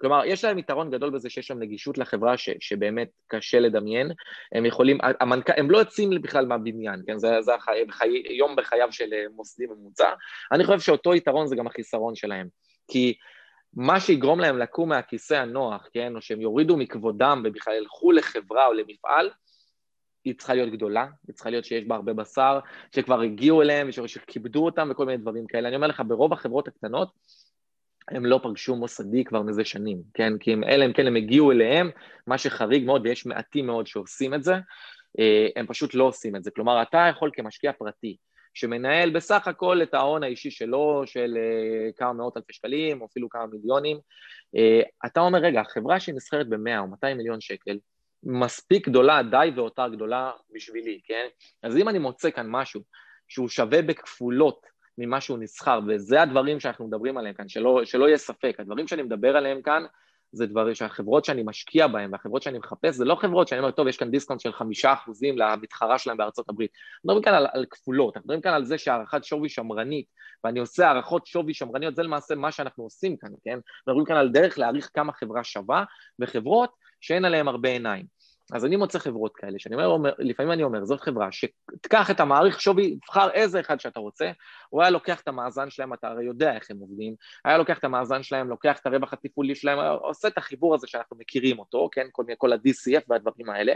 כלומר, 0.00 0.24
יש 0.24 0.44
להם 0.44 0.58
יתרון 0.58 0.90
גדול 0.90 1.10
בזה 1.10 1.30
שיש 1.30 1.46
שם 1.46 1.58
נגישות 1.58 1.98
לחברה 1.98 2.36
ש, 2.36 2.50
שבאמת 2.60 3.08
קשה 3.26 3.60
לדמיין. 3.60 4.10
הם 4.52 4.66
יכולים, 4.66 4.98
המנכ... 5.20 5.50
הם 5.56 5.70
לא 5.70 5.78
יוצאים 5.78 6.10
בכלל 6.22 6.46
מהבניין, 6.46 7.02
כן? 7.06 7.18
זה, 7.18 7.40
זה 7.40 7.54
החי, 7.54 7.84
חי, 7.90 8.22
יום 8.30 8.56
בחייו 8.56 8.92
של 8.92 9.12
אה, 9.12 9.24
מוסדי 9.34 9.66
ממוצע. 9.66 10.12
אני 10.52 10.64
חושב 10.64 10.80
שאותו 10.80 11.14
יתרון 11.14 11.46
זה 11.46 11.56
גם 11.56 11.66
החיסרון 11.66 12.14
שלהם. 12.14 12.48
כי 12.90 13.14
מה 13.80 14.00
שיגרום 14.00 14.40
להם 14.40 14.58
לקום 14.58 14.88
מהכיסא 14.88 15.34
הנוח, 15.34 15.88
כן, 15.92 16.16
או 16.16 16.22
שהם 16.22 16.40
יורידו 16.40 16.76
מכבודם 16.76 17.42
ובכלל 17.44 17.74
ילכו 17.74 18.12
לחברה 18.12 18.66
או 18.66 18.72
למפעל, 18.72 19.30
היא 20.24 20.34
צריכה 20.38 20.54
להיות 20.54 20.72
גדולה, 20.72 21.06
היא 21.28 21.34
צריכה 21.34 21.50
להיות 21.50 21.64
שיש 21.64 21.84
בה 21.84 21.94
הרבה 21.94 22.12
בשר, 22.12 22.58
שכבר 22.94 23.20
הגיעו 23.20 23.62
אליהם 23.62 23.88
ושכיבדו 24.02 24.64
אותם 24.64 24.88
וכל 24.90 25.06
מיני 25.06 25.18
דברים 25.18 25.46
כאלה. 25.46 25.68
אני 25.68 25.76
אומר 25.76 25.86
לך, 25.86 26.02
ברוב 26.08 26.32
החברות 26.32 26.68
הקטנות, 26.68 27.12
הם 28.10 28.26
לא 28.26 28.40
פגשו 28.42 28.76
מוסדי 28.76 29.24
כבר 29.24 29.42
מזה 29.42 29.64
שנים, 29.64 30.02
כן? 30.14 30.38
כי 30.38 30.52
אם 30.52 30.64
אלה, 30.64 30.84
אם 30.86 30.92
כן, 30.92 31.06
הם 31.06 31.16
הגיעו 31.16 31.52
אליהם, 31.52 31.90
מה 32.26 32.38
שחריג 32.38 32.84
מאוד, 32.84 33.02
ויש 33.04 33.26
מעטים 33.26 33.66
מאוד 33.66 33.86
שעושים 33.86 34.34
את 34.34 34.42
זה. 34.42 34.54
הם 35.56 35.66
פשוט 35.66 35.94
לא 35.94 36.04
עושים 36.04 36.36
את 36.36 36.44
זה. 36.44 36.50
כלומר, 36.50 36.82
אתה 36.82 37.06
יכול 37.10 37.30
כמשקיע 37.32 37.72
פרטי, 37.72 38.16
שמנהל 38.54 39.10
בסך 39.10 39.48
הכל 39.48 39.82
את 39.82 39.94
ההון 39.94 40.22
האישי 40.22 40.50
שלו, 40.50 41.02
של 41.06 41.38
כמה 41.96 42.12
מאות 42.12 42.36
אלפי 42.36 42.52
שקלים, 42.52 43.00
או 43.00 43.06
אפילו 43.06 43.28
כמה 43.28 43.46
מיליונים, 43.46 43.98
אתה 45.06 45.20
אומר, 45.20 45.38
רגע, 45.38 45.62
חברה 45.64 46.00
שהיא 46.00 46.14
נסחרת 46.14 46.48
ב-100 46.48 46.78
או 46.78 46.86
200 46.86 47.16
מיליון 47.16 47.40
שקל, 47.40 47.78
מספיק 48.22 48.88
גדולה, 48.88 49.22
די 49.22 49.50
והותר 49.56 49.88
גדולה 49.88 50.30
בשבילי, 50.54 51.00
כן? 51.04 51.26
אז 51.62 51.76
אם 51.76 51.88
אני 51.88 51.98
מוצא 51.98 52.30
כאן 52.30 52.46
משהו 52.48 52.80
שהוא 53.28 53.48
שווה 53.48 53.82
בכפולות 53.82 54.66
ממה 54.98 55.20
שהוא 55.20 55.38
נסחר, 55.38 55.80
וזה 55.88 56.22
הדברים 56.22 56.60
שאנחנו 56.60 56.86
מדברים 56.86 57.18
עליהם 57.18 57.34
כאן, 57.34 57.48
שלא, 57.48 57.84
שלא 57.84 58.06
יהיה 58.06 58.18
ספק, 58.18 58.56
הדברים 58.58 58.88
שאני 58.88 59.02
מדבר 59.02 59.36
עליהם 59.36 59.62
כאן 59.62 59.82
זה 60.32 60.46
דברים 60.46 60.74
שהחברות 60.74 61.24
שאני 61.24 61.42
משקיע 61.42 61.86
בהן 61.86 62.12
והחברות 62.12 62.42
שאני 62.42 62.58
מחפש, 62.58 62.94
זה 62.94 63.04
לא 63.04 63.14
חברות 63.14 63.48
שאני 63.48 63.60
אומר, 63.60 63.70
טוב, 63.70 63.88
יש 63.88 63.96
כאן 63.96 64.10
דיסקאונט 64.10 64.40
של 64.40 64.52
חמישה 64.52 64.92
אחוזים 64.92 65.38
למתחרה 65.38 65.98
שלהם 65.98 66.16
בארצות 66.16 66.48
הברית. 66.48 66.70
אנחנו 66.70 67.08
מדברים 67.08 67.22
כאן 67.22 67.34
על, 67.34 67.46
על 67.52 67.66
כפולות, 67.70 68.16
אנחנו 68.16 68.26
מדברים 68.26 68.40
כאן 68.40 68.52
על 68.52 68.64
זה 68.64 68.78
שהערכת 68.78 69.24
שווי 69.24 69.48
שמרנית, 69.48 70.06
ואני 70.44 70.60
עושה 70.60 70.88
הערכות 70.88 71.26
שווי 71.26 71.54
שמרניות, 71.54 71.96
זה 71.96 72.02
למעשה 72.02 72.34
מה 72.34 72.52
שאנחנו 72.52 72.84
עושים 72.84 73.16
כאן, 73.16 73.30
כן? 73.44 73.50
אנחנו 73.50 73.62
מדברים 73.88 74.04
כאן 74.04 74.16
על 74.16 74.28
דרך 74.28 74.58
להעריך 74.58 74.90
כמה 74.94 75.12
חברה 75.12 75.44
שווה, 75.44 75.84
וחברות 76.18 76.70
שאין 77.00 77.24
עליהן 77.24 77.48
הרבה 77.48 77.68
עיניים. 77.68 78.17
אז 78.52 78.64
אני 78.64 78.76
מוצא 78.76 78.98
חברות 78.98 79.36
כאלה, 79.36 79.58
שאני 79.58 79.74
אומר, 79.74 80.12
לפעמים 80.18 80.52
אני 80.52 80.62
אומר, 80.62 80.84
זאת 80.84 81.00
חברה 81.00 81.32
שתקח 81.32 82.10
את 82.10 82.20
המעריך 82.20 82.60
שווי, 82.60 82.98
תבחר 83.06 83.30
איזה 83.30 83.60
אחד 83.60 83.80
שאתה 83.80 84.00
רוצה, 84.00 84.30
הוא 84.68 84.82
היה 84.82 84.90
לוקח 84.90 85.20
את 85.20 85.28
המאזן 85.28 85.70
שלהם, 85.70 85.94
אתה 85.94 86.08
הרי 86.08 86.24
יודע 86.24 86.54
איך 86.54 86.70
הם 86.70 86.78
עובדים, 86.78 87.14
היה 87.44 87.58
לוקח 87.58 87.78
את 87.78 87.84
המאזן 87.84 88.22
שלהם, 88.22 88.48
לוקח 88.48 88.78
את 88.78 88.86
הרווח 88.86 89.12
התפעולי 89.12 89.54
שלהם, 89.54 89.78
עושה 90.00 90.28
את 90.28 90.38
החיבור 90.38 90.74
הזה 90.74 90.86
שאנחנו 90.86 91.16
מכירים 91.16 91.58
אותו, 91.58 91.88
כן, 91.92 92.06
כל, 92.12 92.24
כל 92.38 92.52
ה-DCF 92.52 93.02
והדברים 93.08 93.50
האלה, 93.50 93.74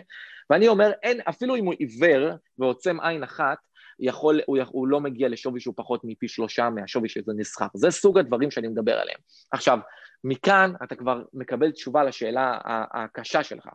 ואני 0.51 0.69
אומר, 0.69 0.93
אין, 1.03 1.21
אפילו 1.29 1.57
אם 1.57 1.67
הוא 1.67 1.75
עיוור 1.79 2.31
ועוצם 2.59 3.01
עין 3.01 3.23
אחת, 3.23 3.59
יכול, 4.01 4.41
הוא, 4.47 4.59
הוא 4.69 4.89
לא 4.89 5.01
מגיע 5.01 5.29
לשווי 5.29 5.61
שהוא 5.61 5.75
פחות 5.77 6.01
מפי 6.05 6.29
שלושה 6.29 6.71
מהשווי 6.71 7.09
שזה 7.09 7.33
נסחר. 7.37 7.67
זה 7.75 7.91
סוג 7.91 8.19
הדברים 8.19 8.51
שאני 8.51 8.69
מדבר 8.69 8.99
עליהם. 8.99 9.19
עכשיו, 9.53 9.79
מכאן 10.25 10.73
אתה 10.83 10.95
כבר 10.95 11.23
מקבל 11.35 11.71
תשובה 11.71 12.05
לשאלה 12.05 12.59
הקשה 12.65 13.43
שלך. 13.43 13.69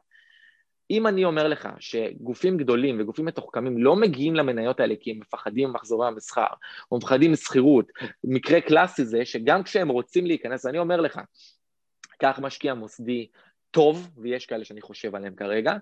אם 0.91 1.07
אני 1.07 1.25
אומר 1.25 1.47
לך 1.47 1.69
שגופים 1.79 2.57
גדולים 2.57 2.99
וגופים 2.99 3.25
מתוחכמים 3.25 3.77
לא 3.77 3.95
מגיעים 3.95 4.35
למניות 4.35 4.79
האלה 4.79 4.95
כי 4.99 5.11
הם 5.11 5.19
מפחדים 5.19 5.69
ממחזורי 5.69 6.07
המסחר, 6.07 6.45
או 6.91 6.97
מפחדים 6.97 7.31
משכירות, 7.31 7.91
מקרה 8.23 8.61
קלאסי 8.61 9.05
זה 9.05 9.25
שגם 9.25 9.63
כשהם 9.63 9.89
רוצים 9.89 10.25
להיכנס, 10.25 10.65
אני 10.65 10.79
אומר 10.79 11.01
לך, 11.01 11.19
קח 12.19 12.39
משקיע 12.41 12.73
מוסדי 12.73 13.27
טוב, 13.71 14.09
ויש 14.17 14.45
כאלה 14.45 14.65
שאני 14.65 14.81
חושב 14.81 15.15
עליהם 15.15 15.35
כרגע, 15.35 15.73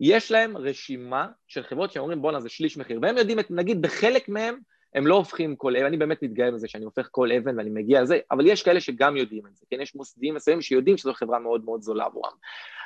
יש 0.00 0.32
להם 0.32 0.56
רשימה 0.56 1.26
של 1.46 1.62
חברות 1.62 1.92
שאומרים 1.92 2.22
בואנה 2.22 2.40
זה 2.40 2.48
שליש 2.48 2.76
מחיר, 2.76 2.98
והם 3.02 3.16
יודעים, 3.16 3.40
את, 3.40 3.50
נגיד 3.50 3.82
בחלק 3.82 4.28
מהם 4.28 4.58
הם 4.94 5.06
לא 5.06 5.14
הופכים 5.14 5.56
כל 5.56 5.76
אבן, 5.76 5.86
אני 5.86 5.96
באמת 5.96 6.22
מתגאה 6.22 6.50
בזה 6.50 6.68
שאני 6.68 6.84
הופך 6.84 7.08
כל 7.10 7.32
אבן 7.32 7.58
ואני 7.58 7.70
מגיע 7.70 8.02
לזה, 8.02 8.18
אבל 8.30 8.46
יש 8.46 8.62
כאלה 8.62 8.80
שגם 8.80 9.16
יודעים 9.16 9.46
את 9.46 9.56
זה, 9.56 9.66
כן, 9.70 9.80
יש 9.80 9.94
מוסדיים 9.94 10.34
מסוימים 10.34 10.62
שיודעים 10.62 10.96
שזו 10.96 11.14
חברה 11.14 11.38
מאוד 11.38 11.64
מאוד 11.64 11.82
זולה 11.82 12.04
עבורם, 12.04 12.32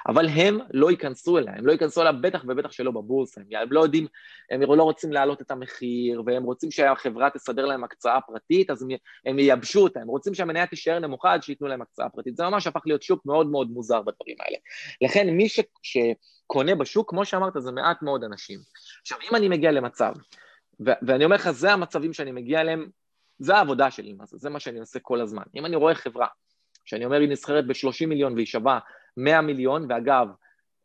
אבל 0.08 0.28
הם 0.28 0.58
לא 0.74 0.90
ייכנסו 0.90 1.38
אליה, 1.38 1.54
הם 1.56 1.66
לא 1.66 1.72
ייכנסו 1.72 2.00
אליה 2.00 2.12
בטח 2.12 2.44
ובטח 2.48 2.72
שלא 2.72 2.90
בבורסה, 2.90 3.40
הם 3.40 3.72
לא 3.72 3.80
יודעים, 3.80 4.06
הם 4.50 4.62
לא 4.62 4.82
רוצים 4.82 5.12
להעלות 5.12 5.42
את 5.42 5.50
המחיר, 5.50 6.22
והם 6.26 6.42
רוצים 6.42 6.70
שהחברה 6.70 7.30
תסדר 7.30 7.66
להם 7.66 7.84
הקצאה 7.84 8.20
פרטית, 8.20 8.70
אז 8.70 8.82
הם, 8.82 8.88
הם 9.26 9.38
ייבשו 9.38 9.80
אותה, 9.80 10.00
הם 10.00 10.08
רוצים 10.08 10.34
שהמניה 10.34 10.66
תישאר 10.66 10.98
נמוכה 10.98 11.32
עד 11.32 11.42
שייתנו 11.42 11.68
להם 11.68 11.82
הקצאה 11.82 12.08
פרטית, 12.08 12.36
זה 12.36 12.44
ממש 12.44 12.66
הפך 12.66 12.80
להיות 12.86 13.02
שוק 13.02 13.26
מאוד 13.26 13.46
מאוד 13.46 13.70
מוזר 13.70 14.02
בדברים 14.02 14.36
האלה. 14.40 14.56
לכן 15.00 15.30
מי 15.30 15.48
ש... 15.48 15.60
שקונה 15.82 16.74
בשוק, 16.74 17.10
כמו 17.10 17.24
שאמרת, 17.24 17.52
זה 17.58 17.72
מעט 17.72 18.02
מאוד 18.02 18.24
אנשים. 18.24 18.58
עכשיו, 19.00 19.18
אם 19.30 19.36
אני 19.36 19.48
מגיע 19.48 19.72
למצב 19.72 20.12
ו- 20.86 20.98
ואני 21.02 21.24
אומר 21.24 21.36
לך, 21.36 21.50
זה 21.50 21.72
המצבים 21.72 22.12
שאני 22.12 22.32
מגיע 22.32 22.60
אליהם, 22.60 22.88
זה 23.38 23.56
העבודה 23.56 23.90
שלי, 23.90 24.12
מה 24.12 24.26
זה, 24.26 24.38
זה 24.38 24.50
מה 24.50 24.60
שאני 24.60 24.78
עושה 24.78 24.98
כל 25.00 25.20
הזמן. 25.20 25.42
אם 25.54 25.66
אני 25.66 25.76
רואה 25.76 25.94
חברה, 25.94 26.26
שאני 26.84 27.04
אומר 27.04 27.20
היא 27.20 27.28
נסחרת 27.28 27.66
ב-30 27.66 28.06
מיליון 28.06 28.34
והיא 28.34 28.46
שווה 28.46 28.78
100 29.16 29.40
מיליון, 29.40 29.86
ואגב, 29.88 30.28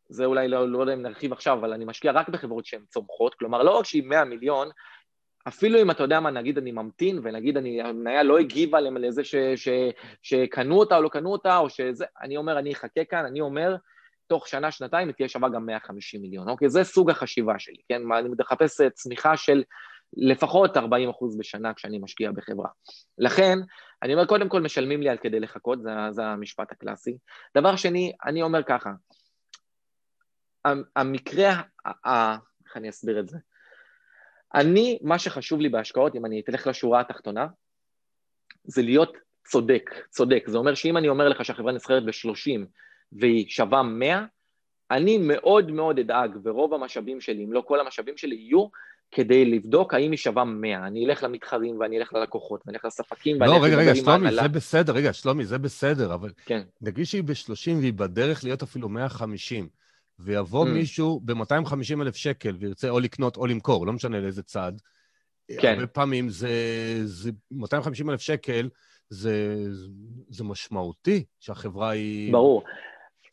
זה 0.08 0.24
אולי 0.24 0.48
לא, 0.48 0.68
לא 0.68 0.80
יודע 0.80 0.94
אם 0.94 1.02
נרחיב 1.02 1.32
עכשיו, 1.32 1.58
אבל 1.58 1.72
אני 1.72 1.84
משקיע 1.84 2.12
רק 2.12 2.28
בחברות 2.28 2.66
שהן 2.66 2.84
צומחות, 2.88 3.34
כלומר 3.34 3.62
לא 3.62 3.78
רק 3.78 3.84
שהיא 3.84 4.02
100 4.02 4.24
מיליון, 4.24 4.68
אפילו 5.48 5.82
אם 5.82 5.90
אתה 5.90 6.02
יודע 6.02 6.20
מה, 6.20 6.30
נגיד 6.30 6.58
אני 6.58 6.72
ממתין, 6.72 7.20
ונגיד 7.22 7.56
אני, 7.56 7.82
המניה 7.82 8.22
לא 8.22 8.38
הגיבה 8.38 8.80
לזה 8.80 9.24
ש, 9.24 9.34
ש, 9.56 9.68
שקנו 10.22 10.78
אותה 10.78 10.96
או 10.96 11.02
לא 11.02 11.08
קנו 11.08 11.32
אותה, 11.32 11.58
או 11.58 11.70
שזה, 11.70 12.04
אני 12.20 12.36
אומר, 12.36 12.58
אני 12.58 12.72
אחכה 12.72 13.04
כאן, 13.04 13.24
אני 13.24 13.40
אומר, 13.40 13.76
תוך 14.26 14.48
שנה, 14.48 14.70
שנתיים 14.70 15.08
היא 15.08 15.14
תהיה 15.14 15.28
שווה 15.28 15.48
גם 15.48 15.66
150 15.66 16.22
מיליון, 16.22 16.48
אוקיי? 16.48 16.70
זה 16.70 16.84
סוג 16.84 17.10
החשיבה 17.10 17.58
שלי, 17.58 17.82
כן? 17.88 18.02
אני 18.18 18.28
מחפש 18.38 18.80
אה, 18.80 18.90
צמיחה 18.90 19.36
של 19.36 19.62
לפחות 20.16 20.76
40 20.76 21.10
אחוז 21.10 21.38
בשנה 21.38 21.74
כשאני 21.74 21.98
משקיע 21.98 22.32
בחברה. 22.32 22.68
לכן, 23.18 23.58
אני 24.02 24.14
אומר, 24.14 24.26
קודם 24.26 24.48
כל 24.48 24.60
משלמים 24.60 25.02
לי 25.02 25.08
על 25.08 25.18
כדי 25.18 25.40
לחכות, 25.40 25.82
זה, 25.82 25.90
זה 26.10 26.24
המשפט 26.24 26.72
הקלאסי. 26.72 27.16
דבר 27.56 27.76
שני, 27.76 28.12
אני 28.26 28.42
אומר 28.42 28.62
ככה, 28.62 28.90
המקרה, 30.96 31.62
איך 32.66 32.76
אני 32.76 32.88
אסביר 32.88 33.20
את 33.20 33.28
זה? 33.28 33.38
אני, 34.54 34.98
מה 35.02 35.18
שחשוב 35.18 35.60
לי 35.60 35.68
בהשקעות, 35.68 36.16
אם 36.16 36.26
אני 36.26 36.40
אתלך 36.40 36.66
לשורה 36.66 37.00
התחתונה, 37.00 37.46
זה 38.64 38.82
להיות 38.82 39.12
צודק, 39.46 39.90
צודק. 40.10 40.44
זה 40.46 40.58
אומר 40.58 40.74
שאם 40.74 40.96
אני 40.96 41.08
אומר 41.08 41.28
לך 41.28 41.44
שהחברה 41.44 41.72
נסחרת 41.72 42.04
ב-30 42.04 42.66
והיא 43.12 43.46
שווה 43.48 43.82
100, 43.82 44.24
אני 44.90 45.18
מאוד 45.18 45.70
מאוד 45.70 45.98
אדאג, 45.98 46.30
ורוב 46.42 46.74
המשאבים 46.74 47.20
שלי, 47.20 47.44
אם 47.44 47.52
לא 47.52 47.62
כל 47.66 47.80
המשאבים 47.80 48.16
שלי, 48.16 48.36
יהיו 48.36 48.66
כדי 49.10 49.44
לבדוק 49.44 49.94
האם 49.94 50.10
היא 50.10 50.18
שווה 50.18 50.44
100. 50.44 50.86
אני 50.86 51.06
אלך 51.06 51.22
למתחרים 51.22 51.80
ואני 51.80 51.98
אלך 51.98 52.12
ללקוחות 52.12 52.62
ואני 52.66 52.76
אלך 52.76 52.84
לספקים 52.84 53.40
ואני 53.40 53.50
לא, 53.50 53.64
רגע, 53.64 53.76
רגע, 53.76 53.94
שלומי, 53.94 54.34
זה 54.34 54.48
בסדר, 54.48 54.92
רגע, 54.92 55.12
שלומי, 55.12 55.44
זה 55.44 55.58
בסדר, 55.58 56.14
אבל 56.14 56.30
כן. 56.46 56.62
נגיד 56.80 57.04
שהיא 57.04 57.22
ב-30 57.22 57.70
והיא 57.78 57.92
בדרך 57.92 58.44
להיות 58.44 58.62
אפילו 58.62 58.88
150, 58.88 59.68
ויבוא 60.18 60.66
mm. 60.66 60.68
מישהו 60.68 61.20
ב-250 61.24 62.02
אלף 62.02 62.16
שקל 62.16 62.56
וירצה 62.58 62.88
או 62.88 63.00
לקנות 63.00 63.36
או 63.36 63.46
למכור, 63.46 63.86
לא 63.86 63.92
משנה 63.92 64.20
לאיזה 64.20 64.42
צד. 64.42 64.72
כן. 65.60 65.72
הרבה 65.72 65.86
פעמים 65.86 66.28
זה, 66.28 66.50
זה 67.04 67.30
250 67.50 68.10
אלף 68.10 68.20
שקל, 68.20 68.68
זה, 69.08 69.64
זה 70.28 70.44
משמעותי 70.44 71.24
שהחברה 71.40 71.90
היא... 71.90 72.32
ברור. 72.32 72.62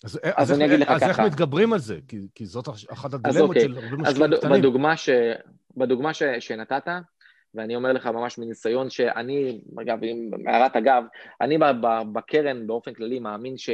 אז, 0.04 0.20
אז, 0.24 0.34
אז 0.36 0.52
אני 0.52 0.66
אגיד 0.66 0.80
לך 0.80 0.90
אז 0.90 1.02
ככה. 1.02 1.12
אז 1.12 1.20
איך 1.20 1.20
מתגברים 1.20 1.74
על 1.74 1.80
זה? 1.80 2.00
כי, 2.08 2.18
כי 2.36 2.46
זאת 2.46 2.68
אחת 2.94 3.14
הדילמות 3.14 3.50
אוקיי. 3.50 3.62
של 3.62 3.78
הרבה 3.78 3.98
משקיעים 3.98 4.38
קטנים. 4.38 4.54
אז 4.54 4.60
בדוגמה, 4.60 4.98
ש, 4.98 5.10
בדוגמה 5.78 6.14
ש, 6.14 6.24
שנתת, 6.40 6.88
ואני 7.56 7.76
אומר 7.76 7.94
לך 7.94 8.06
ממש 8.06 8.38
מניסיון 8.38 8.90
שאני, 8.90 9.62
אגב, 9.82 10.00
הערת 10.48 10.76
אגב, 10.76 11.04
אני 11.42 11.58
בקרן 12.14 12.68
באופן 12.68 12.94
כללי 12.94 13.20
מאמין 13.20 13.58
ש... 13.58 13.70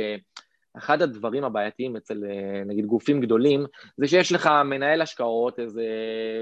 אחד 0.78 1.02
הדברים 1.02 1.44
הבעייתיים 1.44 1.96
אצל 1.96 2.24
אה, 2.30 2.64
נגיד 2.66 2.86
גופים 2.86 3.22
גדולים, 3.22 3.66
זה 3.98 4.08
שיש 4.08 4.32
לך 4.32 4.50
מנהל 4.66 5.02
השקעות, 5.02 5.60
איזה, 5.60 5.84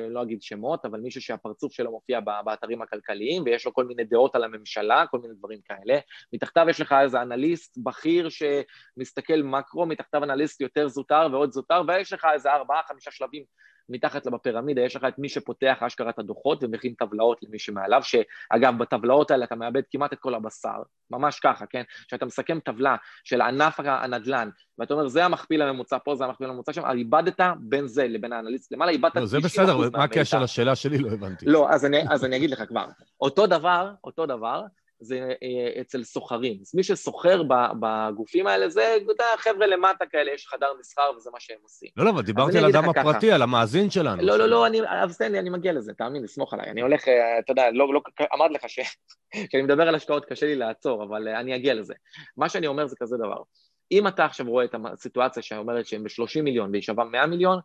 לא 0.09 0.21
אגיד 0.21 0.41
שמות, 0.41 0.85
אבל 0.85 0.99
מישהו 0.99 1.21
שהפרצוף 1.21 1.73
שלו 1.73 1.91
מופיע 1.91 2.19
באתרים 2.45 2.81
הכלכליים, 2.81 3.43
ויש 3.45 3.65
לו 3.65 3.73
כל 3.73 3.85
מיני 3.85 4.03
דעות 4.03 4.35
על 4.35 4.43
הממשלה, 4.43 5.05
כל 5.11 5.19
מיני 5.19 5.33
דברים 5.33 5.59
כאלה. 5.65 5.99
מתחתיו 6.33 6.65
יש 6.69 6.81
לך 6.81 6.95
איזה 7.01 7.21
אנליסט 7.21 7.77
בכיר 7.77 8.29
שמסתכל 8.29 9.41
מקרו, 9.43 9.85
מתחתיו 9.85 10.23
אנליסט 10.23 10.61
יותר 10.61 10.87
זוטר 10.87 11.27
ועוד 11.31 11.51
זוטר, 11.51 11.81
ויש 11.87 12.13
לך 12.13 12.27
איזה 12.33 12.51
ארבעה, 12.51 12.81
חמישה 12.87 13.11
שלבים 13.11 13.43
מתחת 13.89 14.27
בפירמידה 14.27 14.81
יש 14.81 14.95
לך 14.95 15.03
את 15.07 15.19
מי 15.19 15.29
שפותח 15.29 15.77
אשכרה 15.81 16.09
את 16.09 16.19
הדוחות 16.19 16.63
ומכין 16.63 16.93
טבלאות 16.93 17.37
למי 17.43 17.59
שמעליו, 17.59 18.01
שאגב, 18.03 18.77
בטבלאות 18.77 19.31
האלה 19.31 19.45
אתה 19.45 19.55
מאבד 19.55 19.81
כמעט 19.91 20.13
את 20.13 20.19
כל 20.19 20.35
הבשר, 20.35 20.81
ממש 21.11 21.39
ככה, 21.39 21.65
כן? 21.65 21.83
כשאתה 22.07 22.25
מסכם 22.25 22.59
טבלה 22.59 22.95
של 23.23 23.41
ענף 23.41 23.79
הנדל"ן, 23.79 24.49
ואתה 24.77 24.93
אומר, 24.93 25.07
זה 25.07 25.25
המכפיל 25.25 25.61
הממוצע 25.61 25.97
פה, 26.03 26.15
זה 26.15 26.25
המכפיל 26.25 26.49
הממוצע 26.49 26.73
שם, 26.73 26.85
איבדת 26.85 27.39
בין 27.59 27.87
זה 27.87 28.07
לבין 28.07 28.33
האנליסט 28.33 28.71
למעלה, 28.71 28.91
איבדת 28.91 29.15
90% 29.15 29.19
לא, 29.19 29.25
זה 29.25 29.39
בסדר, 29.39 29.77
מה 29.89 30.03
הקשר 30.03 30.39
לשאלה 30.39 30.75
שלי? 30.75 30.97
לא 30.97 31.11
הבנתי. 31.11 31.45
לא, 31.45 31.69
אז 31.69 31.85
אני, 31.85 31.97
אז 32.09 32.25
אני 32.25 32.37
אגיד 32.37 32.49
לך 32.49 32.63
כבר. 32.67 32.85
אותו 33.21 33.47
דבר, 33.47 33.91
אותו 34.03 34.25
דבר, 34.25 34.61
זה 35.05 35.33
אה, 35.43 35.81
אצל 35.81 36.03
סוחרים. 36.03 36.57
אז 36.61 36.75
מי 36.75 36.83
שסוחר 36.83 37.41
בגופים 37.79 38.47
האלה 38.47 38.69
זה, 38.69 38.95
אתה 38.95 39.11
יודע, 39.11 39.25
חבר'ה 39.37 39.67
למטה 39.67 40.05
כאלה, 40.05 40.31
יש 40.31 40.47
חדר 40.47 40.67
מסחר 40.79 41.11
וזה 41.17 41.29
מה 41.33 41.39
שהם 41.39 41.57
עושים. 41.63 41.89
לא, 41.97 42.05
לא, 42.05 42.09
אבל 42.09 42.21
דיברתי 42.21 42.57
על 42.57 42.65
אדם 42.65 42.89
הפרטי, 42.89 43.31
על 43.31 43.41
המאזין 43.41 43.89
שלנו. 43.89 44.21
לא, 44.21 44.37
לא, 44.37 44.45
לא, 44.45 44.67
אני, 44.67 44.81
אז 44.89 45.17
תן 45.17 45.31
לי, 45.31 45.39
אני 45.39 45.49
מגיע 45.49 45.73
לזה, 45.73 45.93
תאמין 45.93 46.21
לי, 46.21 46.27
סמוך 46.27 46.53
עליי. 46.53 46.69
אני 46.69 46.81
הולך, 46.81 47.07
אה, 47.07 47.39
אתה 47.39 47.51
יודע, 47.51 47.71
לא, 47.71 47.93
לא, 47.93 48.01
אמרתי 48.33 48.53
לך 48.53 48.69
שכשאני 48.69 49.63
מדבר 49.67 49.87
על 49.87 49.95
השקעות 49.95 50.25
קשה 50.25 50.45
לי 50.45 50.55
לעצור, 50.55 51.03
אבל 51.03 51.27
אה, 51.27 51.39
אני 51.39 51.55
אגיע 51.55 51.73
לזה. 51.73 51.93
מה 52.37 52.49
שאני 52.49 52.67
אומר 52.67 52.87
זה 52.87 52.95
כזה 52.99 53.17
דבר. 53.17 53.41
אם 53.91 54.07
אתה 54.07 54.25
עכשיו 54.25 54.45
רואה 54.45 54.65
את 54.65 54.75
הסיטואציה 54.93 55.43
שאומרת 55.43 55.85
שהם 55.85 56.03
ב-30 56.03 56.41
מיליון 56.41 56.71
והיא 56.71 56.81
שווה 56.81 57.03
100 57.03 57.25
מיליון, 57.25 57.59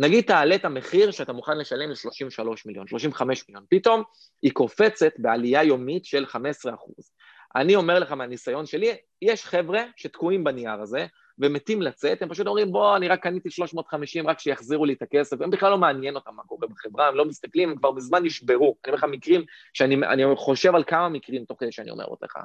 נגיד 0.00 0.24
תעלה 0.24 0.54
את 0.54 0.64
המחיר 0.64 1.10
שאתה 1.10 1.32
מוכן 1.32 1.58
לשלם 1.58 1.90
ל-33 1.90 2.42
מיליון, 2.66 2.86
35 2.86 3.44
מיליון, 3.48 3.64
פתאום 3.70 4.02
היא 4.42 4.52
קופצת 4.52 5.12
בעלייה 5.18 5.64
יומית 5.64 6.04
של 6.04 6.26
15 6.26 6.74
אחוז. 6.74 7.12
אני 7.56 7.76
אומר 7.76 7.98
לך 7.98 8.12
מהניסיון 8.12 8.66
שלי, 8.66 8.96
יש 9.22 9.44
חבר'ה 9.44 9.82
שתקועים 9.96 10.44
בנייר 10.44 10.80
הזה, 10.80 11.06
ומתים 11.38 11.82
לצאת, 11.82 12.22
הם 12.22 12.28
פשוט 12.28 12.46
אומרים, 12.46 12.72
בוא, 12.72 12.96
אני 12.96 13.08
רק 13.08 13.22
קניתי 13.22 13.50
350, 13.50 14.28
רק 14.28 14.38
שיחזירו 14.38 14.84
לי 14.84 14.92
את 14.92 15.02
הכסף, 15.02 15.40
הם 15.40 15.50
בכלל 15.50 15.70
לא 15.70 15.78
מעניין 15.78 16.14
אותם 16.14 16.30
מה 16.36 16.42
קורה 16.42 16.68
בחברה, 16.68 17.08
הם 17.08 17.14
לא 17.14 17.24
מסתכלים, 17.24 17.70
הם 17.70 17.76
כבר 17.76 17.92
מזמן 17.92 18.24
נשברו. 18.24 18.76
אני 18.84 18.92
אומר 18.92 18.96
לך 18.96 19.04
מקרים, 19.04 19.44
שאני 19.74 20.24
חושב 20.36 20.74
על 20.74 20.84
כמה 20.84 21.08
מקרים 21.08 21.44
תוך 21.44 21.60
כדי 21.60 21.72
שאני 21.72 21.90
אומר 21.90 22.04
אותך. 22.04 22.36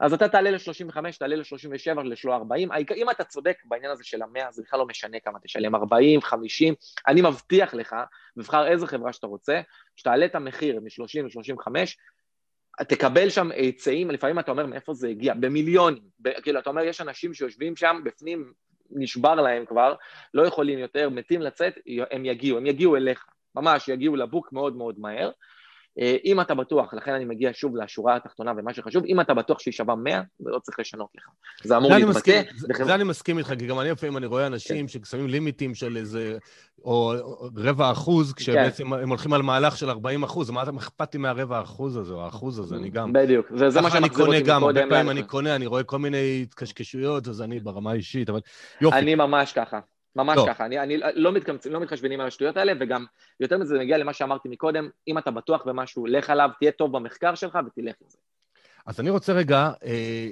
אז 0.00 0.12
אתה 0.12 0.28
תעלה 0.28 0.50
ל-35, 0.50 0.96
תעלה 1.18 1.36
ל-37, 1.36 2.02
לשלו 2.04 2.34
40. 2.34 2.68
אם 2.96 3.10
אתה 3.10 3.24
צודק 3.24 3.56
בעניין 3.64 3.92
הזה 3.92 4.04
של 4.04 4.22
המאה, 4.22 4.52
זה 4.52 4.62
בכלל 4.62 4.78
לא 4.78 4.86
משנה 4.86 5.20
כמה 5.20 5.38
תשלם, 5.38 5.74
40, 5.74 6.20
50, 6.20 6.74
אני 7.08 7.22
מבטיח 7.22 7.74
לך, 7.74 7.96
מבחר 8.36 8.66
איזה 8.66 8.86
חברה 8.86 9.12
שאתה 9.12 9.26
רוצה, 9.26 9.60
שתעלה 9.96 10.26
את 10.26 10.34
המחיר 10.34 10.80
מ-30 10.80 11.22
ל-35, 11.22 11.68
תקבל 12.88 13.30
שם 13.30 13.50
היצעים, 13.50 14.10
לפעמים 14.10 14.38
אתה 14.38 14.50
אומר 14.50 14.66
מאיפה 14.66 14.94
זה 14.94 15.08
הגיע, 15.08 15.34
במיליונים, 15.34 16.02
ב, 16.20 16.40
כאילו 16.40 16.60
אתה 16.60 16.70
אומר 16.70 16.82
יש 16.82 17.00
אנשים 17.00 17.34
שיושבים 17.34 17.76
שם 17.76 18.00
בפנים, 18.04 18.52
נשבר 18.90 19.34
להם 19.34 19.66
כבר, 19.66 19.94
לא 20.34 20.46
יכולים 20.46 20.78
יותר, 20.78 21.08
מתים 21.10 21.42
לצאת, 21.42 21.74
הם 22.10 22.24
יגיעו, 22.24 22.58
הם 22.58 22.66
יגיעו 22.66 22.96
אליך, 22.96 23.26
ממש 23.54 23.88
יגיעו 23.88 24.16
לבוק 24.16 24.52
מאוד 24.52 24.76
מאוד 24.76 24.98
מהר, 24.98 25.30
אם 26.24 26.40
אתה 26.40 26.54
בטוח, 26.54 26.94
לכן 26.94 27.12
אני 27.12 27.24
מגיע 27.24 27.50
שוב 27.52 27.76
לשורה 27.76 28.16
התחתונה 28.16 28.52
ומה 28.56 28.74
שחשוב, 28.74 29.04
אם 29.04 29.20
אתה 29.20 29.34
בטוח 29.34 29.58
שהיא 29.58 29.72
שווה 29.72 29.94
100, 29.94 30.22
זה 30.38 30.50
לא 30.50 30.58
צריך 30.58 30.80
לשנות 30.80 31.08
לך. 31.14 31.24
זה 31.64 31.76
אמור 31.76 31.92
להתבטא. 31.94 32.42
זה 32.84 32.94
אני 32.94 33.04
מסכים 33.04 33.38
איתך, 33.38 33.52
כי 33.58 33.66
גם 33.66 33.80
אני 33.80 33.90
לפעמים 33.90 34.16
אני 34.16 34.26
רואה 34.26 34.46
אנשים 34.46 34.86
כן. 34.86 35.04
ששמים 35.04 35.26
לימיטים 35.26 35.74
של 35.74 35.96
איזה, 35.96 36.38
או 36.84 37.12
רבע 37.56 37.90
אחוז, 37.90 38.32
כשבעצם 38.32 38.90
כן. 38.90 39.02
הם 39.02 39.08
הולכים 39.08 39.32
על 39.32 39.42
מהלך 39.42 39.76
של 39.76 39.90
40 39.90 40.22
אחוז, 40.22 40.50
מה 40.50 40.62
אכפת 40.78 41.14
לי 41.14 41.20
מהרבע 41.20 41.62
אחוז 41.62 41.96
הזה, 41.96 42.14
או 42.14 42.24
האחוז 42.24 42.58
הזה, 42.58 42.76
אני 42.76 42.90
גם... 42.90 43.12
בדיוק, 43.12 43.46
וזה 43.50 43.80
מה 43.80 43.90
שמחזיר 43.90 44.26
אותי 44.26 44.42
גם, 44.42 44.64
הרבה 44.64 44.80
פעמים 44.88 45.10
אני 45.10 45.22
קונה, 45.22 45.56
אני 45.56 45.66
רואה 45.66 45.82
כל 45.82 45.98
מיני 45.98 46.40
התקשקשויות, 46.42 47.28
אז 47.28 47.42
אני 47.42 47.60
ברמה 47.60 47.90
האישית, 47.90 48.30
אבל 48.30 48.40
יופי. 48.80 48.96
אני 48.96 49.14
ממש 49.14 49.52
ככה. 49.52 49.80
ממש 50.16 50.36
לא. 50.36 50.46
ככה, 50.48 50.66
אני, 50.66 50.80
אני 50.80 50.96
לא, 51.14 51.32
מתקמצ... 51.32 51.66
לא 51.66 51.80
מתחשבנים 51.80 52.20
על 52.20 52.26
השטויות 52.26 52.56
האלה, 52.56 52.72
וגם 52.80 53.04
יותר 53.40 53.58
מזה, 53.58 53.68
זה 53.68 53.78
מגיע 53.78 53.98
למה 53.98 54.12
שאמרתי 54.12 54.48
מקודם, 54.48 54.88
אם 55.08 55.18
אתה 55.18 55.30
בטוח 55.30 55.62
במשהו, 55.66 56.06
לך 56.06 56.30
עליו, 56.30 56.50
תהיה 56.58 56.72
טוב 56.72 56.96
במחקר 56.96 57.34
שלך 57.34 57.58
ותלך 57.66 57.94
עם 58.00 58.08
זה. 58.08 58.18
אז 58.86 59.00
אני 59.00 59.10
רוצה 59.10 59.32
רגע 59.32 59.70
אה, 59.84 60.28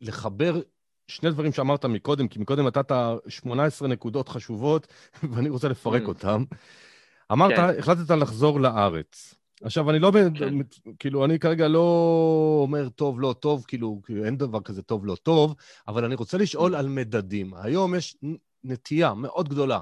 לחבר 0.00 0.60
שני 1.08 1.30
דברים 1.30 1.52
שאמרת 1.52 1.84
מקודם, 1.84 2.28
כי 2.28 2.38
מקודם 2.38 2.66
נתת 2.66 2.92
18 3.28 3.88
נקודות 3.88 4.28
חשובות, 4.28 4.86
ואני 5.32 5.48
רוצה 5.48 5.68
לפרק 5.68 6.02
mm. 6.02 6.08
אותן. 6.08 6.42
אמרת, 7.32 7.56
כן. 7.56 7.78
החלטת 7.78 8.10
לחזור 8.10 8.60
לארץ. 8.60 9.34
עכשיו, 9.62 9.90
אני 9.90 9.98
לא, 9.98 10.12
כן. 10.38 10.54
כאילו, 10.98 11.24
אני 11.24 11.38
כרגע 11.38 11.68
לא 11.68 12.58
אומר 12.62 12.88
טוב, 12.88 13.20
לא 13.20 13.34
טוב, 13.40 13.64
כאילו, 13.68 14.00
אין 14.24 14.36
דבר 14.36 14.60
כזה 14.60 14.82
טוב, 14.82 15.06
לא 15.06 15.14
טוב, 15.22 15.54
אבל 15.88 16.04
אני 16.04 16.14
רוצה 16.14 16.38
לשאול 16.38 16.74
mm. 16.74 16.78
על 16.78 16.88
מדדים. 16.88 17.54
היום 17.54 17.94
יש 17.94 18.16
נטייה 18.66 19.14
מאוד 19.14 19.48
גדולה. 19.48 19.80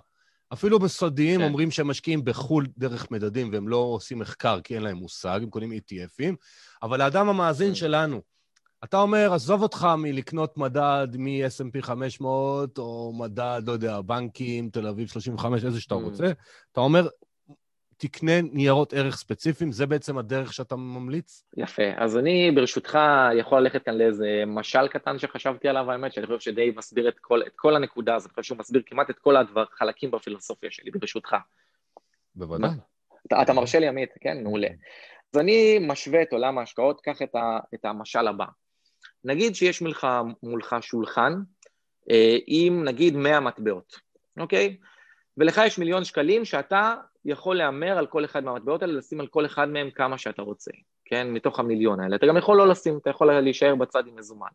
אפילו 0.52 0.78
בסודיים 0.78 1.40
כן. 1.40 1.46
אומרים 1.46 1.70
שהם 1.70 1.88
משקיעים 1.88 2.24
בחו"ל 2.24 2.66
דרך 2.78 3.10
מדדים 3.10 3.50
והם 3.52 3.68
לא 3.68 3.76
עושים 3.76 4.18
מחקר 4.18 4.60
כי 4.60 4.74
אין 4.74 4.82
להם 4.82 4.96
מושג, 4.96 5.40
הם 5.42 5.50
קונים 5.50 5.72
ETFים, 5.72 6.34
אבל 6.82 7.00
האדם 7.00 7.28
המאזין 7.28 7.68
כן. 7.68 7.74
שלנו, 7.74 8.20
אתה 8.84 8.96
אומר, 8.96 9.32
עזוב 9.32 9.62
אותך 9.62 9.88
מלקנות 9.98 10.58
מדד 10.58 11.08
מ-S&P 11.18 11.82
500 11.82 12.78
או 12.78 13.12
מדד, 13.18 13.62
לא 13.66 13.72
יודע, 13.72 14.00
בנקים, 14.00 14.70
תל 14.70 14.86
אביב 14.86 15.08
35, 15.08 15.64
איזה 15.64 15.80
שאתה 15.80 15.94
mm. 15.94 15.98
רוצה, 15.98 16.32
אתה 16.72 16.80
אומר, 16.80 17.08
תקנה 17.96 18.42
ניירות 18.42 18.92
ערך 18.92 19.16
ספציפיים, 19.16 19.72
זה 19.72 19.86
בעצם 19.86 20.18
הדרך 20.18 20.52
שאתה 20.52 20.76
ממליץ? 20.76 21.44
יפה. 21.56 21.82
אז 21.96 22.16
אני 22.16 22.50
ברשותך 22.50 22.98
יכול 23.38 23.60
ללכת 23.60 23.84
כאן 23.84 23.94
לאיזה 23.94 24.42
משל 24.46 24.88
קטן 24.88 25.18
שחשבתי 25.18 25.68
עליו, 25.68 25.90
האמת, 25.90 26.12
שאני 26.12 26.26
חושב 26.26 26.40
שדי 26.40 26.72
מסביר 26.76 27.08
את 27.08 27.18
כל, 27.20 27.42
את 27.46 27.52
כל 27.56 27.76
הנקודה 27.76 28.14
הזאת, 28.14 28.30
אני 28.30 28.34
חושב 28.34 28.48
שהוא 28.48 28.58
מסביר 28.58 28.82
כמעט 28.86 29.10
את 29.10 29.18
כל 29.18 29.34
החלקים 29.36 30.10
בפילוסופיה 30.10 30.70
שלי, 30.70 30.90
ברשותך. 30.90 31.36
בוודאי. 32.34 32.70
אתה, 33.26 33.42
אתה 33.42 33.52
מרשה 33.52 33.78
לי, 33.78 33.88
עמית? 33.88 34.10
כן, 34.20 34.42
מעולה. 34.42 34.68
אז 35.34 35.40
אני 35.40 35.78
משווה 35.80 36.22
את 36.22 36.32
עולם 36.32 36.58
ההשקעות, 36.58 37.00
קח 37.00 37.22
את, 37.22 37.34
ה, 37.34 37.58
את 37.74 37.84
המשל 37.84 38.28
הבא. 38.28 38.44
נגיד 39.24 39.54
שיש 39.54 39.82
מולך, 39.82 40.06
מולך 40.42 40.76
שולחן 40.80 41.32
אה, 42.10 42.36
עם 42.46 42.84
נגיד 42.84 43.16
100 43.16 43.40
מטבעות, 43.40 44.00
אוקיי? 44.38 44.76
ולך 45.38 45.60
יש 45.66 45.78
מיליון 45.78 46.04
שקלים 46.04 46.44
שאתה 46.44 46.94
יכול 47.24 47.56
להמר 47.56 47.98
על 47.98 48.06
כל 48.06 48.24
אחד 48.24 48.44
מהמטבעות 48.44 48.82
האלה, 48.82 48.92
לשים 48.92 49.20
על 49.20 49.26
כל 49.26 49.46
אחד 49.46 49.68
מהם 49.68 49.90
כמה 49.90 50.18
שאתה 50.18 50.42
רוצה, 50.42 50.70
כן? 51.04 51.30
מתוך 51.30 51.58
המיליון 51.58 52.00
האלה. 52.00 52.16
אתה 52.16 52.26
גם 52.26 52.36
יכול 52.36 52.56
לא 52.56 52.68
לשים, 52.68 52.98
אתה 52.98 53.10
יכול 53.10 53.40
להישאר 53.40 53.74
בצד 53.74 54.06
עם 54.06 54.16
מזומן. 54.16 54.48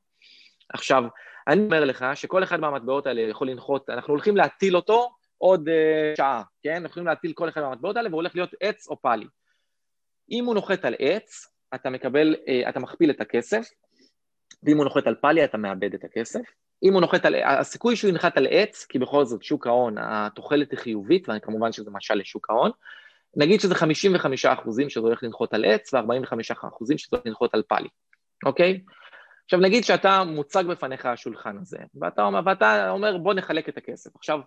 עכשיו, 0.73 1.03
אני 1.47 1.61
אומר 1.61 1.85
לך 1.85 2.05
שכל 2.15 2.43
אחד 2.43 2.59
מהמטבעות 2.59 3.07
האלה 3.07 3.21
יכול 3.21 3.49
לנחות, 3.49 3.89
אנחנו 3.89 4.13
הולכים 4.13 4.37
להטיל 4.37 4.75
אותו 4.75 5.09
עוד 5.37 5.69
uh, 5.69 6.17
שעה, 6.17 6.43
כן? 6.63 6.71
אנחנו 6.71 6.85
הולכים 6.87 7.05
להטיל 7.05 7.33
כל 7.33 7.49
אחד 7.49 7.61
מהמטבעות 7.61 7.97
האלה 7.97 8.09
והוא 8.09 8.21
הולך 8.21 8.35
להיות 8.35 8.49
עץ 8.61 8.87
או 8.87 9.01
פאלי. 9.01 9.27
אם 10.31 10.45
הוא 10.45 10.55
נוחת 10.55 10.85
על 10.85 10.95
עץ, 10.99 11.47
אתה 11.75 11.89
מקבל, 11.89 12.35
uh, 12.35 12.69
אתה 12.69 12.79
מכפיל 12.79 13.09
את 13.09 13.21
הכסף, 13.21 13.69
ואם 14.63 14.77
הוא 14.77 14.83
נוחת 14.83 15.07
על 15.07 15.15
פאלי 15.15 15.43
אתה 15.43 15.57
מאבד 15.57 15.93
את 15.93 16.03
הכסף. 16.03 16.41
אם 16.83 16.93
הוא 16.93 17.01
נוחת 17.01 17.25
על, 17.25 17.35
הסיכוי 17.35 17.95
שהוא 17.95 18.09
ינחת 18.09 18.37
על 18.37 18.47
עץ, 18.49 18.85
כי 18.85 18.99
בכל 18.99 19.25
זאת 19.25 19.43
שוק 19.43 19.67
ההון, 19.67 19.95
התוחלת 19.97 20.71
היא 20.71 20.79
חיובית, 20.79 21.27
וכמובן 21.29 21.71
שזה 21.71 21.91
משל 21.91 22.15
לשוק 22.15 22.49
ההון, 22.49 22.71
נגיד 23.35 23.59
שזה 23.59 23.75
55 23.75 24.45
אחוזים 24.45 24.89
שזה 24.89 24.99
הולך 24.99 25.23
לנחות 25.23 25.53
על 25.53 25.65
עץ, 25.65 25.93
ו-45 25.93 26.67
אחוזים 26.67 26.97
שזה 26.97 27.09
הולך 27.11 27.25
לנחות 27.25 27.53
על 27.53 27.63
פאלי, 27.67 27.89
אוקיי? 28.45 28.81
עכשיו 29.45 29.59
נגיד 29.59 29.83
שאתה 29.83 30.23
מוצג 30.23 30.63
בפניך 30.69 31.05
השולחן 31.05 31.57
הזה, 31.57 31.77
ואתה, 32.01 32.29
ואתה 32.45 32.89
אומר 32.89 33.17
בוא 33.17 33.33
נחלק 33.33 33.69
את 33.69 33.77
הכסף. 33.77 34.15
עכשיו, 34.15 34.39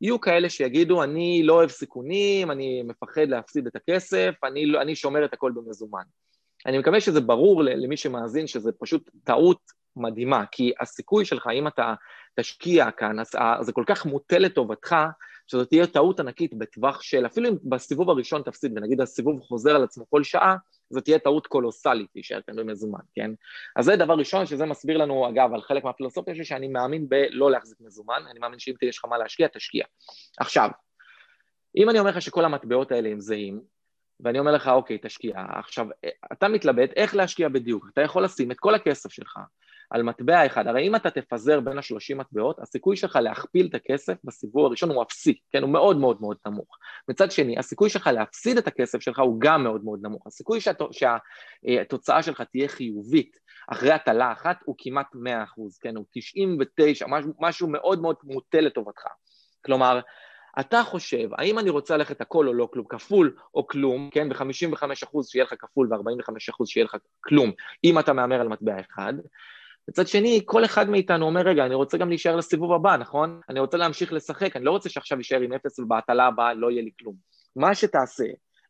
יהיו 0.00 0.20
כאלה 0.20 0.48
שיגידו 0.48 1.02
אני 1.02 1.42
לא 1.44 1.52
אוהב 1.52 1.70
סיכונים, 1.70 2.50
אני 2.50 2.82
מפחד 2.82 3.28
להפסיד 3.28 3.66
את 3.66 3.76
הכסף, 3.76 4.34
אני, 4.44 4.66
לא, 4.66 4.82
אני 4.82 4.94
שומר 4.94 5.24
את 5.24 5.32
הכל 5.32 5.52
במזומן. 5.54 6.02
אני 6.66 6.78
מקווה 6.78 7.00
שזה 7.00 7.20
ברור 7.20 7.62
למי 7.62 7.96
שמאזין 7.96 8.46
שזה 8.46 8.70
פשוט 8.80 9.10
טעות 9.24 9.58
מדהימה, 9.96 10.44
כי 10.50 10.72
הסיכוי 10.80 11.24
שלך, 11.24 11.48
אם 11.54 11.66
אתה 11.66 11.94
תשקיע 12.40 12.90
כאן, 12.90 13.20
אז 13.20 13.30
זה 13.60 13.72
כל 13.72 13.84
כך 13.86 14.06
מוטה 14.06 14.38
לטובתך, 14.38 14.96
שזאת 15.46 15.68
תהיה 15.68 15.86
טעות 15.86 16.20
ענקית 16.20 16.54
בטווח 16.54 17.02
של, 17.02 17.26
אפילו 17.26 17.48
אם 17.48 17.54
בסיבוב 17.64 18.10
הראשון 18.10 18.42
תפסיד, 18.42 18.72
ונגיד 18.76 19.00
הסיבוב 19.00 19.40
חוזר 19.40 19.76
על 19.76 19.84
עצמו 19.84 20.10
כל 20.10 20.24
שעה, 20.24 20.56
זאת 20.90 21.04
תהיה 21.04 21.18
טעות 21.18 21.46
קולוסלית 21.46 22.10
להישאר 22.14 22.40
כאן 22.46 22.56
במזומן, 22.56 23.00
כן? 23.14 23.30
אז 23.76 23.84
זה 23.84 23.96
דבר 23.96 24.14
ראשון, 24.14 24.46
שזה 24.46 24.66
מסביר 24.66 24.96
לנו, 24.96 25.28
אגב, 25.28 25.54
על 25.54 25.62
חלק 25.62 25.84
מהפילוסופיה 25.84 26.34
שלי, 26.34 26.44
שאני 26.44 26.68
מאמין 26.68 27.08
בלא 27.08 27.50
להחזיק 27.50 27.78
מזומן, 27.80 28.22
אני 28.30 28.38
מאמין 28.38 28.58
שאם 28.58 28.74
יש 28.82 28.98
לך 28.98 29.04
מה 29.04 29.18
להשקיע, 29.18 29.48
תשקיע. 29.48 29.84
עכשיו, 30.38 30.70
אם 31.76 31.90
אני 31.90 31.98
אומר 31.98 32.10
לך 32.10 32.22
שכל 32.22 32.44
המטבעות 32.44 32.92
האלה 32.92 33.08
הם 33.08 33.20
זהים, 33.20 33.60
ואני 34.20 34.38
אומר 34.38 34.52
לך, 34.52 34.68
אוקיי, 34.68 34.98
תשקיע. 35.02 35.34
עכשיו, 35.36 35.86
אתה 36.32 36.48
מתלבט 36.48 36.90
איך 36.96 37.14
להשקיע 37.14 37.48
בדיוק. 37.48 37.88
אתה 37.92 38.02
יכול 38.02 38.24
לשים 38.24 38.50
את 38.50 38.56
כל 38.60 38.74
הכסף 38.74 39.12
שלך 39.12 39.38
על 39.94 40.02
מטבע 40.02 40.46
אחד. 40.46 40.66
הרי 40.66 40.88
אם 40.88 40.96
אתה 40.96 41.10
תפזר 41.10 41.60
בין 41.60 41.78
השלושים 41.78 42.18
מטבעות, 42.18 42.60
הסיכוי 42.60 42.96
שלך 42.96 43.16
להכפיל 43.16 43.66
את 43.66 43.74
הכסף 43.74 44.14
בסיבוב 44.24 44.66
הראשון 44.66 44.90
הוא 44.90 45.02
אפסי, 45.02 45.38
כן? 45.52 45.62
הוא 45.62 45.70
מאוד 45.70 45.96
מאוד 45.96 46.20
מאוד 46.20 46.36
נמוך. 46.46 46.78
מצד 47.08 47.30
שני, 47.30 47.58
הסיכוי 47.58 47.90
שלך 47.90 48.06
להפסיד 48.06 48.58
את 48.58 48.66
הכסף 48.66 49.00
שלך 49.00 49.18
הוא 49.18 49.36
גם 49.40 49.64
מאוד 49.64 49.84
מאוד 49.84 50.00
נמוך. 50.02 50.26
הסיכוי 50.26 50.60
שהת... 50.60 50.78
שהתוצאה 50.90 52.22
שלך 52.22 52.40
תהיה 52.40 52.68
חיובית 52.68 53.38
אחרי 53.68 53.92
הטלה 53.92 54.32
אחת 54.32 54.56
הוא 54.64 54.74
כמעט 54.78 55.06
100 55.14 55.44
כן? 55.80 55.96
הוא 55.96 56.04
99, 56.10 57.06
משהו, 57.08 57.32
משהו 57.40 57.68
מאוד 57.68 58.00
מאוד 58.00 58.16
מוטה 58.24 58.60
לטובתך. 58.60 59.02
כלומר, 59.64 60.00
אתה 60.60 60.82
חושב, 60.82 61.28
האם 61.38 61.58
אני 61.58 61.70
רוצה 61.70 61.96
ללכת 61.96 62.20
הכל 62.20 62.48
או 62.48 62.52
לא 62.52 62.68
כלום, 62.72 62.86
כפול 62.88 63.36
או 63.54 63.66
כלום, 63.66 64.10
כן, 64.12 64.28
ב-55% 64.28 65.22
שיהיה 65.22 65.44
לך 65.44 65.54
כפול 65.58 65.94
ו-45% 65.94 66.66
שיהיה 66.66 66.84
לך 66.84 66.96
כלום, 67.20 67.52
אם 67.84 67.98
אתה 67.98 68.12
מהמר 68.12 68.40
על 68.40 68.48
מטבע 68.48 68.80
אחד, 68.80 69.14
מצד 69.88 70.06
שני, 70.06 70.40
כל 70.44 70.64
אחד 70.64 70.90
מאיתנו 70.90 71.26
אומר, 71.26 71.40
רגע, 71.40 71.66
אני 71.66 71.74
רוצה 71.74 71.98
גם 71.98 72.08
להישאר 72.08 72.36
לסיבוב 72.36 72.72
הבא, 72.72 72.96
נכון? 72.96 73.40
אני 73.48 73.60
רוצה 73.60 73.76
להמשיך 73.76 74.12
לשחק, 74.12 74.56
אני 74.56 74.64
לא 74.64 74.70
רוצה 74.70 74.88
שעכשיו 74.88 75.18
יישאר 75.18 75.40
עם 75.40 75.52
אפס 75.52 75.78
ובהטלה 75.78 76.26
הבאה 76.26 76.54
לא 76.54 76.70
יהיה 76.70 76.82
לי 76.82 76.90
כלום. 77.00 77.14
מה 77.56 77.74
שתעשה, 77.74 78.24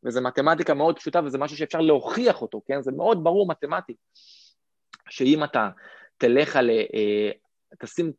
וזו 0.04 0.22
מתמטיקה 0.22 0.74
מאוד 0.74 0.98
פשוטה 0.98 1.20
וזה 1.24 1.38
משהו 1.38 1.56
שאפשר 1.56 1.80
להוכיח 1.80 2.42
אותו, 2.42 2.60
כן? 2.66 2.82
זה 2.82 2.92
מאוד 2.92 3.24
ברור 3.24 3.48
מתמטית, 3.48 3.96
שאם 5.08 5.44
אתה 5.44 5.68
תלך 6.18 6.56
על, 6.56 6.70
אה, 6.70 7.30
תשים 7.78 8.12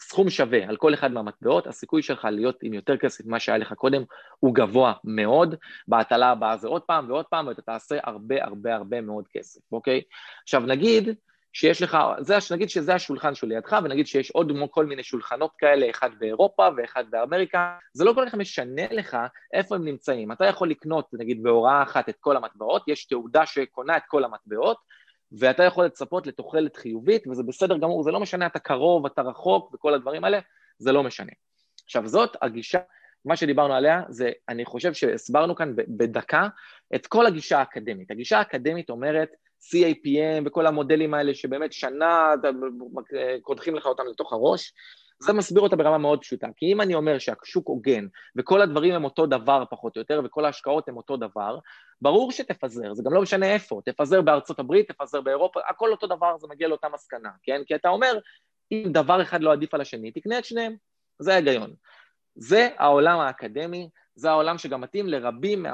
סכום 0.00 0.30
שווה 0.30 0.68
על 0.68 0.76
כל 0.76 0.94
אחד 0.94 1.12
מהמטבעות, 1.12 1.66
הסיכוי 1.66 2.02
שלך 2.02 2.24
להיות 2.24 2.58
עם 2.62 2.74
יותר 2.74 2.96
כסף 2.96 3.24
ממה 3.26 3.40
שהיה 3.40 3.58
לך 3.58 3.72
קודם 3.72 4.02
הוא 4.40 4.54
גבוה 4.54 4.92
מאוד, 5.04 5.54
בהטלה 5.88 6.30
הבאה 6.30 6.56
זה 6.56 6.68
עוד 6.68 6.82
פעם 6.82 7.10
ועוד 7.10 7.26
פעם, 7.30 7.46
ואתה 7.46 7.62
תעשה 7.62 7.98
הרבה 8.04 8.44
הרבה 8.44 8.74
הרבה 8.74 9.00
מאוד 9.00 9.24
כסף, 9.32 9.60
אוקיי? 9.72 10.02
עכשיו 10.42 10.60
נגיד 10.60 11.08
שיש 11.52 11.82
לך, 11.82 11.98
זה, 12.20 12.34
נגיד 12.50 12.70
שזה 12.70 12.94
השולחן 12.94 13.34
שלידך, 13.34 13.78
ונגיד 13.84 14.06
שיש 14.06 14.30
עוד 14.30 14.52
כל 14.70 14.86
מיני 14.86 15.02
שולחנות 15.02 15.50
כאלה, 15.58 15.90
אחד 15.90 16.10
באירופה 16.18 16.68
ואחד 16.76 17.04
באמריקה, 17.10 17.78
זה 17.92 18.04
לא 18.04 18.12
כל 18.12 18.24
כך 18.28 18.34
משנה 18.34 18.82
לך 18.90 19.16
איפה 19.52 19.74
הם 19.74 19.84
נמצאים. 19.84 20.32
אתה 20.32 20.44
יכול 20.44 20.70
לקנות, 20.70 21.08
נגיד, 21.12 21.42
בהוראה 21.42 21.82
אחת 21.82 22.08
את 22.08 22.16
כל 22.20 22.36
המטבעות, 22.36 22.82
יש 22.88 23.04
תעודה 23.04 23.46
שקונה 23.46 23.96
את 23.96 24.02
כל 24.08 24.24
המטבעות, 24.24 24.76
ואתה 25.38 25.62
יכול 25.62 25.84
לצפות 25.84 26.26
לתוחלת 26.26 26.76
חיובית, 26.76 27.26
וזה 27.26 27.42
בסדר 27.42 27.78
גמור, 27.78 28.02
זה 28.02 28.10
לא 28.10 28.20
משנה, 28.20 28.46
אתה 28.46 28.58
קרוב, 28.58 29.06
אתה 29.06 29.22
רחוק, 29.22 29.74
וכל 29.74 29.94
הדברים 29.94 30.24
האלה, 30.24 30.38
זה 30.78 30.92
לא 30.92 31.02
משנה. 31.02 31.32
עכשיו, 31.84 32.08
זאת 32.08 32.36
הגישה, 32.42 32.78
מה 33.24 33.36
שדיברנו 33.36 33.74
עליה, 33.74 34.02
זה, 34.08 34.30
אני 34.48 34.64
חושב 34.64 34.92
שהסברנו 34.92 35.54
כאן 35.54 35.72
בדקה 35.76 36.48
את 36.94 37.06
כל 37.06 37.26
הגישה 37.26 37.58
האקדמית. 37.58 38.10
הגישה 38.10 38.38
האקדמית 38.38 38.90
אומרת, 38.90 39.28
CAPM 39.70 40.42
וכל 40.46 40.66
המודלים 40.66 41.14
האלה 41.14 41.34
שבאמת 41.34 41.72
שנה 41.72 42.34
קודחים 43.42 43.74
לך 43.74 43.86
אותם 43.86 44.02
לתוך 44.10 44.32
הראש, 44.32 44.72
זה 45.22 45.32
מסביר 45.32 45.62
אותה 45.62 45.76
ברמה 45.76 45.98
מאוד 45.98 46.20
פשוטה. 46.20 46.46
כי 46.56 46.72
אם 46.72 46.80
אני 46.80 46.94
אומר 46.94 47.18
שהשוק 47.18 47.68
הוגן 47.68 48.06
וכל 48.36 48.60
הדברים 48.60 48.94
הם 48.94 49.04
אותו 49.04 49.26
דבר 49.26 49.64
פחות 49.70 49.96
או 49.96 50.00
יותר 50.00 50.20
וכל 50.24 50.44
ההשקעות 50.44 50.88
הם 50.88 50.96
אותו 50.96 51.16
דבר, 51.16 51.58
ברור 52.02 52.32
שתפזר, 52.32 52.94
זה 52.94 53.02
גם 53.06 53.14
לא 53.14 53.22
משנה 53.22 53.46
איפה, 53.46 53.80
תפזר 53.84 54.22
בארצות 54.22 54.58
הברית, 54.58 54.90
תפזר 54.90 55.20
באירופה, 55.20 55.60
הכל 55.68 55.90
אותו 55.90 56.06
דבר, 56.06 56.38
זה 56.38 56.46
מגיע 56.50 56.68
לאותה 56.68 56.88
מסקנה, 56.88 57.30
כן? 57.42 57.62
כי 57.66 57.74
אתה 57.74 57.88
אומר, 57.88 58.18
אם 58.72 58.84
דבר 58.92 59.22
אחד 59.22 59.42
לא 59.42 59.52
עדיף 59.52 59.74
על 59.74 59.80
השני, 59.80 60.10
תקנה 60.10 60.38
את 60.38 60.44
שניהם, 60.44 60.76
זה 61.18 61.32
ההיגיון. 61.32 61.74
זה 62.34 62.68
העולם 62.78 63.20
האקדמי, 63.20 63.88
זה 64.14 64.30
העולם 64.30 64.58
שגם 64.58 64.80
מתאים 64.80 65.08
לרבים 65.08 65.66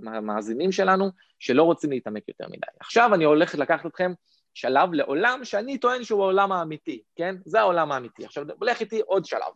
מהמאזינים 0.00 0.72
שלנו 0.72 1.10
שלא 1.38 1.62
רוצים 1.62 1.90
להתעמק 1.90 2.28
יותר 2.28 2.46
מדי. 2.48 2.66
עכשיו 2.80 3.14
אני 3.14 3.24
הולך 3.24 3.54
לקחת 3.54 3.86
אתכם 3.86 4.12
שלב 4.54 4.94
לעולם 4.94 5.40
שאני 5.44 5.78
טוען 5.78 6.04
שהוא 6.04 6.22
העולם 6.22 6.52
האמיתי, 6.52 7.02
כן? 7.16 7.36
זה 7.44 7.60
העולם 7.60 7.92
האמיתי. 7.92 8.24
עכשיו, 8.24 8.44
לך 8.60 8.80
איתי 8.80 9.00
עוד 9.00 9.24
שלב. 9.24 9.52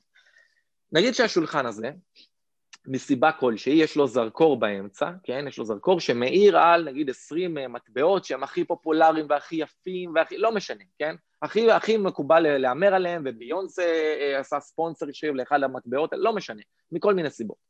נגיד 0.93 1.15
שהשולחן 1.15 1.67
הזה, 1.67 1.91
מסיבה 2.87 3.33
כלשהי, 3.33 3.73
יש 3.73 3.97
לו 3.97 4.07
זרקור 4.07 4.61
באמצע, 4.61 5.11
כן? 5.23 5.45
יש 5.49 5.59
לו 5.59 5.65
זרקור 5.65 6.01
שמאיר 6.01 6.59
על 6.59 6.85
נגיד 6.85 7.11
20 7.11 7.59
אה, 7.59 7.69
מטבעות 7.69 8.25
שהם 8.25 8.43
הכי 8.43 8.65
פופולריים 8.65 9.27
והכי 9.29 9.57
יפים 9.57 10.13
והכי... 10.15 10.39
לא 10.39 10.53
משנה, 10.53 10.85
כן? 10.99 11.15
הכי, 11.43 11.71
הכי 11.71 11.97
מקובל 11.97 12.59
להמר 12.59 12.95
עליהם, 12.95 13.23
וביונסה 13.27 13.83
אה, 13.83 14.41
עשה 14.41 14.61
ספונסר 14.61 15.09
ישיר 15.09 15.33
לאחד 15.33 15.63
המטבעות, 15.63 16.11
לא 16.13 16.33
משנה, 16.33 16.63
מכל 16.93 17.15
מיני 17.15 17.31
סיבות. 17.31 17.68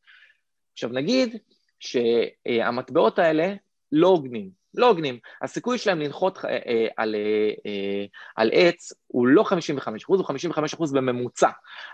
עכשיו 0.78 0.90
נגיד 0.92 1.36
שהמטבעות 1.80 3.18
האלה 3.18 3.54
לא 3.92 4.08
הוגנים, 4.08 4.50
לא 4.74 4.88
הוגנים. 4.88 5.18
הסיכוי 5.42 5.78
שלהם 5.78 6.00
לנחות 6.00 6.38
אה, 6.44 6.50
אה, 6.50 6.86
על, 6.96 7.14
אה, 7.66 8.04
על 8.36 8.50
עץ 8.52 8.92
הוא 9.06 9.26
לא 9.26 9.42
55 9.42 10.04
הוא 10.04 10.24
55 10.24 10.74
בממוצע. 10.92 11.48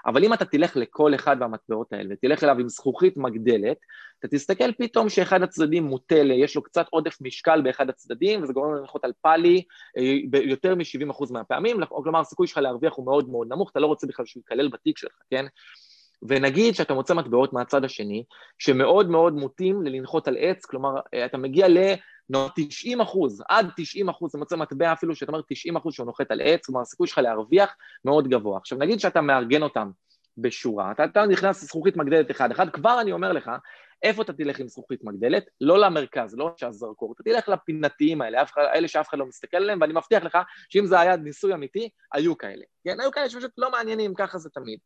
אבל 0.07 0.24
אם 0.24 0.32
אתה 0.32 0.45
תלך 0.45 0.76
לכל 0.76 1.14
אחד 1.14 1.39
מהמטבעות 1.39 1.93
האלה 1.93 2.14
ותלך 2.14 2.45
אליו 2.45 2.59
עם 2.59 2.68
זכוכית 2.68 3.16
מגדלת, 3.16 3.76
אתה 4.18 4.28
תסתכל 4.28 4.72
פתאום 4.72 5.09
שאחד 5.09 5.43
הצדדים 5.43 5.85
מוטה, 5.85 6.14
יש 6.14 6.57
לו 6.57 6.62
קצת 6.62 6.87
עודף 6.91 7.18
משקל 7.20 7.61
באחד 7.62 7.89
הצדדים, 7.89 8.43
וזה 8.43 8.53
גורם 8.53 8.74
לנחות 8.74 9.05
על 9.05 9.12
פאלי 9.22 9.62
ביותר 10.30 10.74
מ-70 10.74 11.32
מהפעמים, 11.32 11.76
כלומר 11.89 12.20
הסיכוי 12.20 12.47
שלך 12.47 12.59
להרוויח 12.59 12.93
הוא 12.97 13.07
מאוד 13.07 13.28
מאוד 13.28 13.49
נמוך, 13.51 13.70
אתה 13.70 13.80
לא 13.80 13.87
רוצה 13.87 14.07
בכלל 14.07 14.26
שהוא 14.26 14.43
ייכלל 14.51 14.68
בתיק 14.68 14.99
שלך, 14.99 15.12
כן? 15.30 15.47
ונגיד 16.25 16.75
שאתה 16.75 16.95
מוצא 16.95 17.14
מטבעות 17.14 17.53
מהצד 17.53 17.85
השני, 17.85 18.25
שמאוד 18.59 19.11
מאוד 19.11 19.35
מוטים 19.35 19.83
ללנחות 19.83 20.29
על 20.29 20.37
עץ, 20.41 20.64
כלומר, 20.64 20.91
אתה 21.27 21.39
מגיע 21.39 21.68
ל... 21.68 21.79
90 22.55 23.01
אחוז, 23.01 23.43
עד 23.49 23.70
90 23.77 24.09
אחוז, 24.09 24.31
אתה 24.31 24.39
מוצא 24.39 24.57
מטבע 24.57 24.93
אפילו 24.93 25.14
שאתה 25.16 25.33
אומר 25.33 25.43
90 25.49 25.77
אחוז 25.77 25.95
שהוא 25.95 26.07
נוחת 26.07 26.31
על 26.31 26.41
עץ, 26.45 26.66
כלומר 26.66 26.81
הסיכוי 26.81 27.07
שלך 27.07 27.18
להרוויח 27.18 27.77
מאוד 28.05 28.29
גבוה. 28.29 28.59
עכשיו 28.59 28.79
נגיד 28.79 29.01
שאתה 29.01 29.20
מארגן 29.20 29.62
אותם 29.62 29.91
בשורה, 30.39 30.93
אתה, 30.93 31.05
אתה 31.05 31.27
נכנס 31.27 31.62
לזכוכית 31.62 31.97
מגדלת 31.97 32.31
אחד, 32.31 32.51
אחד 32.51 32.70
כבר 32.70 33.01
אני 33.01 33.12
אומר 33.12 33.33
לך, 33.33 33.51
איפה 34.03 34.22
אתה 34.22 34.33
תלך 34.33 34.61
עם 34.61 34.68
זכוכית 34.68 35.05
מגדלת? 35.05 35.45
לא 35.61 35.79
למרכז, 35.79 36.35
לא 36.37 36.55
שהזרקור, 36.57 37.12
אתה 37.12 37.22
תלך 37.22 37.49
לפינתיים 37.49 38.22
האלה, 38.22 38.43
אלה 38.59 38.89
שאף 38.89 39.09
אחד 39.09 39.18
לא 39.18 39.27
מסתכל 39.27 39.57
עליהם, 39.57 39.81
ואני 39.81 39.93
מבטיח 39.93 40.25
לך 40.25 40.39
שאם 40.68 40.87
זה 40.87 41.01
היה 41.01 41.16
ניסוי 41.16 41.55
אמיתי, 41.55 41.89
היו 42.12 42.39
כאלה. 42.39 42.64
כן, 42.85 43.01
היו 43.01 43.11
כאלה 43.11 43.31
שפשוט 43.31 43.51
לא 43.59 43.70
מעניינים, 43.70 44.14
ככה 44.14 44.39
זה 44.39 44.51
תמיד. 44.51 44.79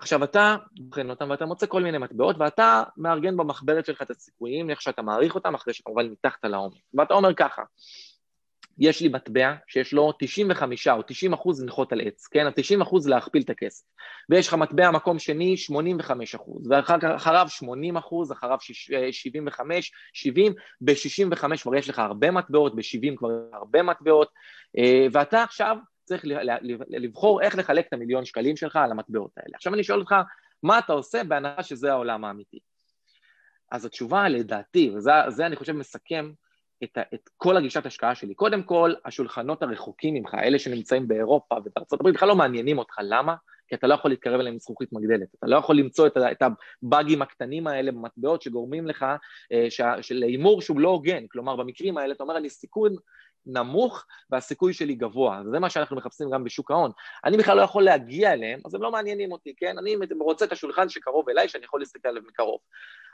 עכשיו 0.00 0.24
אתה 0.24 0.56
בוחן 0.80 1.10
אותם 1.10 1.30
ואתה 1.30 1.46
מוצא 1.46 1.66
כל 1.66 1.82
מיני 1.82 1.98
מטבעות 1.98 2.36
ואתה 2.38 2.82
מארגן 2.96 3.36
במחברת 3.36 3.86
שלך 3.86 4.02
את 4.02 4.10
הסיכויים, 4.10 4.70
איך 4.70 4.82
שאתה 4.82 5.02
מעריך 5.02 5.34
אותם, 5.34 5.54
אחרי 5.54 5.74
שכמובן 5.74 6.08
ניתחת 6.08 6.44
לעומק. 6.44 6.78
ואתה 6.94 7.14
אומר 7.14 7.34
ככה, 7.34 7.62
יש 8.78 9.00
לי 9.00 9.08
מטבע 9.08 9.54
שיש 9.66 9.92
לו 9.92 10.12
95 10.18 10.88
או 10.88 11.02
90 11.02 11.32
אחוז 11.32 11.62
לנחות 11.62 11.92
על 11.92 12.00
עץ, 12.00 12.26
כן? 12.26 12.46
ה-90 12.46 12.82
אחוז 12.82 13.08
להכפיל 13.08 13.42
את 13.42 13.50
הכסף. 13.50 13.84
ויש 14.30 14.48
לך 14.48 14.54
מטבע 14.54 14.90
מקום 14.90 15.18
שני 15.18 15.56
85 15.56 16.34
אחוז, 16.34 16.70
ואחריו 16.70 17.46
80 17.48 17.96
אחוז, 17.96 18.32
אחריו 18.32 18.58
75, 19.10 19.92
70, 20.12 20.54
ב-65 20.80 21.62
כבר 21.62 21.74
יש 21.74 21.88
לך 21.88 21.98
הרבה 21.98 22.30
מטבעות, 22.30 22.76
ב-70 22.76 23.16
כבר 23.16 23.28
הרבה 23.52 23.82
מטבעות, 23.82 24.28
אה, 24.78 25.06
ואתה 25.12 25.42
עכשיו 25.42 25.76
צריך 26.10 26.24
לבחור 26.88 27.42
איך 27.42 27.58
לחלק 27.58 27.86
את 27.88 27.92
המיליון 27.92 28.24
שקלים 28.24 28.56
שלך 28.56 28.76
על 28.76 28.90
המטבעות 28.90 29.30
האלה. 29.36 29.52
עכשיו 29.54 29.74
אני 29.74 29.84
שואל 29.84 30.00
אותך, 30.00 30.14
מה 30.62 30.78
אתה 30.78 30.92
עושה 30.92 31.24
בהנחה 31.24 31.62
שזה 31.62 31.92
העולם 31.92 32.24
האמיתי? 32.24 32.58
אז 33.72 33.84
התשובה 33.84 34.28
לדעתי, 34.28 34.92
וזה 34.94 35.46
אני 35.46 35.56
חושב 35.56 35.72
מסכם 35.72 36.32
את, 36.84 36.98
את 37.14 37.28
כל 37.36 37.56
הגישת 37.56 37.86
השקעה 37.86 38.14
שלי, 38.14 38.34
קודם 38.34 38.62
כל, 38.62 38.92
השולחנות 39.04 39.62
הרחוקים 39.62 40.14
ממך, 40.14 40.34
אלה 40.34 40.58
שנמצאים 40.58 41.08
באירופה 41.08 41.56
ובארצות 41.64 42.00
הברית, 42.00 42.14
בכלל 42.14 42.28
לא 42.28 42.36
מעניינים 42.36 42.78
אותך, 42.78 42.94
למה? 43.02 43.34
כי 43.68 43.74
אתה 43.74 43.86
לא 43.86 43.94
יכול 43.94 44.10
להתקרב 44.10 44.40
אליהם 44.40 44.54
עם 44.54 44.58
זכוכית 44.58 44.92
מגדלת, 44.92 45.34
אתה 45.38 45.46
לא 45.46 45.56
יכול 45.56 45.76
למצוא 45.76 46.06
את, 46.06 46.16
את 46.16 46.42
הבאגים 46.82 47.22
הקטנים 47.22 47.66
האלה 47.66 47.92
במטבעות 47.92 48.42
שגורמים 48.42 48.86
לך, 48.86 49.06
אה, 49.52 49.66
להימור 50.10 50.62
שהוא 50.62 50.80
לא 50.80 50.88
הוגן, 50.88 51.26
כלומר 51.30 51.56
במקרים 51.56 51.98
האלה 51.98 52.14
אתה 52.14 52.22
אומר 52.22 52.36
אני 52.36 52.50
סיכון 52.50 52.96
נמוך 53.46 54.04
והסיכוי 54.30 54.72
שלי 54.72 54.94
גבוה, 54.94 55.42
זה 55.52 55.58
מה 55.58 55.70
שאנחנו 55.70 55.96
מחפשים 55.96 56.30
גם 56.30 56.44
בשוק 56.44 56.70
ההון. 56.70 56.90
אני 57.24 57.36
בכלל 57.36 57.56
לא 57.56 57.62
יכול 57.62 57.82
להגיע 57.82 58.32
אליהם, 58.32 58.60
אז 58.64 58.74
הם 58.74 58.82
לא 58.82 58.92
מעניינים 58.92 59.32
אותי, 59.32 59.54
כן? 59.56 59.78
אני 59.78 59.96
רוצה 60.20 60.44
את 60.44 60.52
השולחן 60.52 60.88
שקרוב 60.88 61.28
אליי, 61.28 61.48
שאני 61.48 61.64
יכול 61.64 61.80
להסתכל 61.80 62.08
עליו 62.08 62.22
מקרוב. 62.28 62.58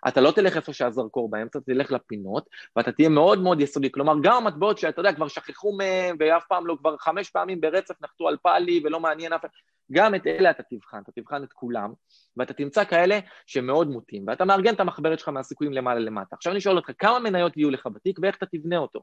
אתה 0.08 0.20
לא 0.20 0.30
תלך 0.30 0.56
איפה 0.56 0.72
שהזרקור 0.72 1.30
באמצע, 1.30 1.58
תלך 1.66 1.92
לפינות, 1.92 2.48
ואתה 2.76 2.92
תהיה 2.92 3.08
מאוד 3.08 3.42
מאוד 3.42 3.60
יסודי. 3.60 3.92
כלומר, 3.92 4.14
גם 4.22 4.36
המטבעות 4.36 4.78
שאתה 4.78 5.00
יודע, 5.00 5.12
כבר 5.12 5.28
שכחו 5.28 5.76
מהם, 5.76 6.16
ואף 6.20 6.44
פעם 6.48 6.66
לא, 6.66 6.76
כבר 6.80 6.96
חמש 6.96 7.30
פעמים 7.30 7.60
ברצף 7.60 7.94
נחתו 8.02 8.28
על 8.28 8.36
פאלי, 8.42 8.80
ולא 8.84 9.00
מעניין 9.00 9.32
אף 9.32 9.40
אחד, 9.40 9.48
גם 9.92 10.14
את 10.14 10.26
אלה 10.26 10.50
אתה 10.50 10.62
תבחן, 10.62 10.98
אתה 11.02 11.12
תבחן 11.12 11.44
את 11.44 11.52
כולם, 11.52 11.92
ואתה 12.36 12.52
תמצא 12.52 12.84
כאלה 12.84 13.18
שמאוד 13.46 13.88
מוטים, 13.88 14.24
ואתה 14.26 14.44
מארגן 14.44 14.74
את 14.74 14.80
המחברת 14.80 15.18
שלך 15.18 15.28
מהסיכויים 15.28 15.72
למעלה 15.72 16.00
למטה. 16.00 16.36
עכשיו 16.36 16.52
אני 16.52 16.60
שואל 16.60 16.76
אותך, 16.76 16.90
כמה 16.98 17.18
מניות 17.18 17.56
יהיו 17.56 17.70
לך 17.70 17.88
בתיק 17.94 18.18
ואיך 18.22 18.36
אתה 18.36 18.46
תבנה 18.46 18.78
אותו? 18.78 19.00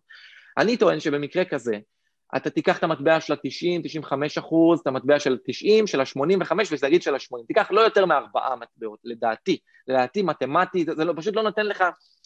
אני 0.58 0.78
טוען 0.78 1.00
שבמקרה 1.00 1.46
כזה, 1.46 1.78
אתה 2.36 2.50
תיקח 2.50 2.78
את 2.78 2.84
המטבע 2.84 3.20
של 3.20 3.34
ה-90, 3.34 3.82
95 3.84 4.38
אחוז, 4.38 4.80
את 4.80 4.88
המטבע 4.88 5.20
של 5.20 5.34
ה-90, 5.34 5.88
של 5.88 6.02
ה-85 6.02 6.54
וזה 6.72 6.78
להגיד 6.82 7.02
של 7.02 7.16
ה-80. 7.16 7.48
תיקח 7.48 7.72
לא 7.72 7.82
יותר 7.82 8.06
מארבעה 8.06 8.56
מטבעות, 8.56 9.00
לדעתי. 9.04 9.58
לדעתי, 9.88 10.22
מתמטית, 10.22 10.88
זה 10.96 11.06
לא, 11.06 11.14
פשוט 11.18 11.36
לא 11.36 11.44
נותן 11.44 11.66
לך 11.66 11.84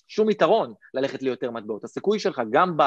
שום 0.08 0.30
יתרון 0.30 0.74
ללכת 0.94 1.24
ליותר 1.24 1.52
מטבעות. 1.52 1.84
הסיכוי 1.84 2.20
שלך, 2.20 2.42
גם, 2.52 2.78
ב, 2.78 2.84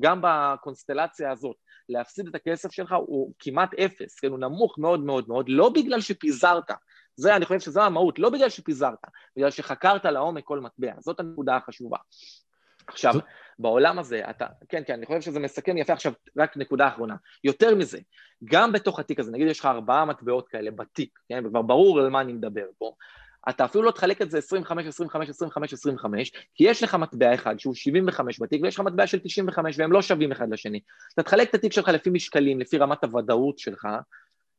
גם 0.00 0.20
בקונסטלציה 0.22 1.32
הזאת, 1.32 1.56
להפסיד 1.88 2.28
את 2.28 2.34
הכסף 2.34 2.72
שלך 2.72 2.94
הוא 3.06 3.32
כמעט 3.38 3.74
אפס, 3.74 4.20
כן, 4.20 4.28
הוא 4.28 4.38
נמוך 4.38 4.78
מאוד 4.78 5.00
מאוד 5.00 5.28
מאוד, 5.28 5.46
לא 5.48 5.68
בגלל 5.68 6.00
שפיזרת, 6.00 6.70
זה, 7.16 7.36
אני 7.36 7.44
חושב 7.44 7.60
שזו 7.60 7.82
המהות, 7.82 8.18
לא 8.18 8.30
בגלל 8.30 8.48
שפיזרת, 8.48 8.98
בגלל 9.36 9.50
שחקרת 9.50 10.04
לעומק 10.04 10.44
כל 10.44 10.60
מטבע, 10.60 10.92
זאת 11.00 11.20
הנקודה 11.20 11.56
החשובה. 11.56 11.98
עכשיו, 12.86 13.14
בעולם 13.58 13.98
הזה, 13.98 14.22
אתה, 14.30 14.46
כן, 14.68 14.82
כן, 14.86 14.94
אני 14.94 15.06
חושב 15.06 15.20
שזה 15.20 15.40
מסכם 15.40 15.76
יפה 15.76 15.92
עכשיו, 15.92 16.12
רק 16.38 16.56
נקודה 16.56 16.88
אחרונה. 16.88 17.14
יותר 17.44 17.74
מזה, 17.74 17.98
גם 18.44 18.72
בתוך 18.72 18.98
התיק 18.98 19.20
הזה, 19.20 19.32
נגיד 19.32 19.48
יש 19.48 19.60
לך 19.60 19.66
ארבעה 19.66 20.04
מטבעות 20.04 20.48
כאלה 20.48 20.70
בתיק, 20.70 21.18
כן, 21.28 21.46
וכבר 21.46 21.62
ברור 21.62 22.00
על 22.00 22.10
מה 22.10 22.20
אני 22.20 22.32
מדבר 22.32 22.66
פה, 22.78 22.92
אתה 23.48 23.64
אפילו 23.64 23.84
לא 23.84 23.90
תחלק 23.90 24.22
את 24.22 24.30
זה 24.30 24.38
25, 24.38 24.86
25, 24.86 25.28
25, 25.30 25.72
25, 25.72 26.32
כי 26.54 26.64
יש 26.64 26.82
לך 26.82 26.94
מטבע 26.94 27.34
אחד 27.34 27.58
שהוא 27.58 27.74
75 27.74 28.40
בתיק 28.40 28.62
ויש 28.62 28.74
לך 28.74 28.80
מטבע 28.80 29.06
של 29.06 29.18
95 29.18 29.78
והם 29.78 29.92
לא 29.92 30.02
שווים 30.02 30.32
אחד 30.32 30.50
לשני. 30.50 30.80
אתה 31.14 31.22
תחלק 31.22 31.50
את 31.50 31.54
התיק 31.54 31.72
שלך 31.72 31.88
לפי 31.88 32.10
משקלים, 32.10 32.60
לפי 32.60 32.78
רמת 32.78 33.04
הוודאות 33.04 33.58
שלך, 33.58 33.88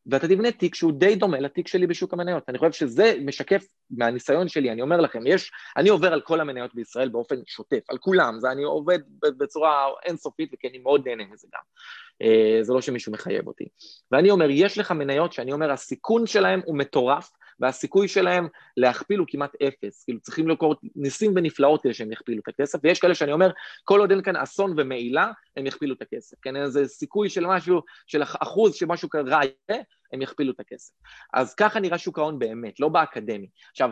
ואתה 0.06 0.28
תבנה 0.28 0.52
תיק 0.52 0.76
שהוא 0.76 0.92
די 0.92 1.16
דומה 1.16 1.40
לתיק 1.40 1.68
שלי 1.68 1.88
בשוק 1.88 2.14
המניות. 2.14 2.44
אני 2.50 2.58
חושב 2.58 2.72
שזה 2.72 3.14
משקף 3.26 3.66
מהניסיון 3.90 4.48
שלי, 4.48 4.72
אני 4.72 4.82
אומר 4.82 5.02
לכם, 5.02 5.28
יש, 5.28 5.52
אני 5.78 5.90
עובר 5.90 6.14
על 6.14 6.22
כל 6.22 6.40
המניות 6.40 6.76
בישראל 6.76 7.10
באופן 7.10 7.36
שוטף, 7.46 7.80
על 7.90 7.98
כולם, 7.98 8.40
זה 8.40 8.52
אני 8.52 8.64
עובד 8.64 9.00
בצורה 9.22 9.88
אינסופית 10.06 10.50
וכי 10.54 10.68
אני 10.68 10.78
מאוד 10.78 11.08
נהנה 11.08 11.24
מזה 11.32 11.48
גם. 11.54 11.62
אה, 12.22 12.64
זה 12.64 12.74
לא 12.74 12.82
שמישהו 12.82 13.12
מחייב 13.12 13.48
אותי. 13.48 13.68
ואני 14.12 14.32
אומר, 14.32 14.50
יש 14.50 14.78
לך 14.78 14.92
מניות 14.92 15.34
שאני 15.34 15.54
אומר, 15.54 15.72
הסיכון 15.72 16.28
שלהם 16.28 16.62
הוא 16.66 16.78
מטורף, 16.78 17.32
והסיכוי 17.60 18.08
שלהם 18.08 18.48
להכפיל 18.78 19.20
הוא 19.20 19.28
כמעט 19.30 19.52
אפס, 19.68 20.04
כאילו 20.04 20.20
צריכים 20.20 20.48
לקרות 20.48 20.80
ניסים 20.96 21.32
ונפלאות 21.36 21.84
כדי 21.84 21.94
שהם 21.94 22.12
יכפילו 22.12 22.42
את 22.42 22.48
הכסף, 22.48 22.80
ויש 22.84 23.00
כאלה 23.00 23.16
שאני 23.16 23.34
אומר, 23.34 23.52
כל 23.84 24.00
עוד 24.00 24.12
אין 24.12 24.22
כאן 24.22 24.36
אסון 24.36 24.74
ומעילה, 24.78 25.32
הם 25.58 25.66
יכפילו 25.66 25.96
את 25.96 26.02
הכסף, 26.02 26.38
כן, 26.42 26.56
איזה 26.56 26.88
סיכוי 26.88 27.30
של 27.30 27.46
משהו, 27.46 27.82
של 28.08 28.24
אחוז 28.24 28.76
שמשהו 28.76 29.10
רע 29.14 29.40
יהיה, 29.44 29.84
הם 30.14 30.22
יכפילו 30.22 30.52
את 30.52 30.60
הכסף. 30.60 30.94
אז 31.34 31.56
ככה 31.56 31.80
נראה 31.80 31.98
שוק 31.98 32.20
ההון 32.20 32.40
באמת, 32.40 32.80
לא 32.80 32.90
באקדמי. 32.90 33.48
עכשיו, 33.72 33.90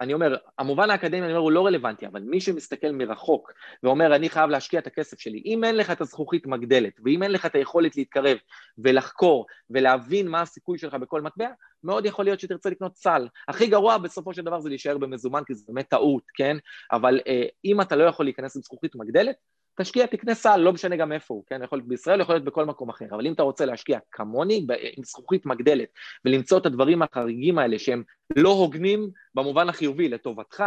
אני 0.00 0.14
אומר, 0.14 0.36
המובן 0.58 0.90
האקדמי, 0.90 1.20
אני 1.20 1.26
אומר, 1.26 1.38
הוא 1.38 1.52
לא 1.52 1.66
רלוונטי, 1.66 2.06
אבל 2.06 2.22
מי 2.22 2.40
שמסתכל 2.40 2.92
מרחוק 2.92 3.52
ואומר, 3.82 4.16
אני 4.16 4.28
חייב 4.28 4.50
להשקיע 4.50 4.80
את 4.80 4.86
הכסף 4.86 5.20
שלי, 5.20 5.42
אם 5.44 5.64
אין 5.64 5.76
לך 5.76 5.90
את 5.90 6.00
הזכוכית 6.00 6.46
מגדלת, 6.46 6.92
ואם 7.04 7.22
אין 7.22 7.32
לך 7.32 7.46
את 7.46 7.54
היכולת 7.54 7.96
להתקרב 7.96 8.36
ולחקור 8.78 9.46
ולהבין 9.70 10.28
מה 10.28 10.40
הסיכוי 10.40 10.78
שלך 10.78 10.94
בכל 10.94 11.22
מטבע, 11.22 11.48
מאוד 11.84 12.06
יכול 12.06 12.24
להיות 12.24 12.40
שתרצה 12.40 12.70
לקנות 12.70 12.96
סל. 12.96 13.28
הכי 13.48 13.66
גרוע 13.66 13.98
בסופו 13.98 14.34
של 14.34 14.42
דבר 14.42 14.60
זה 14.60 14.68
להישאר 14.68 14.98
במזומן, 14.98 15.42
כי 15.46 15.54
זה 15.54 15.64
באמת 15.68 15.88
טעות, 15.88 16.22
כן? 16.34 16.56
אבל 16.92 17.20
אה, 17.26 17.42
אם 17.64 17.80
אתה 17.80 17.96
לא 17.96 18.04
יכול 18.04 18.26
להיכנס 18.26 18.56
עם 18.56 18.62
זכוכית 18.62 18.96
מגדלת, 18.96 19.36
תשקיע, 19.78 20.06
תקנה 20.06 20.34
סל, 20.34 20.56
לא 20.56 20.72
משנה 20.72 20.96
גם 20.96 21.12
איפה 21.12 21.34
הוא, 21.34 21.44
כן? 21.46 21.60
יכול 21.64 21.78
להיות 21.78 21.88
בישראל, 21.88 22.20
יכול 22.20 22.34
להיות 22.34 22.44
בכל 22.44 22.64
מקום 22.64 22.88
אחר, 22.88 23.06
אבל 23.10 23.26
אם 23.26 23.32
אתה 23.32 23.42
רוצה 23.42 23.64
להשקיע 23.64 23.98
כמוני, 24.12 24.66
עם 24.96 25.04
זכוכית 25.04 25.46
מגדלת, 25.46 25.88
ולמצוא 26.24 26.58
את 26.58 26.66
הדברים 26.66 27.02
החריגים 27.02 27.58
האלה 27.58 27.78
שהם 27.78 28.02
לא 28.36 28.50
הוגנים 28.50 29.10
במובן 29.34 29.68
החיובי 29.68 30.08
לטובתך, 30.08 30.64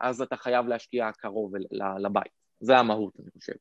אז 0.00 0.22
אתה 0.22 0.36
חייב 0.36 0.66
להשקיע 0.66 1.10
קרוב 1.12 1.52
לבית. 1.98 2.32
זה 2.60 2.78
המהות, 2.78 3.12
אני 3.22 3.30
חושב. 3.38 3.52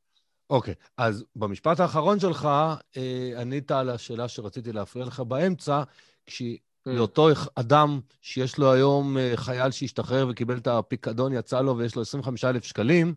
אוקיי, 0.49 0.73
okay, 0.73 0.87
אז 0.97 1.25
במשפט 1.35 1.79
האחרון 1.79 2.19
שלך, 2.19 2.49
אה, 2.97 3.41
ענית 3.41 3.71
על 3.71 3.89
השאלה 3.89 4.27
שרציתי 4.27 4.71
להפריע 4.71 5.05
לך 5.05 5.19
באמצע, 5.19 5.83
כשלאותו 6.25 7.31
mm. 7.31 7.49
אדם 7.55 7.99
שיש 8.21 8.57
לו 8.57 8.73
היום 8.73 9.17
אה, 9.17 9.31
חייל 9.35 9.71
שהשתחרר 9.71 10.27
וקיבל 10.29 10.57
את 10.57 10.67
הפיקדון, 10.67 11.33
יצא 11.33 11.61
לו 11.61 11.77
ויש 11.77 11.95
לו 11.95 12.01
25,000 12.01 12.63
שקלים, 12.63 13.13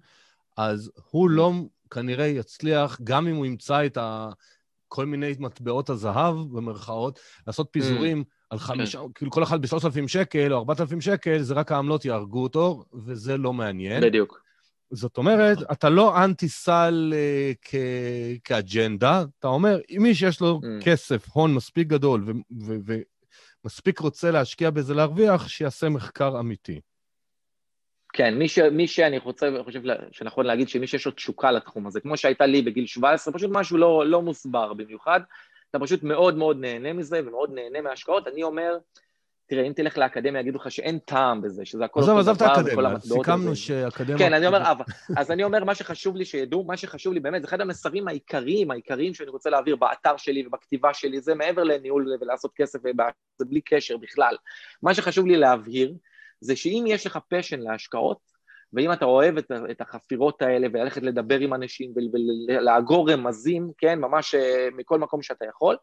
אז 0.68 0.90
הוא 1.10 1.30
לא 1.30 1.52
כנראה 1.90 2.26
יצליח, 2.26 3.00
גם 3.04 3.26
אם 3.26 3.36
הוא 3.36 3.46
ימצא 3.46 3.86
את 3.86 3.96
ה... 3.96 4.30
כל 4.88 5.06
מיני 5.06 5.34
מטבעות 5.38 5.90
הזהב, 5.90 6.34
במרכאות, 6.34 7.20
לעשות 7.46 7.66
mm. 7.66 7.70
פיזורים 7.70 8.24
על 8.50 8.58
חמישה, 8.58 8.98
כן. 8.98 9.06
כאילו 9.14 9.30
כל 9.30 9.42
אחד 9.42 9.62
ב-3,000 9.62 10.08
שקל 10.08 10.52
או 10.52 10.58
4,000 10.58 11.00
שקל, 11.00 11.42
זה 11.42 11.54
רק 11.54 11.72
העמלות 11.72 12.04
יהרגו 12.04 12.42
אותו, 12.42 12.84
וזה 13.04 13.36
לא 13.36 13.52
מעניין. 13.52 14.02
בדיוק. 14.02 14.40
זאת 14.90 15.18
אומרת, 15.18 15.56
נכון. 15.56 15.68
אתה 15.72 15.88
לא 15.88 16.24
אנטי-סל 16.24 17.12
uh, 17.12 17.58
כ- 17.62 18.44
כאג'נדה, 18.44 19.24
אתה 19.38 19.48
אומר, 19.48 19.78
מי 19.98 20.14
שיש 20.14 20.40
לו 20.40 20.60
mm. 20.62 20.84
כסף, 20.84 21.28
הון 21.32 21.54
מספיק 21.54 21.88
גדול 21.88 22.32
ומספיק 23.64 23.98
רוצה 23.98 24.30
להשקיע 24.30 24.70
בזה 24.70 24.94
להרוויח, 24.94 25.48
שיעשה 25.48 25.88
מחקר 25.88 26.40
אמיתי. 26.40 26.80
כן, 28.12 28.38
מי, 28.38 28.48
ש, 28.48 28.58
מי 28.58 28.86
שאני 28.86 29.18
רוצה, 29.18 29.50
חושב 29.64 29.80
שנכון 30.12 30.46
להגיד 30.46 30.68
שמי 30.68 30.86
שיש 30.86 31.06
לו 31.06 31.12
תשוקה 31.12 31.50
לתחום 31.50 31.86
הזה, 31.86 32.00
כמו 32.00 32.16
שהייתה 32.16 32.46
לי 32.46 32.62
בגיל 32.62 32.86
17, 32.86 33.34
פשוט 33.34 33.50
משהו 33.54 33.78
לא, 33.78 34.06
לא 34.06 34.22
מוסבר 34.22 34.72
במיוחד, 34.72 35.20
אתה 35.70 35.78
פשוט 35.78 36.02
מאוד 36.02 36.36
מאוד 36.36 36.60
נהנה 36.60 36.92
מזה 36.92 37.20
ומאוד 37.26 37.50
נהנה 37.54 37.80
מההשקעות. 37.80 38.28
אני 38.28 38.42
אומר, 38.42 38.78
תראה, 39.46 39.66
אם 39.66 39.72
תלך 39.72 39.98
לאקדמיה, 39.98 40.40
יגידו 40.40 40.58
לך 40.58 40.70
שאין 40.70 40.98
טעם 40.98 41.42
בזה, 41.42 41.64
שזה 41.64 41.84
הכל 41.84 42.02
דבר, 42.02 42.18
עזוב 42.18 42.36
את 42.36 42.42
האקדמיה, 42.42 42.98
סיכמנו 42.98 43.56
שאקדמיה... 43.56 44.18
כן, 44.18 44.32
אני 44.32 44.46
אומר, 44.46 44.70
אבל, 44.70 44.84
אז 45.16 45.30
אני 45.30 45.44
אומר, 45.44 45.64
מה 45.64 45.74
שחשוב 45.74 46.16
לי 46.16 46.24
שידעו, 46.24 46.64
מה 46.64 46.76
שחשוב 46.76 47.14
לי 47.14 47.20
באמת, 47.20 47.42
זה 47.42 47.48
אחד 47.48 47.60
המסרים 47.60 48.08
העיקריים, 48.08 48.70
העיקריים 48.70 49.14
שאני 49.14 49.30
רוצה 49.30 49.50
להעביר 49.50 49.76
באתר 49.76 50.16
שלי 50.16 50.46
ובכתיבה 50.46 50.94
שלי, 50.94 51.20
זה 51.20 51.34
מעבר 51.34 51.62
לניהול 51.62 52.16
ולעשות 52.20 52.52
כסף, 52.54 52.78
זה 53.38 53.44
בלי 53.44 53.60
קשר 53.60 53.96
בכלל. 53.96 54.36
מה 54.82 54.94
שחשוב 54.94 55.26
לי 55.26 55.36
להבהיר, 55.36 55.94
זה 56.40 56.56
שאם 56.56 56.84
יש 56.86 57.06
לך 57.06 57.18
פשן 57.28 57.60
להשקעות, 57.60 58.18
ואם 58.72 58.92
אתה 58.92 59.04
אוהב 59.04 59.38
את, 59.38 59.50
את 59.70 59.80
החפירות 59.80 60.42
האלה 60.42 60.66
וללכת 60.72 61.02
לדבר 61.02 61.38
עם 61.38 61.54
אנשים 61.54 61.92
ולאגור 62.48 63.10
רמזים, 63.10 63.70
כן, 63.78 63.98
ממש 63.98 64.34
אה, 64.34 64.68
מכל 64.76 64.98
מקום 64.98 65.22
שאתה 65.22 65.44
יכול, 65.44 65.76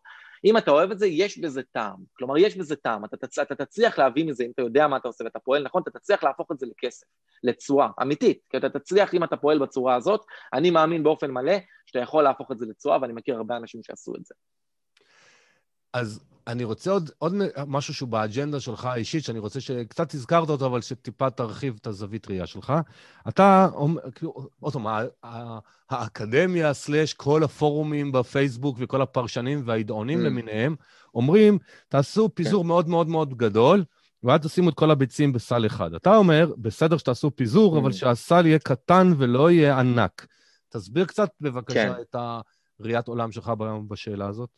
אם 0.45 0.57
אתה 0.57 0.71
אוהב 0.71 0.91
את 0.91 0.99
זה, 0.99 1.07
יש 1.07 1.37
בזה 1.37 1.61
טעם. 1.71 1.95
כלומר, 2.17 2.37
יש 2.37 2.57
בזה 2.57 2.75
טעם. 2.75 3.05
אתה, 3.05 3.17
תצ... 3.17 3.39
אתה 3.39 3.55
תצליח 3.55 3.99
להביא 3.99 4.25
מזה, 4.25 4.43
אם 4.43 4.51
אתה 4.51 4.61
יודע 4.61 4.87
מה 4.87 4.97
אתה 4.97 5.07
עושה 5.07 5.23
ואתה 5.23 5.39
פועל 5.39 5.63
נכון, 5.63 5.81
אתה 5.87 5.99
תצליח 5.99 6.23
להפוך 6.23 6.51
את 6.51 6.59
זה 6.59 6.65
לכסף, 6.65 7.07
לתשואה, 7.43 7.87
אמיתית. 8.01 8.39
כי 8.49 8.57
אתה 8.57 8.69
תצליח 8.69 9.13
אם 9.13 9.23
אתה 9.23 9.37
פועל 9.37 9.59
בצורה 9.59 9.95
הזאת. 9.95 10.21
אני 10.53 10.69
מאמין 10.69 11.03
באופן 11.03 11.31
מלא 11.31 11.55
שאתה 11.85 11.99
יכול 11.99 12.23
להפוך 12.23 12.51
את 12.51 12.59
זה 12.59 12.65
לתשואה, 12.65 13.01
ואני 13.01 13.13
מכיר 13.13 13.35
הרבה 13.35 13.57
אנשים 13.57 13.83
שעשו 13.83 14.15
את 14.15 14.25
זה. 14.25 14.35
אז 15.93 16.25
אני 16.47 16.63
רוצה 16.63 16.91
עוד, 16.91 17.09
עוד 17.17 17.33
משהו 17.67 17.93
שהוא 17.93 18.09
באג'נדה 18.09 18.59
שלך 18.59 18.85
האישית, 18.85 19.23
שאני 19.23 19.39
רוצה 19.39 19.61
שקצת 19.61 20.13
הזכרת 20.13 20.49
אותו, 20.49 20.65
אבל 20.65 20.81
שטיפה 20.81 21.29
תרחיב 21.29 21.77
את 21.81 21.87
הזווית 21.87 22.29
ראייה 22.29 22.45
שלך. 22.45 22.73
אתה, 23.27 23.69
כאילו, 24.15 24.47
עוד 24.59 24.73
פעם, 24.73 24.85
האקדמיה 25.89 26.73
סלאש 26.73 27.13
כל 27.13 27.43
הפורומים 27.43 28.11
בפייסבוק 28.11 28.77
וכל 28.79 29.01
הפרשנים 29.01 29.61
והידעונים 29.65 30.19
mm. 30.19 30.23
למיניהם, 30.23 30.75
אומרים, 31.15 31.57
תעשו 31.89 32.29
פיזור 32.33 32.63
כן. 32.63 32.67
מאוד 32.67 32.89
מאוד 32.89 33.07
מאוד 33.07 33.37
גדול, 33.37 33.83
ואל 34.23 34.37
תשימו 34.37 34.69
את 34.69 34.73
כל 34.73 34.91
הביצים 34.91 35.33
בסל 35.33 35.65
אחד. 35.65 35.93
אתה 35.93 36.15
אומר, 36.15 36.53
בסדר 36.57 36.97
שתעשו 36.97 37.31
פיזור, 37.35 37.75
mm. 37.75 37.79
אבל 37.79 37.91
שהסל 37.91 38.45
יהיה 38.45 38.59
קטן 38.59 39.13
ולא 39.17 39.51
יהיה 39.51 39.79
ענק. 39.79 40.27
תסביר 40.69 41.05
קצת, 41.05 41.29
בבקשה, 41.41 41.93
כן. 41.93 42.01
את 42.01 42.15
הראיית 42.79 43.07
עולם 43.07 43.31
שלך 43.31 43.51
בשאלה 43.87 44.27
הזאת. 44.27 44.49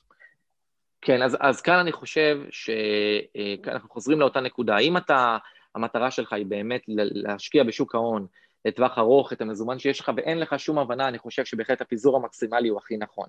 כן, 1.02 1.22
אז, 1.22 1.38
אז 1.40 1.62
כאן 1.62 1.76
אני 1.80 1.92
חושב 1.92 2.40
שאנחנו 2.52 3.90
חוזרים 3.90 4.20
לאותה 4.20 4.40
נקודה. 4.42 4.76
האם 4.76 4.98
אתה, 4.98 5.38
המטרה 5.76 6.12
שלך 6.12 6.34
היא 6.34 6.46
באמת 6.46 6.82
להשקיע 6.88 7.64
בשוק 7.64 7.96
ההון 7.96 8.28
לטווח 8.66 8.98
ארוך 8.98 9.34
את 9.34 9.42
המזומן 9.42 9.80
שיש 9.80 10.00
לך 10.00 10.12
ואין 10.18 10.40
לך 10.40 10.60
שום 10.60 10.80
הבנה, 10.80 11.08
אני 11.08 11.20
חושב 11.20 11.46
שבהחלט 11.46 11.82
הפיזור 11.82 12.18
המקסימלי 12.18 12.70
הוא 12.70 12.78
הכי 12.78 12.98
נכון. 12.98 13.28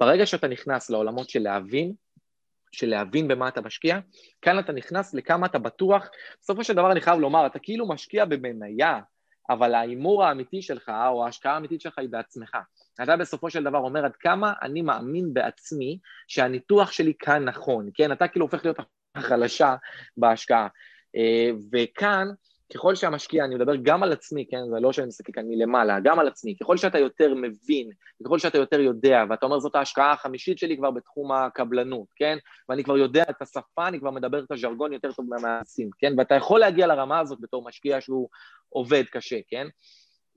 ברגע 0.00 0.26
שאתה 0.26 0.48
נכנס 0.48 0.90
לעולמות 0.90 1.30
של 1.30 1.42
להבין, 1.42 1.92
של 2.72 2.88
להבין 2.88 3.28
במה 3.28 3.48
אתה 3.48 3.60
משקיע, 3.60 3.98
כאן 4.42 4.58
אתה 4.58 4.72
נכנס 4.72 5.14
לכמה 5.14 5.46
אתה 5.46 5.58
בטוח, 5.58 6.08
בסופו 6.40 6.64
של 6.64 6.74
דבר 6.74 6.92
אני 6.92 7.00
חייב 7.00 7.20
לומר, 7.20 7.46
אתה 7.46 7.58
כאילו 7.58 7.88
משקיע 7.88 8.24
במניה, 8.24 9.00
אבל 9.50 9.74
ההימור 9.74 10.24
האמיתי 10.24 10.62
שלך, 10.62 10.92
או 11.08 11.24
ההשקעה 11.24 11.54
האמיתית 11.54 11.80
שלך 11.80 11.98
היא 11.98 12.08
בעצמך. 12.08 12.56
אתה 13.02 13.16
בסופו 13.16 13.50
של 13.50 13.64
דבר 13.64 13.78
אומר 13.78 14.04
עד 14.04 14.16
כמה 14.16 14.52
אני 14.62 14.82
מאמין 14.82 15.34
בעצמי 15.34 15.98
שהניתוח 16.28 16.92
שלי 16.92 17.12
כאן 17.18 17.44
נכון, 17.44 17.88
כן? 17.94 18.12
אתה 18.12 18.28
כאילו 18.28 18.46
הופך 18.46 18.64
להיות 18.64 18.76
החלשה 19.14 19.76
בהשקעה. 20.16 20.68
אה, 21.16 21.50
וכאן, 21.72 22.28
ככל 22.74 22.94
שהמשקיע, 22.94 23.44
אני 23.44 23.54
מדבר 23.54 23.76
גם 23.82 24.02
על 24.02 24.12
עצמי, 24.12 24.46
כן? 24.50 24.58
זה 24.74 24.80
לא 24.80 24.92
שאני 24.92 25.06
מסתכל 25.06 25.32
כאן 25.32 25.44
מלמעלה, 25.48 26.00
גם 26.00 26.18
על 26.18 26.28
עצמי, 26.28 26.56
ככל 26.60 26.76
שאתה 26.76 26.98
יותר 26.98 27.34
מבין, 27.34 27.90
ככל 28.24 28.38
שאתה 28.38 28.58
יותר 28.58 28.80
יודע, 28.80 29.24
ואתה 29.30 29.46
אומר 29.46 29.58
זאת 29.58 29.74
ההשקעה 29.74 30.12
החמישית 30.12 30.58
שלי 30.58 30.76
כבר 30.76 30.90
בתחום 30.90 31.32
הקבלנות, 31.32 32.06
כן? 32.16 32.38
ואני 32.68 32.84
כבר 32.84 32.96
יודע 32.96 33.24
את 33.30 33.42
השפה, 33.42 33.88
אני 33.88 34.00
כבר 34.00 34.10
מדבר 34.10 34.44
את 34.44 34.52
הז'רגון 34.52 34.92
יותר 34.92 35.12
טוב 35.12 35.26
מהמעשים, 35.28 35.90
כן? 35.98 36.12
ואתה 36.18 36.34
יכול 36.34 36.60
להגיע 36.60 36.86
לרמה 36.86 37.20
הזאת 37.20 37.38
בתור 37.40 37.68
משקיע 37.68 38.00
שהוא 38.00 38.28
עובד 38.68 39.04
קשה, 39.10 39.38
כן? 39.48 39.66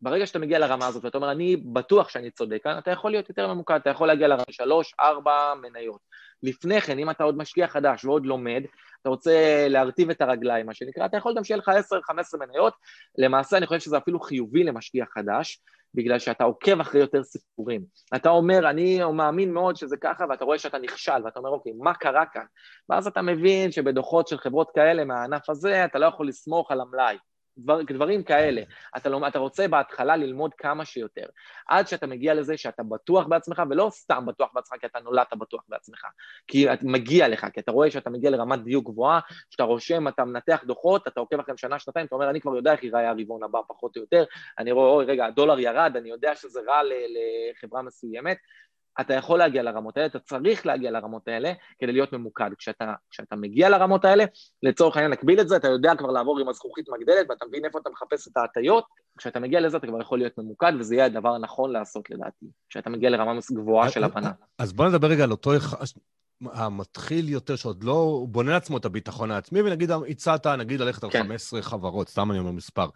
ברגע 0.01 0.25
שאתה 0.25 0.39
מגיע 0.39 0.59
לרמה 0.59 0.87
הזאת 0.87 1.05
ואתה 1.05 1.17
אומר, 1.17 1.31
אני 1.31 1.57
בטוח 1.57 2.09
שאני 2.09 2.31
צודק 2.31 2.59
כאן, 2.63 2.77
אתה 2.77 2.91
יכול 2.91 3.11
להיות 3.11 3.29
יותר 3.29 3.53
ממוקד, 3.53 3.75
אתה 3.75 3.89
יכול 3.89 4.07
להגיע 4.07 4.27
לרמה 4.27 4.43
שלוש, 4.51 4.93
ארבע 4.99 5.53
מניות. 5.61 6.01
לפני 6.43 6.81
כן, 6.81 6.99
אם 6.99 7.09
אתה 7.09 7.23
עוד 7.23 7.37
משקיע 7.37 7.67
חדש 7.67 8.05
ועוד 8.05 8.25
לומד, 8.25 8.63
אתה 9.01 9.09
רוצה 9.09 9.65
להרטיב 9.69 10.09
את 10.09 10.21
הרגליים, 10.21 10.65
מה 10.65 10.73
שנקרא, 10.73 11.05
אתה 11.05 11.17
יכול 11.17 11.33
גם 11.37 11.43
שיהיה 11.43 11.57
לך 11.57 11.69
10-15 11.69 12.37
מניות. 12.39 12.73
למעשה, 13.17 13.57
אני 13.57 13.67
חושב 13.67 13.79
שזה 13.79 13.97
אפילו 13.97 14.19
חיובי 14.19 14.63
למשקיע 14.63 15.05
חדש, 15.13 15.61
בגלל 15.93 16.19
שאתה 16.19 16.43
עוקב 16.43 16.79
אחרי 16.79 17.01
יותר 17.01 17.23
סיפורים. 17.23 17.81
אתה 18.15 18.29
אומר, 18.29 18.69
אני 18.69 18.99
מאמין 19.13 19.53
מאוד 19.53 19.75
שזה 19.75 19.97
ככה, 19.97 20.25
ואתה 20.29 20.45
רואה 20.45 20.59
שאתה 20.59 20.77
נכשל, 20.77 21.25
ואתה 21.25 21.39
אומר, 21.39 21.49
אוקיי, 21.49 21.71
מה 21.77 21.93
קרה 21.93 22.25
כאן? 22.25 22.45
ואז 22.89 23.07
אתה 23.07 23.21
מבין 23.21 23.71
שבדוחות 23.71 24.27
של 24.27 24.37
חברות 24.37 24.71
כאלה 24.75 25.05
מהענף 25.05 25.49
הזה, 25.49 25.85
אתה 25.85 25.99
לא 25.99 26.05
יכול 26.05 26.27
לסמוך 26.27 26.71
על 26.71 26.81
המלאי. 26.81 27.17
דבר, 27.63 27.81
דברים 27.81 28.23
כאלה. 28.23 28.61
אתה, 28.97 29.09
לא, 29.09 29.27
אתה 29.27 29.39
רוצה 29.39 29.67
בהתחלה 29.67 30.15
ללמוד 30.15 30.53
כמה 30.53 30.85
שיותר, 30.85 31.25
עד 31.67 31.87
שאתה 31.87 32.07
מגיע 32.07 32.33
לזה 32.33 32.57
שאתה 32.57 32.83
בטוח 32.83 33.27
בעצמך, 33.27 33.61
ולא 33.69 33.89
סתם 33.91 34.25
בטוח 34.25 34.49
בעצמך 34.53 34.79
כי 34.79 34.85
אתה 34.85 34.99
נולדת 34.99 35.33
בטוח 35.33 35.63
בעצמך, 35.69 36.05
כי 36.47 36.73
את 36.73 36.83
מגיע 36.83 37.27
לך, 37.27 37.47
כי 37.53 37.59
אתה 37.59 37.71
רואה 37.71 37.91
שאתה 37.91 38.09
מגיע 38.09 38.29
לרמת 38.29 38.63
דיוק 38.63 38.89
גבוהה, 38.89 39.19
שאתה 39.49 39.63
רושם, 39.63 40.07
אתה 40.07 40.25
מנתח 40.25 40.63
דוחות, 40.65 41.07
אתה 41.07 41.19
עוקב 41.19 41.39
אחריהם 41.39 41.57
שנה, 41.57 41.79
שנתיים, 41.79 42.05
אתה 42.05 42.15
אומר, 42.15 42.29
אני 42.29 42.41
כבר 42.41 42.55
יודע 42.55 42.71
איך 42.71 42.83
ייראה 42.83 43.09
הרבעון 43.09 43.43
הבא, 43.43 43.59
פחות 43.67 43.95
או 43.97 44.01
יותר, 44.01 44.23
אני 44.59 44.71
רואה, 44.71 44.89
אוי, 44.89 45.05
רגע, 45.05 45.25
הדולר 45.25 45.59
ירד, 45.59 45.93
אני 45.95 46.09
יודע 46.09 46.35
שזה 46.35 46.59
רע 46.67 46.81
לחברה 46.83 47.81
מסוימת, 47.81 48.37
אתה 49.01 49.13
יכול 49.13 49.39
להגיע 49.39 49.63
לרמות 49.63 49.97
האלה, 49.97 50.07
אתה 50.07 50.19
צריך 50.19 50.65
להגיע 50.65 50.91
לרמות 50.91 51.27
האלה 51.27 51.53
כדי 51.79 51.91
להיות 51.91 52.13
ממוקד. 52.13 52.49
כשאתה, 52.57 52.93
כשאתה 53.09 53.35
מגיע 53.35 53.69
לרמות 53.69 54.05
האלה, 54.05 54.25
לצורך 54.63 54.95
העניין 54.95 55.11
נקביל 55.11 55.41
את 55.41 55.47
זה, 55.47 55.55
אתה 55.55 55.67
יודע 55.67 55.95
כבר 55.95 56.11
לעבור 56.11 56.39
עם 56.39 56.49
הזכוכית 56.49 56.85
מגדלת 56.89 57.25
ואתה 57.29 57.45
מבין 57.45 57.65
איפה 57.65 57.79
אתה 57.79 57.89
מחפש 57.89 58.27
את 58.27 58.37
ההטיות, 58.37 58.85
כשאתה 59.17 59.39
מגיע 59.39 59.59
לזה 59.59 59.77
אתה 59.77 59.87
כבר 59.87 60.01
יכול 60.01 60.17
להיות 60.19 60.37
ממוקד 60.37 60.73
וזה 60.79 60.95
יהיה 60.95 61.05
הדבר 61.05 61.35
הנכון 61.35 61.71
לעשות 61.71 62.09
לדעתי, 62.09 62.45
כשאתה 62.69 62.89
מגיע 62.89 63.09
לרמה 63.09 63.39
גבוהה 63.51 63.89
של 63.89 64.03
הבנה. 64.03 64.31
אז 64.57 64.73
בוא 64.73 64.87
נדבר 64.87 65.07
רגע 65.07 65.23
על 65.23 65.31
אותו 65.31 65.51
המתחיל 66.41 67.29
יותר, 67.29 67.55
שעוד 67.55 67.83
לא, 67.83 67.91
הוא 67.91 68.27
בונה 68.27 68.51
לעצמו 68.51 68.77
את 68.77 68.85
הביטחון 68.85 69.31
העצמי, 69.31 69.61
ונגיד 69.61 69.91
הצעת, 69.91 70.47
נגיד, 70.47 70.79
ללכת 70.79 71.03
על 71.03 71.09
כן. 71.09 71.23
15 71.23 71.61
חברות, 71.61 72.09
סתם 72.09 72.31
אני 72.31 72.39
אומר 72.39 72.51
מספר. 72.51 72.89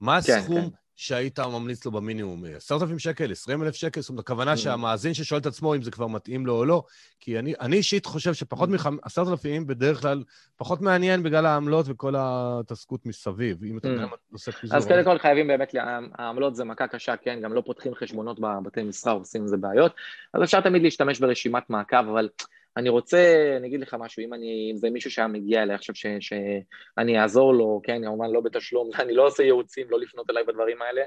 מה 0.00 0.22
כן, 0.22 0.38
הסכום, 0.38 0.60
כן, 0.60 0.70
כן. 0.70 0.76
שהיית 0.96 1.40
ממליץ 1.40 1.84
לו 1.84 1.90
במינימום? 1.90 2.44
10,000 2.56 2.98
שקל, 2.98 3.32
20,000 3.32 3.74
שקל? 3.74 4.00
זאת 4.00 4.08
אומרת, 4.10 4.24
הכוונה 4.24 4.52
mm. 4.52 4.56
שהמאזין 4.56 5.14
ששואל 5.14 5.40
את 5.40 5.46
עצמו 5.46 5.74
אם 5.74 5.82
זה 5.82 5.90
כבר 5.90 6.06
מתאים 6.06 6.46
לו 6.46 6.56
או 6.56 6.64
לא, 6.64 6.82
כי 7.20 7.38
אני, 7.38 7.54
אני 7.60 7.76
אישית 7.76 8.06
חושב 8.06 8.34
שפחות 8.34 8.68
mm. 8.68 8.90
מ-10,000 8.90 9.64
בדרך 9.66 10.00
כלל 10.00 10.22
פחות 10.56 10.80
מעניין 10.80 11.22
בגלל 11.22 11.46
העמלות 11.46 11.86
וכל 11.88 12.14
ההתעסקות 12.16 13.06
מסביב, 13.06 13.64
אם 13.64 13.78
אתה 13.78 13.88
יודע 13.88 14.04
mm. 14.04 14.06
מה 14.06 14.16
עושה 14.32 14.52
פיזור. 14.52 14.76
אז 14.76 14.86
קודם 14.86 15.04
כל 15.04 15.18
חייבים 15.18 15.46
באמת, 15.46 15.74
העמלות 16.18 16.56
זה 16.56 16.64
מכה 16.64 16.88
קשה, 16.88 17.16
כן? 17.16 17.40
גם 17.42 17.52
לא 17.52 17.62
פותחים 17.66 17.94
חשבונות 17.94 18.40
בבתי 18.40 18.82
מסחר, 18.82 19.10
עושים 19.10 19.40
עם 19.40 19.48
זה 19.48 19.56
בעיות. 19.56 19.92
אז 20.34 20.42
אפשר 20.42 20.60
תמיד 20.60 20.82
להשתמש 20.82 21.20
ברשימת 21.20 21.70
מעקב, 21.70 21.96
אבל 21.96 22.28
אני 22.76 22.88
רוצה, 22.88 23.54
אני 23.56 23.68
אגיד 23.68 23.80
לך 23.80 23.96
משהו, 24.00 24.22
אם, 24.22 24.34
אני, 24.34 24.68
אם 24.72 24.76
זה 24.76 24.90
מישהו 24.90 25.10
שהיה 25.10 25.28
מגיע 25.28 25.62
אליי 25.62 25.74
עכשיו 25.74 25.94
שאני 26.20 27.20
אעזור 27.20 27.54
לו, 27.54 27.80
כן, 27.84 28.02
כמובן 28.04 28.30
לא 28.30 28.40
בתשלום, 28.40 28.90
אני 29.02 29.14
לא 29.14 29.26
עושה 29.26 29.42
ייעוצים, 29.42 29.86
לא 29.90 30.00
לפנות 30.00 30.30
אליי 30.30 30.44
בדברים 30.44 30.82
האלה, 30.82 31.02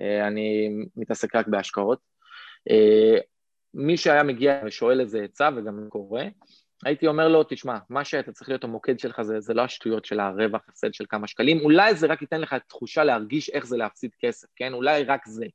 אה, 0.00 0.26
אני 0.26 0.68
מתעסק 0.96 1.34
רק 1.34 1.48
בהשקעות. 1.48 1.98
אה, 2.70 3.18
מי 3.74 3.96
שהיה 3.96 4.22
מגיע 4.22 4.60
ושואל 4.66 5.00
איזה 5.00 5.22
עצה, 5.24 5.48
וגם 5.56 5.86
קורה, 5.88 6.24
הייתי 6.84 7.06
אומר 7.06 7.28
לו, 7.28 7.44
תשמע, 7.48 7.78
מה 7.90 8.04
שאתה 8.04 8.32
צריך 8.32 8.48
להיות 8.48 8.64
המוקד 8.64 8.98
שלך 8.98 9.22
זה, 9.22 9.40
זה 9.40 9.54
לא 9.54 9.62
השטויות 9.62 10.04
של 10.04 10.20
הרווח, 10.20 10.60
הפסד 10.68 10.94
של 10.94 11.04
כמה 11.08 11.26
שקלים, 11.26 11.60
אולי 11.60 11.94
זה 11.94 12.06
רק 12.06 12.22
ייתן 12.22 12.40
לך 12.40 12.56
תחושה 12.68 13.04
להרגיש 13.04 13.50
איך 13.50 13.66
זה 13.66 13.76
להפסיד 13.76 14.10
כסף, 14.20 14.48
כן? 14.56 14.72
אולי 14.72 15.04
רק 15.04 15.26
זה. 15.26 15.46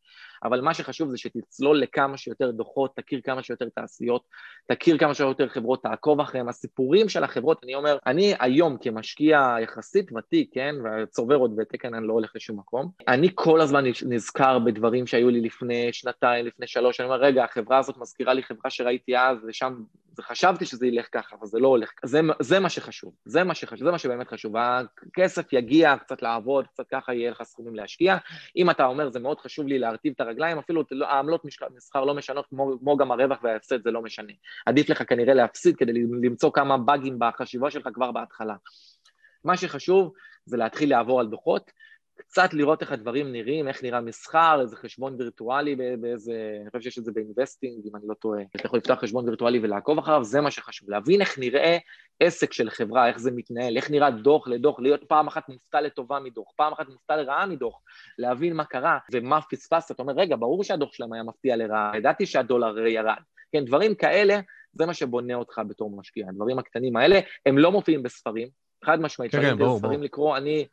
אבל 0.43 0.61
מה 0.61 0.73
שחשוב 0.73 1.09
זה 1.09 1.17
שתצלול 1.17 1.79
לכמה 1.79 2.17
שיותר 2.17 2.51
דוחות, 2.51 2.95
תכיר 2.95 3.21
כמה 3.23 3.43
שיותר 3.43 3.69
תעשיות, 3.75 4.23
תכיר 4.67 4.97
כמה 4.97 5.13
שיותר 5.13 5.47
חברות, 5.47 5.83
תעקוב 5.83 6.19
אחריהם. 6.19 6.49
הסיפורים 6.49 7.09
של 7.09 7.23
החברות, 7.23 7.63
אני 7.63 7.75
אומר, 7.75 7.97
אני 8.05 8.33
היום 8.39 8.77
כמשקיע 8.77 9.55
יחסית 9.61 10.11
ותיק, 10.11 10.49
כן, 10.53 10.75
וצובר 10.83 11.35
עוד 11.35 11.55
ותקן, 11.57 11.93
אני 11.93 12.07
לא 12.07 12.13
הולך 12.13 12.31
לשום 12.35 12.59
מקום, 12.59 12.91
אני 13.07 13.29
כל 13.35 13.61
הזמן 13.61 13.83
נזכר 14.05 14.59
בדברים 14.59 15.07
שהיו 15.07 15.29
לי 15.29 15.41
לפני 15.41 15.93
שנתיים, 15.93 16.45
לפני 16.45 16.67
שלוש, 16.67 16.99
אני 16.99 17.09
אומר, 17.09 17.19
רגע, 17.19 17.43
החברה 17.43 17.77
הזאת 17.77 17.97
מזכירה 17.97 18.33
לי 18.33 18.43
חברה 18.43 18.69
שראיתי 18.69 19.17
אז, 19.17 19.37
ושם 19.47 19.73
חשבתי 20.21 20.65
שזה 20.65 20.87
ילך 20.87 21.07
ככה, 21.11 21.35
אבל 21.39 21.47
זה 21.47 21.59
לא 21.59 21.67
הולך 21.67 21.89
ככה. 21.97 22.07
זה, 22.07 22.21
זה 22.39 22.59
מה 22.59 22.69
שחשוב, 22.69 23.13
זה 23.25 23.43
מה 23.43 23.55
שחשוב, 23.55 23.85
זה 23.85 23.91
מה 23.91 23.97
שבאמת 23.97 24.27
חשוב. 24.27 24.53
הכסף 24.57 25.53
יגיע 25.53 25.97
קצת 25.97 26.21
לעבוד, 26.21 26.67
קצת 26.67 26.87
ככה 26.91 27.13
יהיה 27.13 27.31
לך 27.31 27.43
סכומים 27.43 27.75
להשקיע. 27.75 28.17
אם 28.55 28.69
אתה 28.69 28.85
אומר, 28.85 29.09
זה 29.09 29.19
מאוד 29.19 29.39
חשוב 29.39 29.67
לי 29.67 29.79
להרטיב 29.79 30.13
את 30.15 30.21
הרגליים, 30.33 30.59
אפילו 30.59 30.83
לא, 30.91 31.07
העמלות 31.07 31.45
מסחר 31.75 32.05
לא 32.05 32.13
משנות, 32.13 32.45
כמו, 32.49 32.79
כמו 32.79 32.97
גם 32.97 33.11
הרווח 33.11 33.39
וההפסד, 33.43 33.83
זה 33.83 33.91
לא 33.91 34.01
משנה. 34.01 34.33
עדיף 34.65 34.89
לך 34.89 35.03
כנראה 35.07 35.33
להפסיד 35.33 35.75
כדי 35.75 35.93
למצוא 36.23 36.51
כמה 36.53 36.77
באגים 36.77 37.15
בחשיבה 37.19 37.71
שלך 37.71 37.89
כבר 37.93 38.11
בהתחלה. 38.11 38.55
מה 39.43 39.57
שחשוב 39.57 40.13
זה 40.45 40.57
להתחיל 40.57 40.89
לעבור 40.89 41.19
על 41.19 41.27
דוחות, 41.27 41.71
קצת 42.29 42.53
לראות 42.53 42.81
איך 42.81 42.91
הדברים 42.91 43.31
נראים, 43.31 43.67
איך 43.67 43.83
נראה 43.83 44.01
מסחר, 44.01 44.61
איזה 44.61 44.75
חשבון 44.75 45.15
וירטואלי 45.19 45.75
באיזה, 45.99 46.57
אני 46.61 46.69
חושב 46.69 46.81
שיש 46.81 46.97
את 46.97 47.05
זה 47.05 47.11
באינבסטינג, 47.11 47.87
אם 47.87 47.95
אני 47.95 48.03
לא 48.07 48.13
טועה. 48.13 48.41
אתה 48.55 48.65
יכול 48.65 48.79
לפתוח 48.79 48.99
חשבון 48.99 49.25
וירטואלי 49.25 49.59
ולעקוב 49.63 49.97
אחריו, 49.97 50.23
זה 50.23 50.41
מה 50.41 50.51
שחשוב. 50.51 50.89
להבין 50.89 51.21
איך 51.21 51.39
נראה 51.39 51.77
עסק 52.19 52.53
של 52.53 52.69
חברה, 52.69 53.07
איך 53.07 53.17
זה 53.17 53.31
מתנהל, 53.31 53.77
איך 53.77 53.91
נראה 53.91 54.11
דוח 54.11 54.47
לדוח, 54.47 54.79
להיות 54.79 55.03
פעם 55.03 55.27
אחת 55.27 55.49
מופתע 55.49 55.81
לטובה 55.81 56.19
מדוח, 56.19 56.47
פעם 56.55 56.73
אחת 56.73 56.89
מופתע 56.89 57.15
לרעה 57.15 57.45
מדוח, 57.45 57.81
להבין 58.17 58.53
מה 58.53 58.65
קרה 58.65 58.97
ומה 59.11 59.39
פספסת. 59.41 59.91
אתה 59.91 60.01
אומר, 60.01 60.13
רגע, 60.13 60.35
ברור 60.35 60.63
שהדוח 60.63 60.93
שלהם 60.93 61.13
היה 61.13 61.23
מפתיע 61.23 61.55
לרעה, 61.55 61.91
ידעתי 61.97 62.25
שהדולר 62.25 62.87
ירד. 62.87 63.15
כן, 63.51 63.65
דברים 63.65 63.95
כאלה, 63.95 64.39
זה 64.73 64.85
מה 64.85 64.93
שבונה 64.93 65.35
אותך 65.35 65.61
בתור 65.67 65.97
משקיע. 65.97 66.29
הדברים 66.29 66.59
הקטנים 66.59 66.95
האלה, 66.95 67.19
הם 67.45 67.57
לא 67.57 67.71
מופיעים 67.71 68.03
בספרים, 68.03 68.47
חד 68.85 69.01
משמעית, 69.01 69.31
כן, 69.31 69.41
כן, 69.41 69.57
ברור, 69.57 69.79
ברור. 69.79 69.97
לקרוא, 69.97 70.37
אני... 70.37 70.67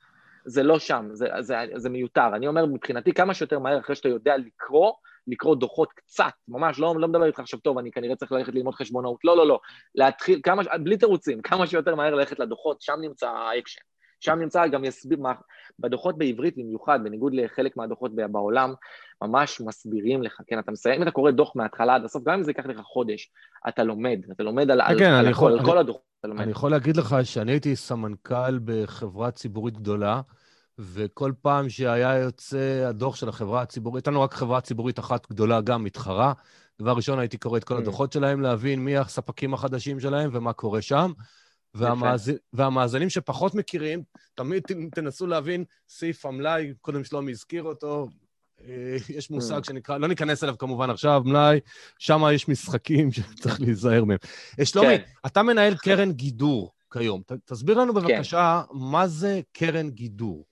זה 0.45 0.63
לא 0.63 0.79
שם, 0.79 1.09
זה, 1.13 1.29
זה, 1.41 1.57
זה 1.77 1.89
מיותר. 1.89 2.29
אני 2.35 2.47
אומר, 2.47 2.67
מבחינתי, 2.67 3.13
כמה 3.13 3.35
שיותר 3.35 3.59
מהר, 3.59 3.79
אחרי 3.79 3.97
שאתה 3.97 4.09
יודע 4.09 4.37
לקרוא, 4.37 4.93
לקרוא 5.27 5.57
דוחות 5.57 5.93
קצת, 5.93 6.33
ממש, 6.49 6.79
לא, 6.79 6.95
לא 6.99 7.09
מדבר 7.09 7.27
איתך 7.27 7.41
עכשיו, 7.41 7.61
טוב, 7.61 7.79
אני 7.79 7.91
כנראה 7.91 8.17
צריך 8.17 8.33
ללכת 8.33 8.55
ללמוד 8.55 8.75
חשבונאות, 8.75 9.25
לא, 9.25 9.37
לא, 9.37 9.47
לא. 9.47 9.61
להתחיל, 9.95 10.41
כמה, 10.43 10.63
בלי 10.83 10.97
תירוצים, 10.97 11.43
כמה 11.43 11.67
שיותר 11.67 11.95
מהר 11.95 12.15
ללכת 12.15 12.39
לדוחות, 12.39 12.83
שם 12.83 12.97
נמצא 13.01 13.29
האקשן. 13.29 13.90
שם 14.21 14.39
נמצא, 14.39 14.67
גם 14.67 14.85
יסביר, 14.85 15.21
מה, 15.21 15.33
בדוחות 15.79 16.19
בעברית 16.19 16.55
במיוחד, 16.57 17.01
בניגוד 17.05 17.35
לחלק 17.35 17.77
מהדוחות 17.77 18.15
בעולם, 18.15 18.75
ממש 19.23 19.61
מסבירים 19.61 20.23
לך, 20.23 20.41
כן, 20.47 20.59
אתה 20.59 20.73
מסיים, 20.73 20.97
אם 20.97 21.03
אתה 21.03 21.11
קורא 21.11 21.31
דוח 21.31 21.53
מההתחלה 21.57 21.95
עד 21.95 22.05
הסוף, 22.05 22.23
גם 22.25 22.35
אם 22.35 22.43
זה 22.43 22.51
ייקח 22.51 22.67
לך 22.67 22.81
חודש, 22.81 23.31
אתה 23.69 23.85
לומד, 23.85 24.21
אתה 24.33 24.43
לומד 24.43 24.71
על, 24.71 24.81
כן, 24.99 25.05
על, 25.05 25.27
על, 25.27 25.31
יכול, 25.31 25.53
על 25.53 25.65
כל 25.65 25.79
הדוחות, 25.79 26.03
אתה 26.21 26.29
לומד. 26.29 26.41
אני 26.41 26.51
יכול 26.51 26.71
להגיד 26.71 26.97
לך 26.97 27.17
שאני 27.23 27.53
הייתי 27.53 27.77
סמנכ"ל 27.77 28.59
בחברה 28.65 29.31
ציבורית 29.31 29.79
גדולה, 29.79 30.21
וכל 30.79 31.33
פעם 31.43 31.69
שהיה 31.69 32.19
יוצא 32.19 32.85
הדוח 32.89 33.17
של 33.17 33.29
החברה 33.29 33.63
הציבורית, 33.63 33.97
הייתה 34.03 34.11
לנו 34.11 34.23
רק 34.23 34.35
חברה 34.35 34.61
ציבורית 34.61 34.99
אחת 34.99 35.31
גדולה, 35.31 35.61
גם 35.61 35.85
מתחרה. 35.85 36.33
דבר 36.81 36.93
ראשון, 36.93 37.19
הייתי 37.19 37.39
קורא 37.39 37.59
את 37.59 37.65
כל 37.65 37.77
mm. 37.77 37.79
הדוחות 37.79 38.13
שלהם, 38.13 38.41
להבין 38.41 38.81
מי 38.81 38.97
הספקים 38.97 39.55
החדשים 39.55 40.01
שלהם 40.01 40.31
ומה 40.33 40.53
קורה 40.53 40.83
שם. 40.83 41.13
והמאז... 41.75 42.33
והמאזנים 42.53 43.11
שפחות 43.11 43.55
מכירים, 43.55 44.03
תמיד 44.35 44.63
תנסו 44.95 45.27
להבין 45.27 45.65
סעיף 45.89 46.27
המלאי, 46.27 46.73
קודם 46.81 47.05
שלומי 47.05 47.33
הזכיר 47.33 47.63
אותו, 47.63 48.09
אה, 48.69 48.97
יש 49.09 49.31
מושג 49.31 49.61
mm. 49.61 49.67
שנקרא, 49.67 49.99
לא 49.99 50.09
ניכנס 50.09 50.45
אליו 50.45 50.59
כמובן 50.59 50.91
עכשיו, 50.91 51.23
מלאי, 51.25 51.61
שם 51.99 52.23
יש 52.35 52.49
משחקים 52.49 53.13
שצריך 53.15 53.61
להיזהר 53.61 54.05
מהם. 54.05 54.19
אה, 54.61 54.65
שלומי, 54.65 54.99
כן. 54.99 55.05
אתה 55.27 55.43
מנהל 55.43 55.75
קרן 55.77 56.13
גידור 56.13 56.73
כיום. 56.93 57.23
תסביר 57.45 57.79
לנו 57.79 57.95
כן. 57.95 58.01
בבקשה 58.01 58.63
כן. 58.69 58.77
מה 58.79 59.07
זה 59.07 59.41
קרן 59.53 59.91
גידור. 59.91 60.47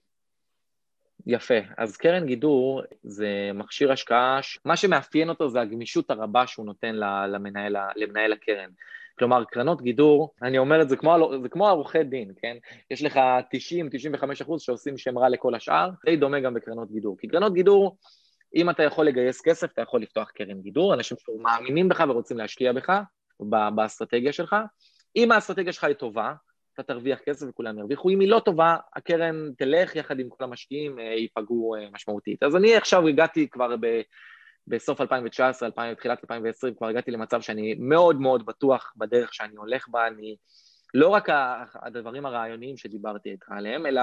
יפה. 1.27 1.55
אז 1.77 1.97
קרן 1.97 2.27
גידור 2.27 2.83
זה 3.03 3.51
מכשיר 3.55 3.93
השקעה, 3.93 4.41
מה 4.65 4.77
שמאפיין 4.77 5.29
אותו 5.29 5.49
זה 5.49 5.61
הגמישות 5.61 6.11
הרבה 6.11 6.47
שהוא 6.47 6.67
נותן 6.67 6.95
למנהל, 7.33 7.77
למנהל 7.97 8.33
הקרן. 8.33 8.71
כלומר, 9.19 9.45
קרנות 9.45 9.83
גידור, 9.83 10.35
אני 10.43 10.59
אומר 10.59 10.83
את 10.83 10.89
זה 10.89 10.97
כמו, 10.97 11.31
זה 11.43 11.49
כמו 11.49 11.69
עורכי 11.69 12.05
דין, 12.05 12.33
כן? 12.43 12.57
יש 12.91 13.03
לך 13.03 13.21
90-95 14.17 14.43
אחוז 14.43 14.63
שעושים 14.63 14.99
שם 14.99 15.19
רע 15.19 15.29
לכל 15.29 15.55
השאר, 15.55 15.91
די 16.07 16.17
דומה 16.17 16.41
גם 16.41 16.55
בקרנות 16.55 16.93
גידור. 16.93 17.17
כי 17.19 17.29
קרנות 17.29 17.55
גידור, 17.55 17.97
אם 18.55 18.71
אתה 18.71 18.83
יכול 18.83 19.07
לגייס 19.07 19.41
כסף, 19.41 19.73
אתה 19.73 19.83
יכול 19.83 20.03
לפתוח 20.03 20.31
קרן 20.31 20.61
גידור, 20.61 20.95
אנשים 20.95 21.17
שמאמינים 21.21 21.89
בך 21.89 22.05
ורוצים 22.09 22.37
להשקיע 22.37 22.73
בך, 22.73 23.01
באסטרטגיה 23.75 24.33
שלך. 24.33 24.57
אם 25.17 25.33
האסטרטגיה 25.33 25.73
שלך 25.73 25.85
היא 25.85 25.95
טובה, 25.95 26.33
אתה 26.75 26.83
תרוויח 26.83 27.19
כסף 27.19 27.47
וכולם 27.49 27.79
ירוויחו. 27.79 28.11
אם 28.11 28.21
היא 28.21 28.29
לא 28.29 28.41
טובה, 28.45 28.77
הקרן 28.97 29.51
תלך 29.59 29.97
יחד 29.97 30.21
עם 30.21 30.29
כל 30.29 30.45
המשקיעים, 30.45 30.99
אה, 30.99 31.05
ייפגעו 31.05 31.75
אה, 31.75 31.89
משמעותית. 31.93 32.43
אז 32.43 32.57
אני 32.57 32.77
עכשיו 32.77 33.09
הגעתי 33.09 33.49
כבר 33.49 33.77
ב... 33.81 34.01
בסוף 34.69 35.01
2019, 35.01 35.67
2000, 35.67 35.95
תחילת 35.95 36.19
2020, 36.25 36.75
כבר 36.75 36.87
הגעתי 36.87 37.11
למצב 37.11 37.41
שאני 37.41 37.75
מאוד 37.79 38.21
מאוד 38.21 38.47
בטוח 38.47 38.93
בדרך 38.97 39.35
שאני 39.35 39.57
הולך 39.57 39.89
בה, 39.89 40.07
אני... 40.07 40.37
לא 40.95 41.09
רק 41.09 41.29
הדברים 41.75 42.27
הרעיוניים 42.27 42.77
שדיברתי 42.77 43.31
איתך 43.31 43.47
עליהם, 43.51 43.87
אלא 43.87 44.03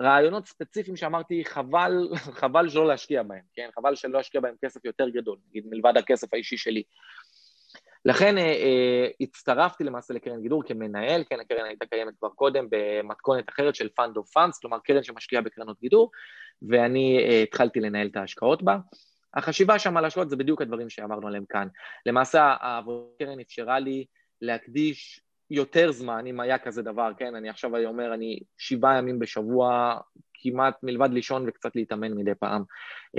רעיונות 0.00 0.46
ספציפיים 0.46 0.96
שאמרתי, 0.96 1.44
חבל, 1.44 2.08
חבל 2.40 2.68
שלא 2.68 2.86
להשקיע 2.86 3.22
בהם, 3.22 3.42
כן? 3.54 3.68
חבל 3.74 3.94
שלא 3.94 4.12
להשקיע 4.12 4.40
בהם 4.40 4.54
כסף 4.64 4.84
יותר 4.84 5.08
גדול, 5.08 5.38
נגיד 5.48 5.64
מלבד 5.66 5.96
הכסף 5.96 6.34
האישי 6.34 6.56
שלי. 6.56 6.82
לכן 8.04 8.38
אה, 8.38 8.42
אה, 8.42 9.06
הצטרפתי 9.20 9.84
למעשה 9.84 10.14
לקרן 10.14 10.42
גידור 10.42 10.62
כמנהל, 10.66 11.24
כן, 11.30 11.40
הקרן 11.40 11.64
הייתה 11.64 11.86
קיימת 11.86 12.14
כבר 12.18 12.28
קודם 12.28 12.66
במתכונת 12.70 13.48
אחרת 13.48 13.74
של 13.74 13.88
Fund 14.00 14.16
of 14.16 14.38
Funds, 14.38 14.60
כלומר 14.60 14.78
קרן 14.78 15.02
שמשקיעה 15.02 15.42
בקרנות 15.42 15.80
גידור, 15.80 16.10
ואני 16.68 17.18
אה, 17.18 17.42
התחלתי 17.42 17.80
לנהל 17.80 18.06
את 18.06 18.16
ההשקעות 18.16 18.62
בה. 18.62 18.76
החשיבה 19.34 19.78
שם 19.78 19.96
על 19.96 20.04
השקעות 20.04 20.30
זה 20.30 20.36
בדיוק 20.36 20.62
הדברים 20.62 20.90
שאמרנו 20.90 21.28
עליהם 21.28 21.44
כאן. 21.48 21.68
למעשה 22.06 22.56
העבודת 22.60 23.20
הקרן 23.20 23.40
אפשרה 23.40 23.78
לי 23.78 24.04
להקדיש 24.40 25.20
יותר 25.50 25.92
זמן, 25.92 26.26
אם 26.26 26.40
היה 26.40 26.58
כזה 26.58 26.82
דבר, 26.82 27.10
כן, 27.16 27.34
אני 27.34 27.48
עכשיו 27.48 27.86
אומר, 27.86 28.14
אני 28.14 28.40
שבעה 28.58 28.98
ימים 28.98 29.18
בשבוע 29.18 29.96
כמעט 30.44 30.74
מלבד 30.82 31.08
לישון 31.12 31.44
וקצת 31.48 31.76
להתאמן 31.76 32.12
מדי 32.12 32.34
פעם. 32.34 32.62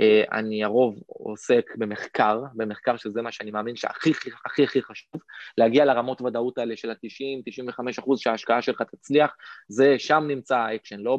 אה, 0.00 0.22
אני 0.32 0.64
הרוב 0.64 0.94
עוסק 1.06 1.70
במחקר, 1.76 2.42
במחקר 2.54 2.96
שזה 2.96 3.22
מה 3.22 3.32
שאני 3.32 3.50
מאמין 3.50 3.76
שהכי 3.76 4.12
הכי 4.44 4.64
הכי 4.64 4.82
חשוב, 4.82 5.20
להגיע 5.58 5.84
לרמות 5.84 6.20
ודאות 6.20 6.58
האלה 6.58 6.76
של 6.76 6.90
ה-90-95 6.90 7.84
אחוז 7.98 8.20
שההשקעה 8.20 8.62
שלך 8.62 8.82
תצליח, 8.82 9.36
זה 9.68 9.94
שם 9.98 10.24
נמצא 10.28 10.56
האקשן, 10.56 11.00
לא 11.00 11.18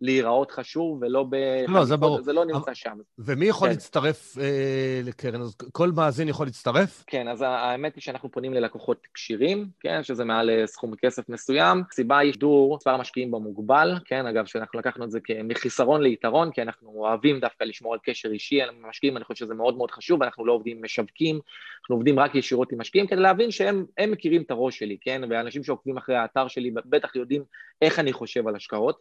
בלהיראות 0.00 0.50
חשוב 0.50 0.98
ולא 1.02 1.24
ב... 1.30 1.36
לא, 1.68 1.84
זה 1.84 1.96
ברור. 1.96 2.22
זה 2.22 2.32
לא 2.32 2.44
נמצא 2.44 2.74
שם. 2.74 2.98
ומי 3.18 3.46
יכול 3.46 3.68
כן. 3.68 3.74
להצטרף 3.74 4.38
אה, 4.38 5.00
לקרן? 5.04 5.40
אז 5.40 5.56
כל 5.72 5.90
מאזין 5.96 6.28
יכול 6.28 6.46
להצטרף? 6.46 7.04
כן, 7.06 7.28
אז 7.28 7.44
האמת 7.46 7.94
היא 7.94 8.02
שאנחנו 8.02 8.30
פונים 8.30 8.54
ללקוחות 8.54 9.06
כשירים, 9.14 9.68
כן, 9.80 10.02
שזה 10.02 10.24
מעל 10.24 10.50
אה, 10.50 10.66
סכום 10.66 10.96
כסף 10.96 11.28
מסוים. 11.28 11.82
הסיבה 11.90 12.18
היא 12.18 12.32
שידור, 12.32 12.76
מספר 12.76 12.90
המשקיעים 12.90 13.30
במוגבל, 13.30 13.94
כן, 14.04 14.26
אגב, 14.26 14.46
שאנחנו 14.46 14.78
לקחנו 14.78 15.04
את 15.04 15.10
זה 15.10 15.20
מחיסרון 15.44 16.02
ליתרון, 16.02 16.50
כי 16.52 16.62
אנחנו 16.62 16.88
אוהבים 16.88 17.40
דווקא 17.40 17.64
לשמור 17.64 17.92
על 17.92 18.00
קשר 18.02 18.28
אישי 18.28 18.62
על 18.62 18.68
המשקיעים, 18.68 19.16
אני 19.16 19.24
חושב 19.24 19.44
שזה 19.44 19.54
מאוד 19.54 19.76
מאוד 19.76 19.90
חשוב, 19.90 20.22
אנחנו 20.22 20.46
לא 20.46 20.52
עובדים 20.52 20.82
משווקים, 20.82 21.40
אנחנו 21.80 21.94
עובדים 21.94 22.18
רק 22.18 22.34
ישירות 22.34 22.72
עם 22.72 22.80
משקיעים, 22.80 23.06
כדי 23.06 23.20
להבין 23.20 23.50
שהם 23.50 23.84
מכירים 24.08 24.42
את 24.42 24.50
הראש 24.50 24.78
שלי, 24.78 24.96
כן? 25.00 25.22
ואנשים 25.30 25.64
שעוקבים 25.64 25.96
אחרי 25.96 26.16
האתר 26.16 26.48
שלי 26.48 26.70
בטח 26.84 27.16
יודעים 27.16 27.42
איך 27.82 27.98
אני 27.98 28.12
חושב 28.12 28.48
על 28.48 28.56
השקעות. 28.56 28.98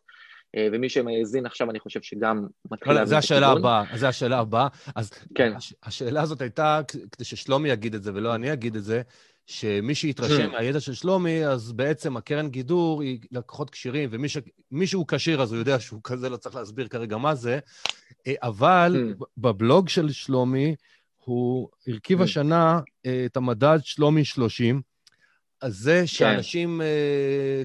אה, 0.55 0.67
ומי 0.73 0.89
שמאזין 0.89 1.45
עכשיו, 1.45 1.69
אני 1.69 1.79
חושב 1.79 2.01
שגם 2.01 2.47
מתחיל 2.71 2.93
להבין 2.93 3.03
את 3.03 3.07
הכיוון. 3.07 3.07
זה 3.07 3.17
השאלה 3.17 3.47
הבאה, 3.47 3.83
זה 3.97 4.07
השאלה 4.07 4.39
הבאה. 4.39 4.67
אז 4.95 5.11
כן. 5.35 5.53
הש, 5.55 5.73
השאלה 5.83 6.21
הזאת 6.21 6.41
הייתה, 6.41 6.81
כדי 6.87 7.25
ששלומי 7.25 7.69
יגיד 7.69 7.95
את 7.95 8.03
זה 8.03 8.11
ולא 8.13 8.35
אני 8.35 8.53
אגיד 8.53 8.75
את 8.75 8.83
זה, 8.83 9.01
שמי 9.47 9.95
שיתרשם 9.95 10.51
מהידע 10.51 10.79
של 10.79 10.93
שלומי, 10.93 11.45
אז 11.45 11.71
בעצם 11.71 12.17
הקרן 12.17 12.49
גידור 12.49 13.01
היא 13.01 13.19
לקוחות 13.31 13.69
כשירים, 13.69 14.09
ומי 14.71 14.87
שהוא 14.87 15.05
כשיר 15.07 15.41
אז 15.41 15.51
הוא 15.51 15.59
יודע 15.59 15.79
שהוא 15.79 16.01
כזה, 16.03 16.29
לא 16.29 16.37
צריך 16.37 16.55
להסביר 16.55 16.87
כרגע 16.87 17.17
מה 17.17 17.35
זה, 17.35 17.59
אה, 18.27 18.33
אבל 18.43 19.13
בבלוג 19.37 19.89
של 19.89 20.11
שלומי, 20.11 20.75
הוא 21.23 21.69
הרכיב 21.87 22.21
השנה 22.21 22.79
את 23.25 23.37
המדד 23.37 23.79
שלומי 23.83 24.25
30, 24.25 24.81
אז 25.61 25.75
זה 25.75 25.99
כן. 25.99 26.05
שאנשים, 26.05 26.81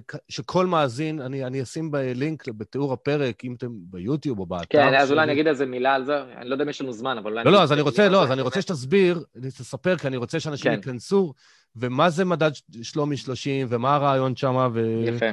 כן. 0.09 0.19
שכל 0.29 0.67
מאזין, 0.67 1.21
אני, 1.21 1.45
אני 1.45 1.63
אשים 1.63 1.91
בלינק 1.91 2.49
בתיאור 2.49 2.93
הפרק, 2.93 3.45
אם 3.45 3.55
אתם 3.55 3.69
ביוטיוב 3.73 4.39
או 4.39 4.47
באתר. 4.47 4.65
כן, 4.71 4.95
אז 4.95 5.11
אולי 5.11 5.23
אני 5.23 5.33
אגיד 5.33 5.47
איזה 5.47 5.67
מילה 5.67 5.95
על 5.95 6.05
זה, 6.05 6.23
אני 6.37 6.49
לא 6.49 6.55
יודע 6.55 6.65
אם 6.65 6.69
יש 6.69 6.81
לנו 6.81 6.93
זמן, 6.93 7.19
אבל 7.19 7.31
אולי... 7.31 7.45
לא, 7.45 7.53
לא, 7.53 7.63
אז 7.63 7.73
אני 7.73 7.81
רוצה, 7.81 8.09
לא, 8.09 8.23
אז 8.23 8.33
אני 8.33 8.43
רוצה 8.43 8.63
שתסביר, 8.63 9.25
תספר, 9.41 9.97
כי 9.97 10.07
אני 10.07 10.17
רוצה 10.17 10.41
שאנשים 10.41 10.73
כן. 10.73 10.77
ייכנסו, 10.77 11.35
ומה 11.77 12.11
זה 12.11 12.25
מדד 12.25 12.51
שלומי 12.83 13.17
30, 13.17 13.67
ומה 13.71 13.95
הרעיון 13.95 14.37
שם, 14.37 14.71
ו... 14.75 15.05
יפה. 15.07 15.31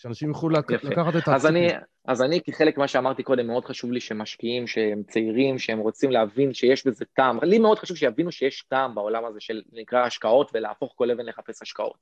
שאנשים 0.00 0.28
יוכלו 0.28 0.48
לק... 0.48 0.70
לקחת 0.70 1.16
את 1.16 1.28
אז 1.28 1.46
אני, 1.46 1.68
אז 2.04 2.22
אני, 2.22 2.40
כחלק 2.40 2.78
ממה 2.78 2.88
שאמרתי 2.88 3.22
קודם, 3.22 3.46
מאוד 3.46 3.64
חשוב 3.64 3.92
לי 3.92 4.00
שמשקיעים, 4.00 4.66
שהם 4.66 5.02
צעירים, 5.08 5.58
שהם 5.58 5.78
רוצים 5.78 6.10
להבין 6.10 6.54
שיש 6.54 6.86
בזה 6.86 7.04
טעם. 7.16 7.38
לי 7.42 7.58
מאוד 7.58 7.78
חשוב 7.78 7.96
שיבינו 7.96 8.32
שיש 8.32 8.64
טעם 8.68 8.94
בעולם 8.94 9.24
הזה 9.24 9.40
של 9.40 9.62
נקרא 9.72 10.04
השקעות, 10.04 10.50
ולהפוך 10.54 10.92
כל 10.96 11.10
אבן 11.10 11.26
לחפש 11.26 11.62
השקעות. 11.62 11.96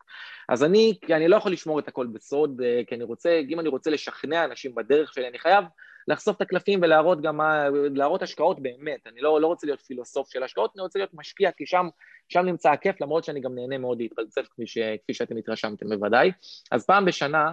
אז 0.48 0.64
אני, 0.64 0.98
אני 1.10 1.28
לא 1.28 1.36
יכול 1.36 1.52
לשמור 1.52 1.78
את 1.78 1.88
הכל 1.88 2.06
בסוד, 2.06 2.60
אה, 2.64 2.80
כי 2.86 2.94
אני 2.94 3.04
רוצה, 3.04 3.40
אם 3.48 3.60
אני 3.60 3.68
רוצה 3.68 3.90
לשכנע 3.90 4.44
אנשים 4.44 4.74
בדרך 4.74 5.14
שלי, 5.14 5.28
אני 5.28 5.38
חייב 5.38 5.64
לחשוף 6.08 6.36
את 6.36 6.40
הקלפים 6.40 6.80
ולהראות 6.82 7.20
גם 7.20 7.36
מה, 7.36 7.68
להראות 7.70 8.22
השקעות 8.22 8.62
באמת. 8.62 9.06
אני 9.06 9.20
לא, 9.20 9.40
לא 9.40 9.46
רוצה 9.46 9.66
להיות 9.66 9.80
פילוסוף 9.80 10.30
של 10.30 10.42
השקעות, 10.42 10.72
אני 10.74 10.82
רוצה 10.82 10.98
להיות 10.98 11.14
משקיע, 11.14 11.52
כי 11.52 11.66
שם, 11.66 11.88
שם 12.28 12.40
נמצא 12.40 12.70
הכיף, 12.70 13.00
למרות 13.00 13.24
שאני 13.24 13.40
גם 13.40 13.54
נהנה 13.54 13.78
מאוד 13.78 13.98
להתפלצף, 13.98 14.46
כפי, 14.50 14.66
ש, 14.66 14.78
כפי 14.78 15.14
שאתם 15.14 15.36
התרשמתם 15.36 15.88
בוודאי. 15.88 16.32
אז 16.70 16.86
פעם 16.86 17.04
בשנה, 17.04 17.52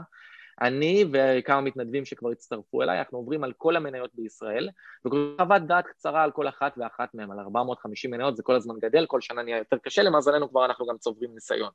אני 0.62 1.06
וכמה 1.12 1.62
מתנדבים 1.62 2.06
שכבר 2.06 2.30
הצטרפו 2.30 2.82
אליי, 2.82 3.00
אנחנו 3.00 3.18
עוברים 3.18 3.44
על 3.44 3.54
כל 3.58 3.76
המניות 3.76 4.12
בישראל, 4.14 4.70
וחוות 5.06 5.62
דעת 5.68 5.86
קצרה 5.88 6.24
על 6.24 6.32
כל 6.32 6.48
אחת 6.48 6.74
ואחת 6.78 7.14
מהן, 7.14 7.32
על 7.32 7.40
450 7.40 8.12
מניות, 8.12 8.38
זה 8.38 8.44
כל 8.44 8.56
הזמן 8.56 8.76
גדל, 8.82 9.06
כל 9.06 9.22
שנה 9.22 9.44
נהיה 9.44 9.58
יותר 9.58 9.78
קשה, 9.78 10.04
למזלנו 10.04 10.50
כבר 10.50 10.66
אנחנו 10.66 10.86
גם 10.86 10.98
צוברים 10.98 11.34
ניסיון. 11.34 11.70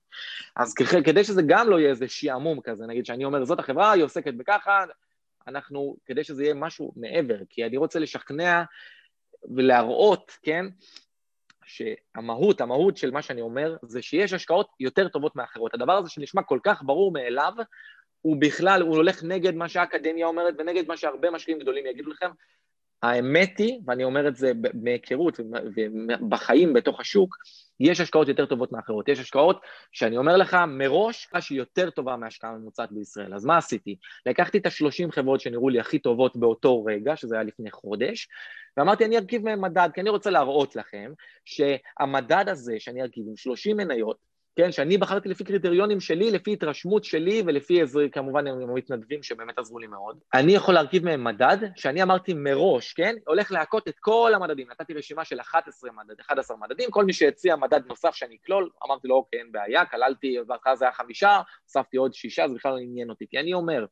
אז 0.57 0.75
כדי 1.05 1.25
שזה 1.25 1.43
גם 1.47 1.69
לא 1.69 1.79
יהיה 1.79 1.91
איזה 1.91 2.09
שעמום 2.09 2.61
כזה, 2.61 2.87
נגיד 2.87 3.07
שאני 3.07 3.25
אומר, 3.25 3.45
זאת 3.45 3.59
החברה, 3.59 3.93
היא 3.93 4.05
עוסקת 4.05 4.35
בככה, 4.35 4.85
אנחנו, 5.49 5.97
כדי 6.07 6.25
שזה 6.25 6.45
יהיה 6.45 6.55
משהו 6.55 6.93
מעבר, 6.97 7.39
כי 7.49 7.65
אני 7.65 7.77
רוצה 7.77 7.99
לשכנע 7.99 8.63
ולהראות, 9.57 10.33
כן, 10.43 10.67
שהמהות, 11.65 12.61
המהות 12.61 12.97
של 12.97 13.11
מה 13.11 13.23
שאני 13.23 13.41
אומר, 13.41 13.77
זה 13.83 14.03
שיש 14.03 14.33
השקעות 14.33 14.69
יותר 14.81 15.09
טובות 15.09 15.37
מאחרות. 15.37 15.75
הדבר 15.75 15.93
הזה 15.93 16.09
שנשמע 16.09 16.43
כל 16.43 16.59
כך 16.65 16.83
ברור 16.83 17.13
מאליו, 17.13 17.53
הוא 18.21 18.37
בכלל, 18.41 18.83
הוא 18.83 18.97
הולך 18.97 19.25
נגד 19.25 19.55
מה 19.55 19.69
שהאקדמיה 19.69 20.27
אומרת 20.27 20.55
ונגד 20.59 20.89
מה 20.89 20.97
שהרבה 20.97 21.31
משקיעים 21.31 21.61
גדולים 21.61 21.87
יגידו 21.87 22.11
לכם. 22.11 22.31
האמת 23.03 23.59
היא, 23.59 23.81
ואני 23.87 24.05
אומר 24.05 24.29
את 24.29 24.37
זה 24.37 24.53
מהיכרות 24.75 25.41
ובחיים 25.41 26.73
בתוך 26.73 27.01
השוק, 27.01 27.37
יש 27.81 28.01
השקעות 28.01 28.29
יותר 28.29 28.47
טובות 28.47 28.73
מאחרות. 28.73 29.09
יש 29.09 29.19
השקעות 29.19 29.61
שאני 29.93 30.17
אומר 30.17 30.37
לך 30.37 30.57
מראש, 30.69 31.29
שהיא 31.41 31.59
יותר 31.59 31.91
טובה 31.91 32.17
מהשקעה 32.17 32.53
ממוצעת 32.53 32.93
בישראל. 32.93 33.35
אז 33.35 33.45
מה 33.45 33.57
עשיתי? 33.57 33.97
לקחתי 34.27 34.59
את 34.59 34.67
השלושים 34.67 35.11
חברות 35.11 35.41
שנראו 35.41 35.69
לי 35.69 35.81
הכי 35.81 35.99
טובות 35.99 36.37
באותו 36.37 36.85
רגע, 36.85 37.17
שזה 37.17 37.35
היה 37.35 37.45
לפני 37.45 37.71
חודש, 37.71 38.29
ואמרתי, 38.77 39.05
אני 39.05 39.19
ארכיב 39.19 39.45
מהם 39.45 39.61
מדד, 39.61 39.89
כי 39.95 40.01
אני 40.01 40.11
רוצה 40.11 40.31
להראות 40.31 40.77
לכם 40.77 41.13
שהמדד 41.45 42.45
הזה 42.49 42.75
שאני 42.79 43.03
ארכיב 43.03 43.25
עם 43.29 43.37
שלושים 43.37 43.77
מניות, 43.77 44.30
כן, 44.57 44.73
שאני 44.73 44.99
בחרתי 44.99 45.29
לפי 45.29 45.45
קריטריונים 45.45 46.01
שלי, 46.01 46.31
לפי 46.31 46.53
התרשמות 46.53 47.05
שלי 47.05 47.43
ולפי 47.47 47.81
איזה, 47.81 48.07
כמובן 48.13 48.47
עם 48.47 48.71
המתנדבים 48.71 49.23
שבאמת 49.23 49.59
עזרו 49.59 49.79
לי 49.79 49.87
מאוד. 49.87 50.19
אני 50.35 50.53
יכול 50.53 50.75
להרכיב 50.75 51.05
מהם 51.05 51.25
מדד, 51.25 51.57
שאני 51.77 52.03
אמרתי 52.03 52.35
מראש, 52.35 52.93
כן, 52.93 53.17
הולך 53.27 53.53
להכות 53.53 53.89
את 53.89 53.95
כל 54.01 54.33
המדדים. 54.35 54.67
נתתי 54.71 54.95
רשימה 54.95 55.25
של 55.25 55.41
11 55.41 55.91
מדד, 55.93 56.21
11 56.21 56.57
מדדים, 56.57 56.91
כל 56.91 57.05
מי 57.05 57.13
שהציע 57.13 57.57
מדד 57.57 57.87
נוסף 57.87 58.15
שאני 58.15 58.37
אכלול, 58.43 58.71
אמרתי 58.87 59.09
לו, 59.09 59.15
אוקיי, 59.15 59.39
אין 59.39 59.53
בעיה, 59.53 59.85
כללתי, 59.85 60.37
בהתחלה 60.47 60.77
זה 60.77 60.85
היה 60.85 60.93
חמישה, 60.93 61.41
הוספתי 61.65 61.97
עוד 61.97 62.15
שישה, 62.15 62.49
זה 62.49 62.55
בכלל 62.55 62.73
לא 62.73 62.79
עניין 62.79 63.11
אותי, 63.11 63.27
כי 63.31 63.39
אני 63.39 63.55
אומר, 63.55 63.85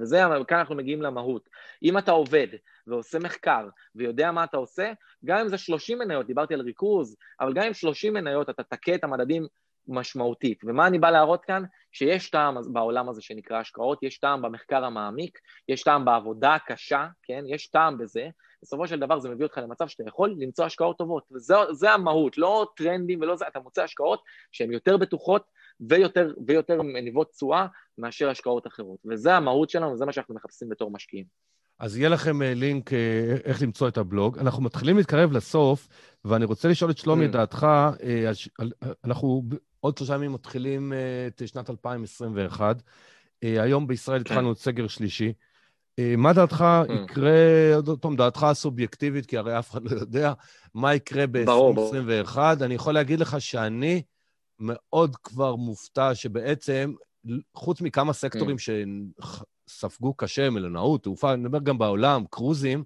וזה, 0.00 0.22
כאן 0.48 0.58
אנחנו 0.58 0.74
מגיעים 0.74 1.02
למהות. 1.02 1.48
אם 1.82 1.98
אתה 1.98 2.10
עובד 2.10 2.48
ועושה 2.86 3.18
מחקר 3.18 3.68
ויודע 3.94 4.32
מה 4.32 4.44
אתה 4.44 4.56
עושה, 4.56 4.92
גם 5.24 5.38
אם 5.38 5.48
זה 5.48 5.58
30 5.58 5.98
מניות, 5.98 6.26
דיברתי 6.26 6.54
על 6.54 6.60
ריכוז, 6.60 7.16
אבל 7.40 7.52
גם 7.52 7.62
אם 7.62 7.74
30 7.74 8.12
מניות 8.12 8.50
אתה 8.50 8.62
תכה 8.62 8.94
את 8.94 9.04
המדדים 9.04 9.46
משמעותית. 9.88 10.60
ומה 10.64 10.86
אני 10.86 10.98
בא 10.98 11.10
להראות 11.10 11.44
כאן? 11.44 11.62
שיש 11.92 12.30
טעם 12.30 12.56
בעולם 12.72 13.08
הזה 13.08 13.22
שנקרא 13.22 13.60
השקעות, 13.60 14.02
יש 14.02 14.18
טעם 14.18 14.42
במחקר 14.42 14.84
המעמיק, 14.84 15.38
יש 15.68 15.82
טעם 15.82 16.04
בעבודה 16.04 16.54
הקשה, 16.54 17.06
כן? 17.22 17.44
יש 17.48 17.66
טעם 17.66 17.98
בזה. 17.98 18.28
בסופו 18.62 18.86
של 18.86 19.00
דבר 19.00 19.18
זה 19.18 19.28
מביא 19.28 19.44
אותך 19.44 19.58
למצב 19.58 19.88
שאתה 19.88 20.02
יכול 20.08 20.34
למצוא 20.38 20.64
השקעות 20.64 20.98
טובות. 20.98 21.24
וזה 21.32 21.92
המהות, 21.92 22.38
לא 22.38 22.68
טרנדים 22.76 23.20
ולא 23.20 23.36
זה, 23.36 23.48
אתה 23.48 23.60
מוצא 23.60 23.82
השקעות 23.82 24.22
שהן 24.52 24.72
יותר 24.72 24.96
בטוחות 24.96 25.44
ויותר, 25.80 26.34
ויותר 26.46 26.82
מניבות 26.82 27.30
תשואה 27.30 27.66
מאשר 27.98 28.30
השקעות 28.30 28.66
אחרות. 28.66 28.98
וזה 29.10 29.34
המהות 29.34 29.70
שלנו, 29.70 29.92
וזה 29.92 30.06
מה 30.06 30.12
שאנחנו 30.12 30.34
מחפשים 30.34 30.68
בתור 30.68 30.90
משקיעים. 30.90 31.24
אז 31.78 31.98
יהיה 31.98 32.08
לכם 32.08 32.42
אה, 32.42 32.54
לינק 32.54 32.92
אה, 32.92 33.36
איך 33.44 33.62
למצוא 33.62 33.88
את 33.88 33.98
הבלוג. 33.98 34.38
אנחנו 34.38 34.62
מתחילים 34.62 34.96
להתקרב 34.96 35.32
לסוף, 35.32 35.88
ואני 36.24 36.44
רוצה 36.44 36.68
לשאול 36.68 36.90
את 36.90 36.98
שלומי 36.98 37.24
את 37.24 37.30
mm. 37.30 37.32
דעתך, 37.32 37.66
אה, 38.02 38.30
אנחנו 39.04 39.42
עוד 39.86 39.98
שלושה 39.98 40.14
ימים 40.14 40.32
מתחילים 40.32 40.92
את 41.26 41.42
שנת 41.46 41.70
2021. 41.70 42.82
היום 43.42 43.86
בישראל. 43.86 44.20
התחלנו 44.20 44.52
את 44.52 44.58
סגר 44.58 44.86
שלישי. 44.86 45.32
מה 46.16 46.32
דעתך. 46.32 46.64
יקרה, 47.04 47.74
עוד 47.86 48.00
פעם, 48.00 48.16
דעתך 48.16 48.42
הסובייקטיבית, 48.42 49.26
כי 49.26 49.36
הרי 49.36 49.58
אף 49.58 49.70
אחד 49.70 49.84
לא 49.84 49.90
יודע, 50.00 50.32
מה 50.74 50.94
יקרה 50.94 51.26
ב-2021? 51.26 52.38
אני 52.60 52.74
יכול 52.74 52.94
להגיד 52.94 53.20
לך 53.20 53.40
שאני 53.40 54.02
מאוד 54.60 55.16
כבר 55.16 55.56
מופתע 55.56 56.14
שבעצם, 56.14 56.92
חוץ 57.54 57.80
מכמה 57.80 58.12
סקטורים 58.12 58.56
mm. 58.56 59.24
ספגו 59.68 60.14
קשה, 60.14 60.50
מלונאות, 60.50 61.02
תעופה, 61.02 61.32
אני 61.32 61.42
מדבר 61.42 61.58
גם 61.58 61.78
בעולם, 61.78 62.24
קרוזים, 62.30 62.84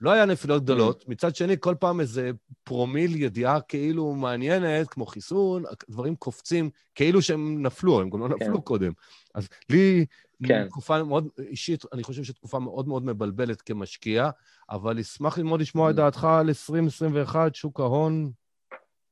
לא 0.00 0.10
היה 0.10 0.24
נפילות 0.24 0.62
גדולות. 0.62 1.02
Mm. 1.02 1.04
מצד 1.08 1.36
שני, 1.36 1.56
כל 1.60 1.74
פעם 1.80 2.00
איזה 2.00 2.30
פרומיל 2.64 3.22
ידיעה 3.22 3.60
כאילו 3.60 4.14
מעניינת, 4.14 4.88
כמו 4.88 5.06
חיסון, 5.06 5.64
דברים 5.88 6.16
קופצים 6.16 6.70
כאילו 6.94 7.22
שהם 7.22 7.62
נפלו, 7.62 8.00
הם 8.00 8.10
גם 8.10 8.20
לא 8.20 8.28
נפלו 8.28 8.54
כן. 8.54 8.60
קודם. 8.60 8.92
אז 9.34 9.48
לי, 9.70 10.06
כן. 10.46 10.66
תקופה 10.68 11.02
מאוד 11.02 11.28
אישית, 11.38 11.84
אני 11.92 12.02
חושב 12.02 12.24
שתקופה 12.24 12.58
מאוד 12.58 12.88
מאוד 12.88 13.04
מבלבלת 13.04 13.62
כמשקיע, 13.62 14.30
אבל 14.70 14.98
אשמח 14.98 15.38
ללמוד 15.38 15.60
לשמוע 15.60 15.90
את 15.90 15.94
mm. 15.94 15.96
דעתך 15.96 16.24
על 16.24 16.48
2021, 16.48 17.54
שוק 17.54 17.80
ההון, 17.80 18.30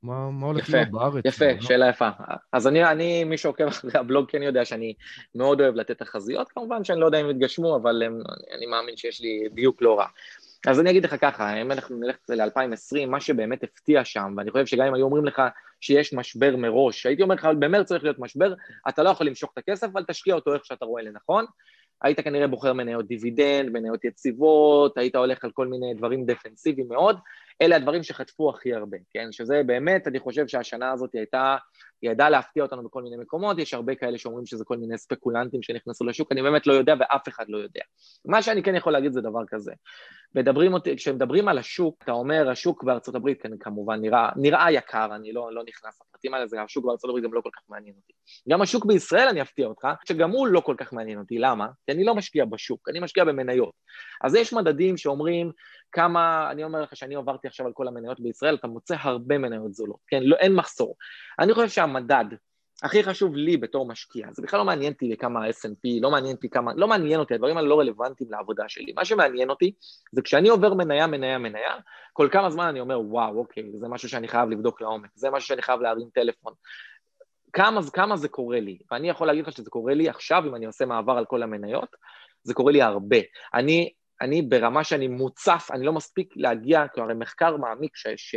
מה, 0.05 0.30
מה 0.30 0.47
הולך 0.47 0.70
להיות 0.70 0.89
בארץ? 0.89 1.24
יפה, 1.26 1.53
לא? 1.53 1.61
שאלה 1.61 1.89
יפה. 1.89 2.09
אז 2.53 2.66
אני, 2.66 2.85
אני, 2.85 3.24
מי 3.24 3.39
שעוקב 3.39 3.66
אחרי 3.66 3.91
הבלוג 3.95 4.30
כן 4.30 4.43
יודע 4.43 4.64
שאני 4.64 4.95
מאוד 5.35 5.61
אוהב 5.61 5.74
לתת 5.74 5.99
תחזיות, 5.99 6.49
כמובן 6.49 6.85
שאני 6.85 7.01
לא 7.01 7.07
יודע 7.07 7.20
אם 7.20 7.30
יתגשמו, 7.30 7.76
אבל 7.76 8.03
הם, 8.03 8.18
אני 8.57 8.66
מאמין 8.66 8.97
שיש 8.97 9.20
לי 9.20 9.49
דיוק 9.53 9.82
לא 9.82 9.99
רע. 9.99 10.07
אז 10.69 10.81
אני 10.81 10.91
אגיד 10.91 11.05
לך 11.05 11.17
ככה, 11.21 11.62
אם 11.62 11.73
אנחנו 11.73 11.97
נלך 11.97 12.17
ל-2020, 12.29 13.07
מה 13.07 13.21
שבאמת 13.21 13.62
הפתיע 13.62 14.05
שם, 14.05 14.35
ואני 14.37 14.51
חושב 14.51 14.67
שגם 14.67 14.87
אם 14.87 14.95
היו 14.95 15.05
אומרים 15.05 15.25
לך 15.25 15.43
שיש 15.81 16.15
משבר 16.15 16.57
מראש, 16.57 17.07
הייתי 17.07 17.23
אומר 17.23 17.35
לך, 17.35 17.49
במרץ 17.59 17.89
צריך 17.89 18.05
להיות 18.05 18.19
משבר, 18.19 18.55
אתה 18.89 19.03
לא 19.03 19.11
יכול 19.11 19.27
למשוך 19.27 19.51
את 19.53 19.59
הכסף, 19.59 19.87
אבל 19.93 20.05
תשקיע 20.09 20.35
אותו 20.35 20.55
איך 20.55 20.65
שאתה 20.65 20.85
רואה 20.85 21.03
לנכון. 21.03 21.45
היית 22.03 22.21
כנראה 22.21 22.47
בוחר 22.47 22.73
מניות 22.73 23.07
דיבידנד, 23.07 23.71
מניות 23.71 24.05
יציבות, 24.05 24.99
היית 24.99 25.17
הולך 25.17 25.45
על 25.45 25.51
כל 25.51 25.67
מיני 25.67 25.95
דברים 25.95 26.27
דפנסיביים 26.27 26.89
מאוד, 26.89 27.19
אלה 27.62 27.76
הדברים 27.76 28.02
שחטפו 28.02 28.50
הכי 28.50 28.74
הרבה, 28.74 28.96
כן? 29.11 29.32
שזה 29.32 29.62
באמת, 29.66 30.09
אני 30.09 30.18
חושב 30.18 30.46
שהשנה 30.46 30.92
הזאת 30.92 31.14
הייתה, 31.14 31.57
היא 32.02 32.11
ידעה 32.11 32.30
להפתיע 32.30 32.62
אותנו 32.62 32.84
בכל 32.84 33.02
מיני 33.02 33.16
מקומות, 33.16 33.59
יש 33.59 33.74
הרבה 33.74 33.94
כאלה 33.94 34.18
שאומרים 34.18 34.46
שזה 34.46 34.64
כל 34.64 34.76
מיני 34.76 34.98
ספקולנטים 34.98 35.62
שנכנסו 35.62 36.05
לשוק, 36.05 36.32
אני 36.32 36.42
באמת 36.42 36.66
לא 36.66 36.72
יודע 36.72 36.94
ואף 37.00 37.28
אחד 37.28 37.44
לא 37.48 37.59
יודע. 37.59 37.80
מה 38.24 38.42
שאני 38.42 38.62
כן 38.62 38.74
יכול 38.74 38.92
להגיד 38.92 39.12
זה 39.12 39.20
דבר 39.20 39.42
כזה. 39.48 39.72
מדברים 40.34 40.74
אותי, 40.74 40.96
כשמדברים 40.96 41.48
על 41.48 41.59
השוק, 41.59 42.02
אתה 42.02 42.12
אומר, 42.12 42.50
השוק 42.50 42.84
בארצות 42.84 43.14
הברית 43.14 43.42
כן, 43.42 43.59
כמובן 43.61 44.00
נראה, 44.00 44.30
נראה 44.36 44.72
יקר, 44.72 45.14
אני 45.14 45.32
לא, 45.32 45.52
לא 45.52 45.62
נכנס 45.68 46.00
האלה, 46.35 46.47
זה 46.47 46.62
השוק 46.62 46.85
בארצות 46.85 47.11
הברית 47.11 47.25
גם 47.25 47.35
לא 47.35 47.41
כל 47.41 47.51
כך 47.53 47.62
מעניין 47.68 47.95
אותי. 47.97 48.12
גם 48.49 48.62
השוק 48.62 48.85
בישראל, 48.85 49.29
אני 49.29 49.43
אפתיע 49.43 49.66
אותך, 49.66 49.89
שגם 50.09 50.31
הוא 50.31 50.47
לא 50.47 50.61
כל 50.61 50.75
כך 50.79 50.93
מעניין 50.93 51.18
אותי, 51.18 51.39
למה? 51.39 51.66
כי 51.87 51.93
אני 51.93 52.05
לא 52.05 52.14
משקיע 52.14 52.45
בשוק, 52.45 52.89
אני 52.89 53.01
משקיע 53.01 53.25
במניות. 53.25 53.72
אז 54.25 54.35
יש 54.35 54.53
מדדים 54.53 54.97
שאומרים 54.97 55.53
כמה, 55.93 56.51
אני 56.51 56.64
אומר 56.64 56.83
לך 56.83 56.97
שאני 56.97 57.16
עברתי 57.16 57.49
עכשיו 57.49 57.66
על 57.66 57.72
כל 57.72 57.89
המניות 57.89 58.20
בישראל, 58.20 58.55
אתה 58.55 58.66
מוצא 58.66 58.97
הרבה 58.99 59.39
מניות 59.39 59.75
זולות, 59.75 60.01
כן? 60.07 60.22
לא, 60.22 60.37
אין 60.37 60.55
מחסור. 60.55 60.97
אני 61.39 61.55
חושב 61.55 61.68
שהמדד 61.68 62.25
הכי 62.85 63.05
חשוב 63.05 63.37
לי 63.37 63.57
בתור 63.57 63.87
משקיע, 63.87 64.26
זה 64.32 64.43
בכלל 64.43 64.59
לא 64.59 64.64
מעניין 64.64 64.93
אותי 64.93 65.16
כמה 65.16 65.49
S&P, 65.49 66.01
לא 66.03 66.11
מעניין 66.11 66.37
אותי 66.37 66.51
כמה, 66.51 66.72
לא 66.76 66.89
מעניין 66.89 67.20
אותי, 67.20 67.35
הדברים 67.35 67.57
האלה 67.57 67.68
לא 67.68 67.80
רלוונטיים 67.80 68.30
לעבודה 68.30 68.64
שלי. 68.68 68.93
מה 68.97 69.05
שמעניין 69.05 69.51
אותי 69.51 69.72
זה 70.12 70.22
כשאני 70.22 70.49
עובר 70.49 70.74
מניה, 70.74 71.07
מניה, 71.07 71.39
מניה, 71.39 71.76
כל 72.12 72.28
כמה 72.32 72.51
זמן 72.51 72.66
אני 72.66 72.80
אומר, 72.80 73.01
וואו, 73.01 73.39
אוקיי, 73.39 73.62
זה 73.80 73.89
משהו 73.89 74.09
שאני 74.09 74.28
חייב 74.28 74.51
לבדוק 74.51 74.80
לעומק, 74.80 75.11
זה 75.14 75.30
משהו 75.30 75.49
שאני 75.49 75.62
חייב 75.62 75.80
להרים 75.80 76.09
טלפון. 76.14 76.53
כמה, 77.53 77.80
כמה 77.93 78.16
זה 78.16 78.28
קורה 78.28 78.61
לי? 78.61 78.78
ואני 78.91 79.09
יכול 79.09 79.26
להגיד 79.26 79.47
לך 79.47 79.53
שזה 79.53 79.70
קורה 79.70 79.95
לי 79.95 80.09
עכשיו, 80.09 80.45
אם 80.47 80.55
אני 80.55 80.66
עושה 80.66 80.87
מעבר 80.87 81.12
על 81.12 81.24
כל 81.24 81.43
המניות, 81.43 81.97
זה 82.43 82.55
קורה 82.55 82.72
לי 82.72 82.82
הרבה. 82.82 83.18
אני, 83.55 83.93
אני 84.20 84.43
ברמה 84.43 84.85
שאני 84.85 85.09
מוצף, 85.09 85.68
אני 85.72 85.87
לא 85.87 85.93
מספיק 85.93 86.35
להגיע, 86.37 86.89
כלומר, 86.95 87.14
מחקר 87.14 87.57
מעמיק 87.57 87.93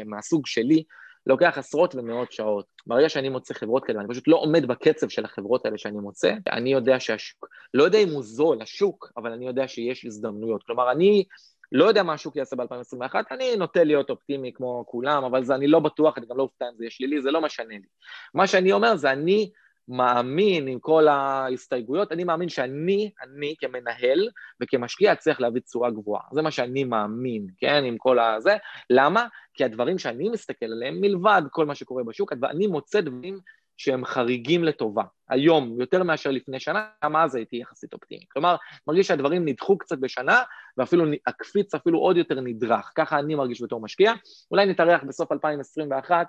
מהסוג 0.06 0.48
שלי, 0.48 0.84
לוקח 1.28 1.58
עשרות 1.58 1.96
ומאות 1.96 2.32
שעות. 2.32 2.66
ברגע 2.88 3.10
שאני 3.10 3.30
מוצא 3.30 3.54
חברות 3.54 3.86
כאלה, 3.86 4.00
אני 4.00 4.08
פשוט 4.10 4.28
לא 4.28 4.36
עומד 4.36 4.66
בקצב 4.66 5.10
של 5.10 5.26
החברות 5.26 5.66
האלה 5.66 5.78
שאני 5.78 5.98
מוצא, 5.98 6.34
אני 6.52 6.72
יודע 6.72 7.00
שהשוק, 7.00 7.48
לא 7.74 7.84
יודע 7.84 8.00
אם 8.00 8.10
הוא 8.10 8.24
זול, 8.24 8.62
השוק, 8.62 9.12
אבל 9.18 9.32
אני 9.32 9.48
יודע 9.48 9.68
שיש 9.68 10.06
הזדמנויות. 10.06 10.64
כלומר, 10.64 10.92
אני 10.92 11.24
לא 11.72 11.86
יודע 11.86 12.04
מה 12.04 12.14
השוק 12.14 12.36
יעשה 12.36 12.56
ב-2021, 12.56 13.16
אני 13.32 13.56
נוטה 13.56 13.84
להיות 13.84 14.10
אופטימי 14.10 14.52
כמו 14.54 14.84
כולם, 14.88 15.24
אבל 15.24 15.44
זה 15.44 15.56
אני 15.56 15.68
לא 15.68 15.80
בטוח, 15.80 16.18
אני 16.18 16.26
גם 16.30 16.38
לא 16.38 16.44
אופתע 16.44 16.66
אם 16.66 16.78
זה 16.78 16.84
יהיה 16.84 16.92
שלילי, 16.92 17.22
זה 17.22 17.32
לא 17.32 17.42
משנה 17.42 17.74
לי. 17.74 17.88
מה 18.34 18.48
שאני 18.48 18.72
אומר 18.72 18.96
זה 18.96 19.12
אני 19.12 19.52
מאמין 19.88 20.68
עם 20.68 20.80
כל 20.80 21.08
ההסתייגויות, 21.08 22.12
אני 22.12 22.24
מאמין 22.24 22.50
שאני, 22.50 23.12
אני 23.24 23.56
כמנהל 23.60 24.30
וכמשקיע 24.62 25.14
אצליח 25.14 25.40
להביא 25.40 25.62
תשואה 25.62 25.92
גבוהה. 25.92 26.22
זה 26.34 26.42
מה 26.42 26.52
שאני 26.52 26.84
מאמין, 26.84 27.48
כן, 27.58 27.84
עם 27.84 27.98
כל 27.98 28.20
הזה. 28.20 28.58
למה? 28.90 29.28
כי 29.54 29.64
הדברים 29.64 29.98
שאני 29.98 30.30
מסתכל 30.30 30.66
עליהם, 30.66 31.02
מלבד 31.02 31.42
כל 31.52 31.66
מה 31.66 31.76
שקורה 31.76 32.04
בשוק, 32.04 32.34
אני 32.44 32.68
מוצא 32.68 33.02
דברים 33.02 33.40
שהם 33.78 34.06
חריגים 34.06 34.64
לטובה. 34.64 35.04
היום, 35.30 35.76
יותר 35.80 36.04
מאשר 36.04 36.32
לפני 36.32 36.60
שנה, 36.60 36.88
גם 37.04 37.16
אז 37.16 37.36
הייתי 37.36 37.56
יחסית 37.56 37.94
אופטימי. 37.94 38.26
כלומר, 38.32 38.56
מרגיש 38.88 39.08
שהדברים 39.08 39.46
נדחו 39.46 39.78
קצת 39.78 39.98
בשנה, 39.98 40.42
ואפילו 40.78 41.06
הקפיץ 41.28 41.76
אפילו 41.76 42.00
עוד 42.00 42.18
יותר 42.18 42.42
נדרך. 42.42 42.92
ככה 42.96 43.20
אני 43.20 43.36
מרגיש 43.36 43.62
בתור 43.62 43.82
משקיע. 43.82 44.14
אולי 44.52 44.66
נתארח 44.66 45.04
בסוף 45.04 45.32
2021, 45.32 46.28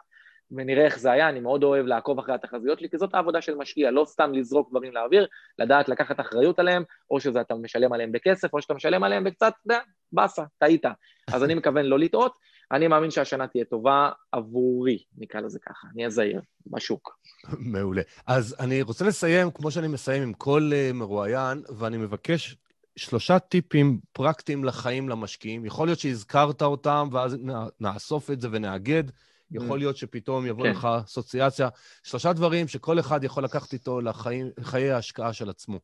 ונראה 0.51 0.85
איך 0.85 0.99
זה 0.99 1.13
היה, 1.13 1.29
אני 1.29 1.41
מאוד 1.41 1.65
אוהב 1.65 1.87
לעקוב 1.87 2.19
אחרי 2.19 2.35
התחזיות 2.35 2.79
שלי, 2.79 2.91
כי 2.91 2.99
זאת 2.99 3.15
העבודה 3.15 3.41
של 3.41 3.55
משקיע, 3.55 3.91
לא 3.91 4.05
סתם 4.05 4.33
לזרוק 4.33 4.71
דברים 4.71 4.93
לאוויר, 4.93 5.27
לדעת 5.59 5.89
לקחת 5.89 6.21
אחריות 6.21 6.59
עליהם, 6.59 6.83
או 7.11 7.21
שזה 7.21 7.41
אתה 7.41 7.55
משלם 7.55 7.93
עליהם 7.93 8.13
בכסף, 8.13 8.55
או 8.55 8.63
שאתה 8.63 8.75
משלם 8.75 9.05
עליהם 9.05 9.25
בקצת, 9.25 9.53
אתה 9.63 9.73
יודע, 9.73 9.79
באסה, 10.13 10.43
טעית. 10.59 10.85
אז 11.33 11.45
אני 11.45 11.55
מכוון 11.55 11.85
לא 11.85 11.99
לטעות, 11.99 12.33
אני 12.73 12.89
מאמין 12.89 13.11
שהשנה 13.11 13.47
תהיה 13.47 13.65
טובה 13.65 14.11
עבורי, 14.33 14.99
נקרא 15.19 15.41
לזה 15.41 15.59
ככה, 15.59 15.89
אני 15.93 16.03
אהיה 16.03 16.11
זהיר 16.11 16.41
בשוק. 16.67 17.19
מעולה. 17.59 18.03
אז 18.27 18.57
אני 18.61 18.83
רוצה 18.83 19.05
לסיים, 19.05 19.51
כמו 19.51 19.71
שאני 19.71 19.89
מסיים 19.89 20.23
עם 20.23 20.33
כל 20.33 20.71
uh, 20.73 20.93
מרואיין, 20.93 21.63
ואני 21.79 21.97
מבקש 21.97 22.57
שלושה 22.97 23.39
טיפים 23.39 24.01
פרקטיים 24.13 24.65
לחיים 24.65 25.09
למשקיעים. 25.09 25.65
יכול 25.65 25.89
להיות 25.89 25.99
שהזכרת 25.99 26.63
אותם, 26.63 27.09
ואז 27.13 27.37
נאסוף 27.81 28.31
את 28.31 28.41
זה 28.41 28.49
ונאגד. 28.53 29.05
יכול 29.51 29.77
mm. 29.77 29.79
להיות 29.79 29.97
שפתאום 29.97 30.47
יבוא 30.47 30.65
כן. 30.65 30.71
לך 30.71 30.89
אסוציאציה. 31.05 31.69
שלושה 32.03 32.33
דברים 32.33 32.69
שכל 32.69 33.01
אחד 33.01 33.25
יכול 33.25 33.45
לקחת 33.45 33.73
איתו 33.73 34.01
לחיי 34.01 34.91
ההשקעה 34.91 35.33
של 35.33 35.51
עצמו. 35.51 35.81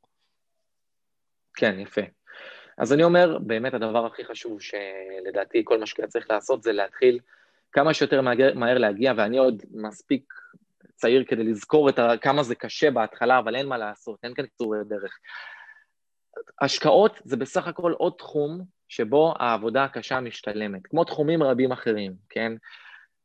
כן, 1.55 1.79
יפה. 1.79 2.01
אז 2.79 2.93
אני 2.93 3.05
אומר, 3.05 3.39
באמת 3.39 3.75
הדבר 3.75 4.07
הכי 4.07 4.25
חשוב 4.25 4.61
שלדעתי 4.61 5.63
כל 5.65 5.81
משקיע 5.81 6.07
צריך 6.07 6.31
לעשות 6.31 6.63
זה 6.63 6.73
להתחיל 6.73 7.19
כמה 7.73 7.95
שיותר 7.95 8.21
מהר 8.55 8.79
להגיע, 8.79 9.13
ואני 9.17 9.39
עוד 9.39 9.63
מספיק 9.71 10.35
צעיר 10.95 11.25
כדי 11.29 11.45
לזכור 11.45 11.89
את 11.89 11.99
ה, 11.99 12.17
כמה 12.21 12.43
זה 12.43 12.55
קשה 12.55 12.91
בהתחלה, 12.91 13.39
אבל 13.39 13.57
אין 13.57 13.67
מה 13.67 13.79
לעשות, 13.79 14.19
אין 14.23 14.35
כאן 14.35 14.47
קיצורי 14.47 14.79
דרך. 14.89 15.19
השקעות 16.61 17.21
זה 17.25 17.37
בסך 17.37 17.67
הכל 17.67 17.93
עוד 17.93 18.13
תחום 18.19 18.61
שבו 18.89 19.35
העבודה 19.39 19.85
הקשה 19.85 20.21
משתלמת, 20.21 20.87
כמו 20.87 21.05
תחומים 21.05 21.43
רבים 21.43 21.73
אחרים, 21.73 22.15
כן? 22.29 22.53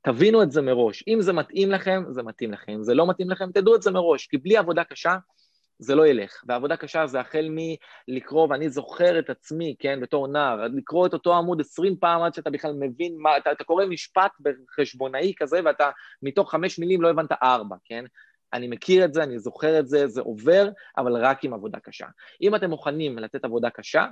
תבינו 0.02 0.44
את 0.44 0.52
זה 0.52 0.62
מראש. 0.62 1.04
אם 1.08 1.22
זה 1.22 1.34
מתאים 1.34 1.72
לכם, 1.72 2.04
זה 2.10 2.24
מתאים 2.24 2.52
לכם. 2.52 2.72
אם 2.72 2.84
זה 2.84 2.94
לא 2.94 3.08
מתאים 3.08 3.30
לכם, 3.30 3.52
תדעו 3.52 3.76
את 3.76 3.82
זה 3.82 3.92
מראש, 3.92 4.28
כי 4.28 4.38
בלי 4.38 4.58
עבודה 4.58 4.84
קשה, 4.84 5.18
זה 5.80 5.96
לא 5.96 6.08
ילך. 6.08 6.44
ועבודה 6.48 6.78
קשה 6.78 7.08
זה 7.08 7.20
החל 7.20 7.50
מלקרוא, 7.50 8.48
ואני 8.50 8.70
זוכר 8.70 9.20
את 9.20 9.30
עצמי, 9.30 9.76
כן, 9.80 10.02
בתור 10.02 10.28
נער, 10.28 10.68
לקרוא 10.74 11.08
את 11.08 11.14
אותו 11.14 11.38
עמוד 11.38 11.62
עשרים 11.62 11.96
פעם 12.00 12.22
עד 12.22 12.34
שאתה 12.34 12.50
בכלל 12.50 12.74
מבין 12.80 13.18
מה, 13.18 13.38
אתה, 13.38 13.52
אתה 13.52 13.64
קורא 13.64 13.86
משפט 13.86 14.32
בחשבונאי 14.40 15.34
כזה, 15.38 15.60
ואתה 15.66 15.90
מתוך 16.24 16.52
חמש 16.52 16.80
מילים 16.80 17.02
לא 17.02 17.10
הבנת 17.10 17.32
ארבע, 17.44 17.76
כן? 17.86 18.06
אני 18.54 18.68
מכיר 18.68 19.06
את 19.06 19.14
זה, 19.14 19.24
אני 19.24 19.40
זוכר 19.40 19.80
את 19.80 19.88
זה, 19.88 20.08
זה 20.08 20.22
עובר, 20.22 20.70
אבל 20.98 21.26
רק 21.26 21.44
עם 21.44 21.54
עבודה 21.54 21.80
קשה. 21.80 22.08
אם 22.42 22.56
אתם 22.56 22.70
מוכנים 22.70 23.20
לתת 23.20 23.46
עבודה 23.46 23.70
קשה, 23.70 24.06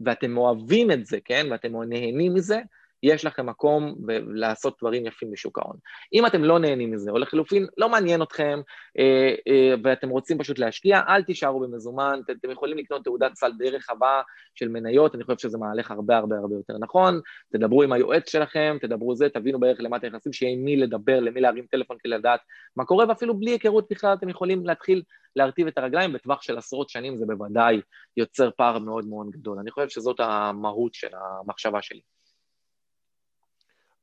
ואתם 0.00 0.36
אוהבים 0.36 0.90
את 0.90 1.06
זה, 1.06 1.18
כן, 1.24 1.46
ואתם 1.50 1.82
נהנים 1.82 2.34
מזה, 2.34 2.60
יש 3.02 3.24
לכם 3.24 3.46
מקום 3.46 3.94
לעשות 4.34 4.76
דברים 4.80 5.06
יפים 5.06 5.30
בשוק 5.30 5.58
ההון. 5.58 5.76
אם 6.12 6.26
אתם 6.26 6.44
לא 6.44 6.58
נהנים 6.58 6.90
מזה, 6.90 7.10
או 7.10 7.18
לחלופין, 7.18 7.66
לא 7.78 7.88
מעניין 7.88 8.22
אתכם, 8.22 8.60
אה, 8.98 9.34
אה, 9.48 9.74
ואתם 9.84 10.08
רוצים 10.08 10.38
פשוט 10.38 10.58
להשקיע, 10.58 11.00
אל 11.08 11.22
תישארו 11.22 11.60
במזומן, 11.60 12.20
אתם 12.30 12.50
יכולים 12.50 12.78
לקנות 12.78 13.04
תעודת 13.04 13.34
סל 13.34 13.52
די 13.58 13.70
רחבה 13.70 14.22
של 14.54 14.68
מניות, 14.68 15.14
אני 15.14 15.24
חושב 15.24 15.38
שזה 15.38 15.58
מהלך 15.58 15.90
הרבה 15.90 16.16
הרבה 16.16 16.36
הרבה 16.36 16.54
יותר 16.54 16.74
נכון, 16.80 17.20
תדברו 17.52 17.82
עם 17.82 17.92
היועץ 17.92 18.30
שלכם, 18.30 18.76
תדברו 18.80 19.14
זה, 19.14 19.28
תבינו 19.28 19.60
בערך 19.60 19.80
למה 19.80 19.96
אתם 19.96 20.06
נכנסים, 20.06 20.32
שיהיה 20.32 20.52
עם 20.52 20.64
מי 20.64 20.76
לדבר, 20.76 21.20
למי 21.20 21.40
להרים 21.40 21.66
טלפון 21.70 21.96
כדי 22.00 22.12
לדעת 22.12 22.40
מה 22.76 22.84
קורה, 22.84 23.04
ואפילו 23.08 23.38
בלי 23.38 23.50
היכרות 23.50 23.86
בכלל 23.90 24.14
אתם 24.14 24.28
יכולים 24.28 24.66
להתחיל 24.66 25.02
להרטיב 25.36 25.66
את 25.66 25.78
הרגליים, 25.78 26.12
בטווח 26.12 26.42
של 26.42 26.58
עשרות 26.58 26.88
שנים 26.88 27.16
זה 27.16 27.26
בוודאי 27.26 27.80
יוצר 28.16 28.50
פער 28.56 28.78
מאוד 28.78 29.06
מאוד 29.06 29.30
גדול. 29.30 29.58
אני 29.58 29.70
חושב 29.70 29.88
שזאת 29.88 30.20
המהות 30.20 30.94
של 30.94 31.08
המחשבה 31.14 31.82
שלי. 31.82 32.00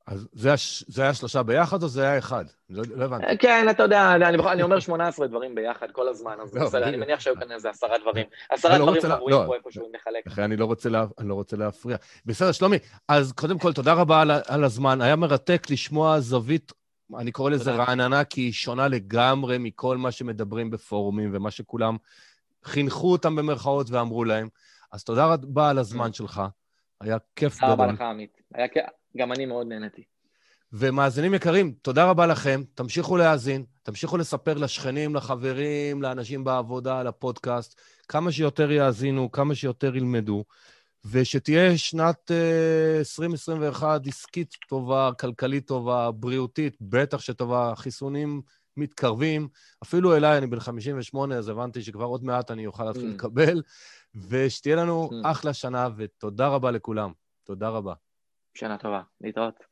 אז 0.10 0.28
זה, 0.34 0.54
הש... 0.54 0.84
זה 0.88 1.02
היה 1.04 1.14
שלושה 1.14 1.44
ביחד 1.44 1.84
או 1.84 1.88
זה 1.88 2.04
היה 2.04 2.18
אחד? 2.18 2.46
לא, 2.70 2.84
לא 2.96 3.06
הבנתי. 3.06 3.38
כן, 3.38 3.70
אתה 3.70 3.84
יודע, 3.84 4.16
אני, 4.16 4.26
אני 4.52 4.64
אומר 4.64 4.80
18 4.80 5.28
דברים 5.28 5.56
ביחד 5.56 5.92
כל 5.92 6.08
הזמן, 6.08 6.38
אז 6.42 6.56
לא, 6.56 6.66
בסדר, 6.66 6.84
אני 6.84 6.98
מניח 6.98 7.20
שהיו 7.20 7.36
כאן 7.36 7.52
איזה 7.52 7.70
עשרה 7.70 7.98
דברים. 7.98 8.26
עשרה 8.50 8.78
לא 8.78 8.86
דברים 8.86 9.02
חבויים 9.02 9.40
לא, 9.40 9.44
פה 9.48 9.56
איפה 9.56 9.72
שהוא 9.72 9.90
מחלק. 9.94 10.28
אחרי 10.28 10.46
אני 10.46 10.58
לא 10.58 10.66
רוצה, 10.66 10.90
לה, 10.90 11.06
אני 11.20 11.30
לא 11.30 11.34
רוצה 11.34 11.58
להפריע. 11.58 11.98
בסדר, 12.26 12.52
שלומי, 12.52 12.78
אז 13.08 13.32
קודם 13.32 13.60
כל, 13.60 13.74
תודה 13.74 13.94
רבה 13.94 14.22
על, 14.22 14.32
על 14.48 14.64
הזמן. 14.64 15.02
היה 15.02 15.16
מרתק 15.16 15.70
לשמוע 15.70 16.20
זווית, 16.20 16.72
אני 17.18 17.32
קורא 17.32 17.50
לזה 17.50 17.72
רעננה, 17.72 18.24
כי 18.24 18.42
היא 18.42 18.54
שונה 18.54 18.88
לגמרי 18.88 19.58
מכל 19.58 19.98
מה 19.98 20.12
שמדברים 20.12 20.70
בפורומים 20.70 21.30
ומה 21.34 21.52
שכולם 21.52 21.98
חינכו 22.64 23.12
אותם 23.12 23.36
במרכאות 23.36 23.90
ואמרו 23.90 24.24
להם. 24.24 24.48
אז 24.92 25.04
תודה 25.04 25.26
רבה 25.26 25.70
על 25.70 25.78
הזמן 25.78 26.10
mm. 26.10 26.18
שלך. 26.18 26.42
היה 27.02 27.18
כיף 27.36 27.58
גדול. 27.58 27.70
תודה 27.70 27.84
רבה 27.84 27.94
לך, 27.94 28.02
עמית. 28.02 28.42
היה 28.54 28.68
כיף. 28.68 28.99
גם 29.18 29.32
אני 29.32 29.46
מאוד 29.46 29.68
נהניתי. 29.68 30.04
ומאזינים 30.74 31.34
יקרים, 31.34 31.74
תודה 31.82 32.06
רבה 32.06 32.28
לכם, 32.28 32.64
תמשיכו 32.76 33.18
להאזין, 33.18 33.66
תמשיכו 33.84 34.18
לספר 34.18 34.54
לשכנים, 34.54 35.16
לחברים, 35.16 36.02
לאנשים 36.02 36.44
בעבודה, 36.44 37.04
לפודקאסט, 37.04 37.82
כמה 38.08 38.32
שיותר 38.32 38.72
יאזינו, 38.72 39.32
כמה 39.32 39.56
שיותר 39.56 39.96
ילמדו, 39.96 40.44
ושתהיה 41.06 41.78
שנת 41.78 42.32
uh, 42.32 43.00
2021 43.00 44.08
עסקית 44.08 44.56
טובה, 44.70 45.10
כלכלית 45.20 45.68
טובה, 45.68 46.12
בריאותית, 46.12 46.78
בטח 46.82 47.20
שטובה, 47.20 47.74
חיסונים 47.76 48.42
מתקרבים. 48.78 49.48
אפילו 49.84 50.16
אליי, 50.16 50.38
אני 50.38 50.48
בן 50.48 50.60
58, 50.60 51.36
אז 51.36 51.50
הבנתי 51.50 51.82
שכבר 51.82 52.06
עוד 52.06 52.24
מעט 52.24 52.52
אני 52.52 52.66
אוכל 52.66 52.84
להתחיל 52.84 53.10
mm. 53.10 53.14
לקבל, 53.14 53.62
ושתהיה 54.16 54.76
לנו 54.76 55.10
mm. 55.12 55.16
אחלה 55.24 55.54
שנה, 55.54 55.88
ותודה 55.98 56.48
רבה 56.48 56.72
לכולם. 56.72 57.12
תודה 57.44 57.70
רבה. 57.70 57.94
שנה 58.60 58.78
טובה, 58.78 59.02
להתראות. 59.22 59.69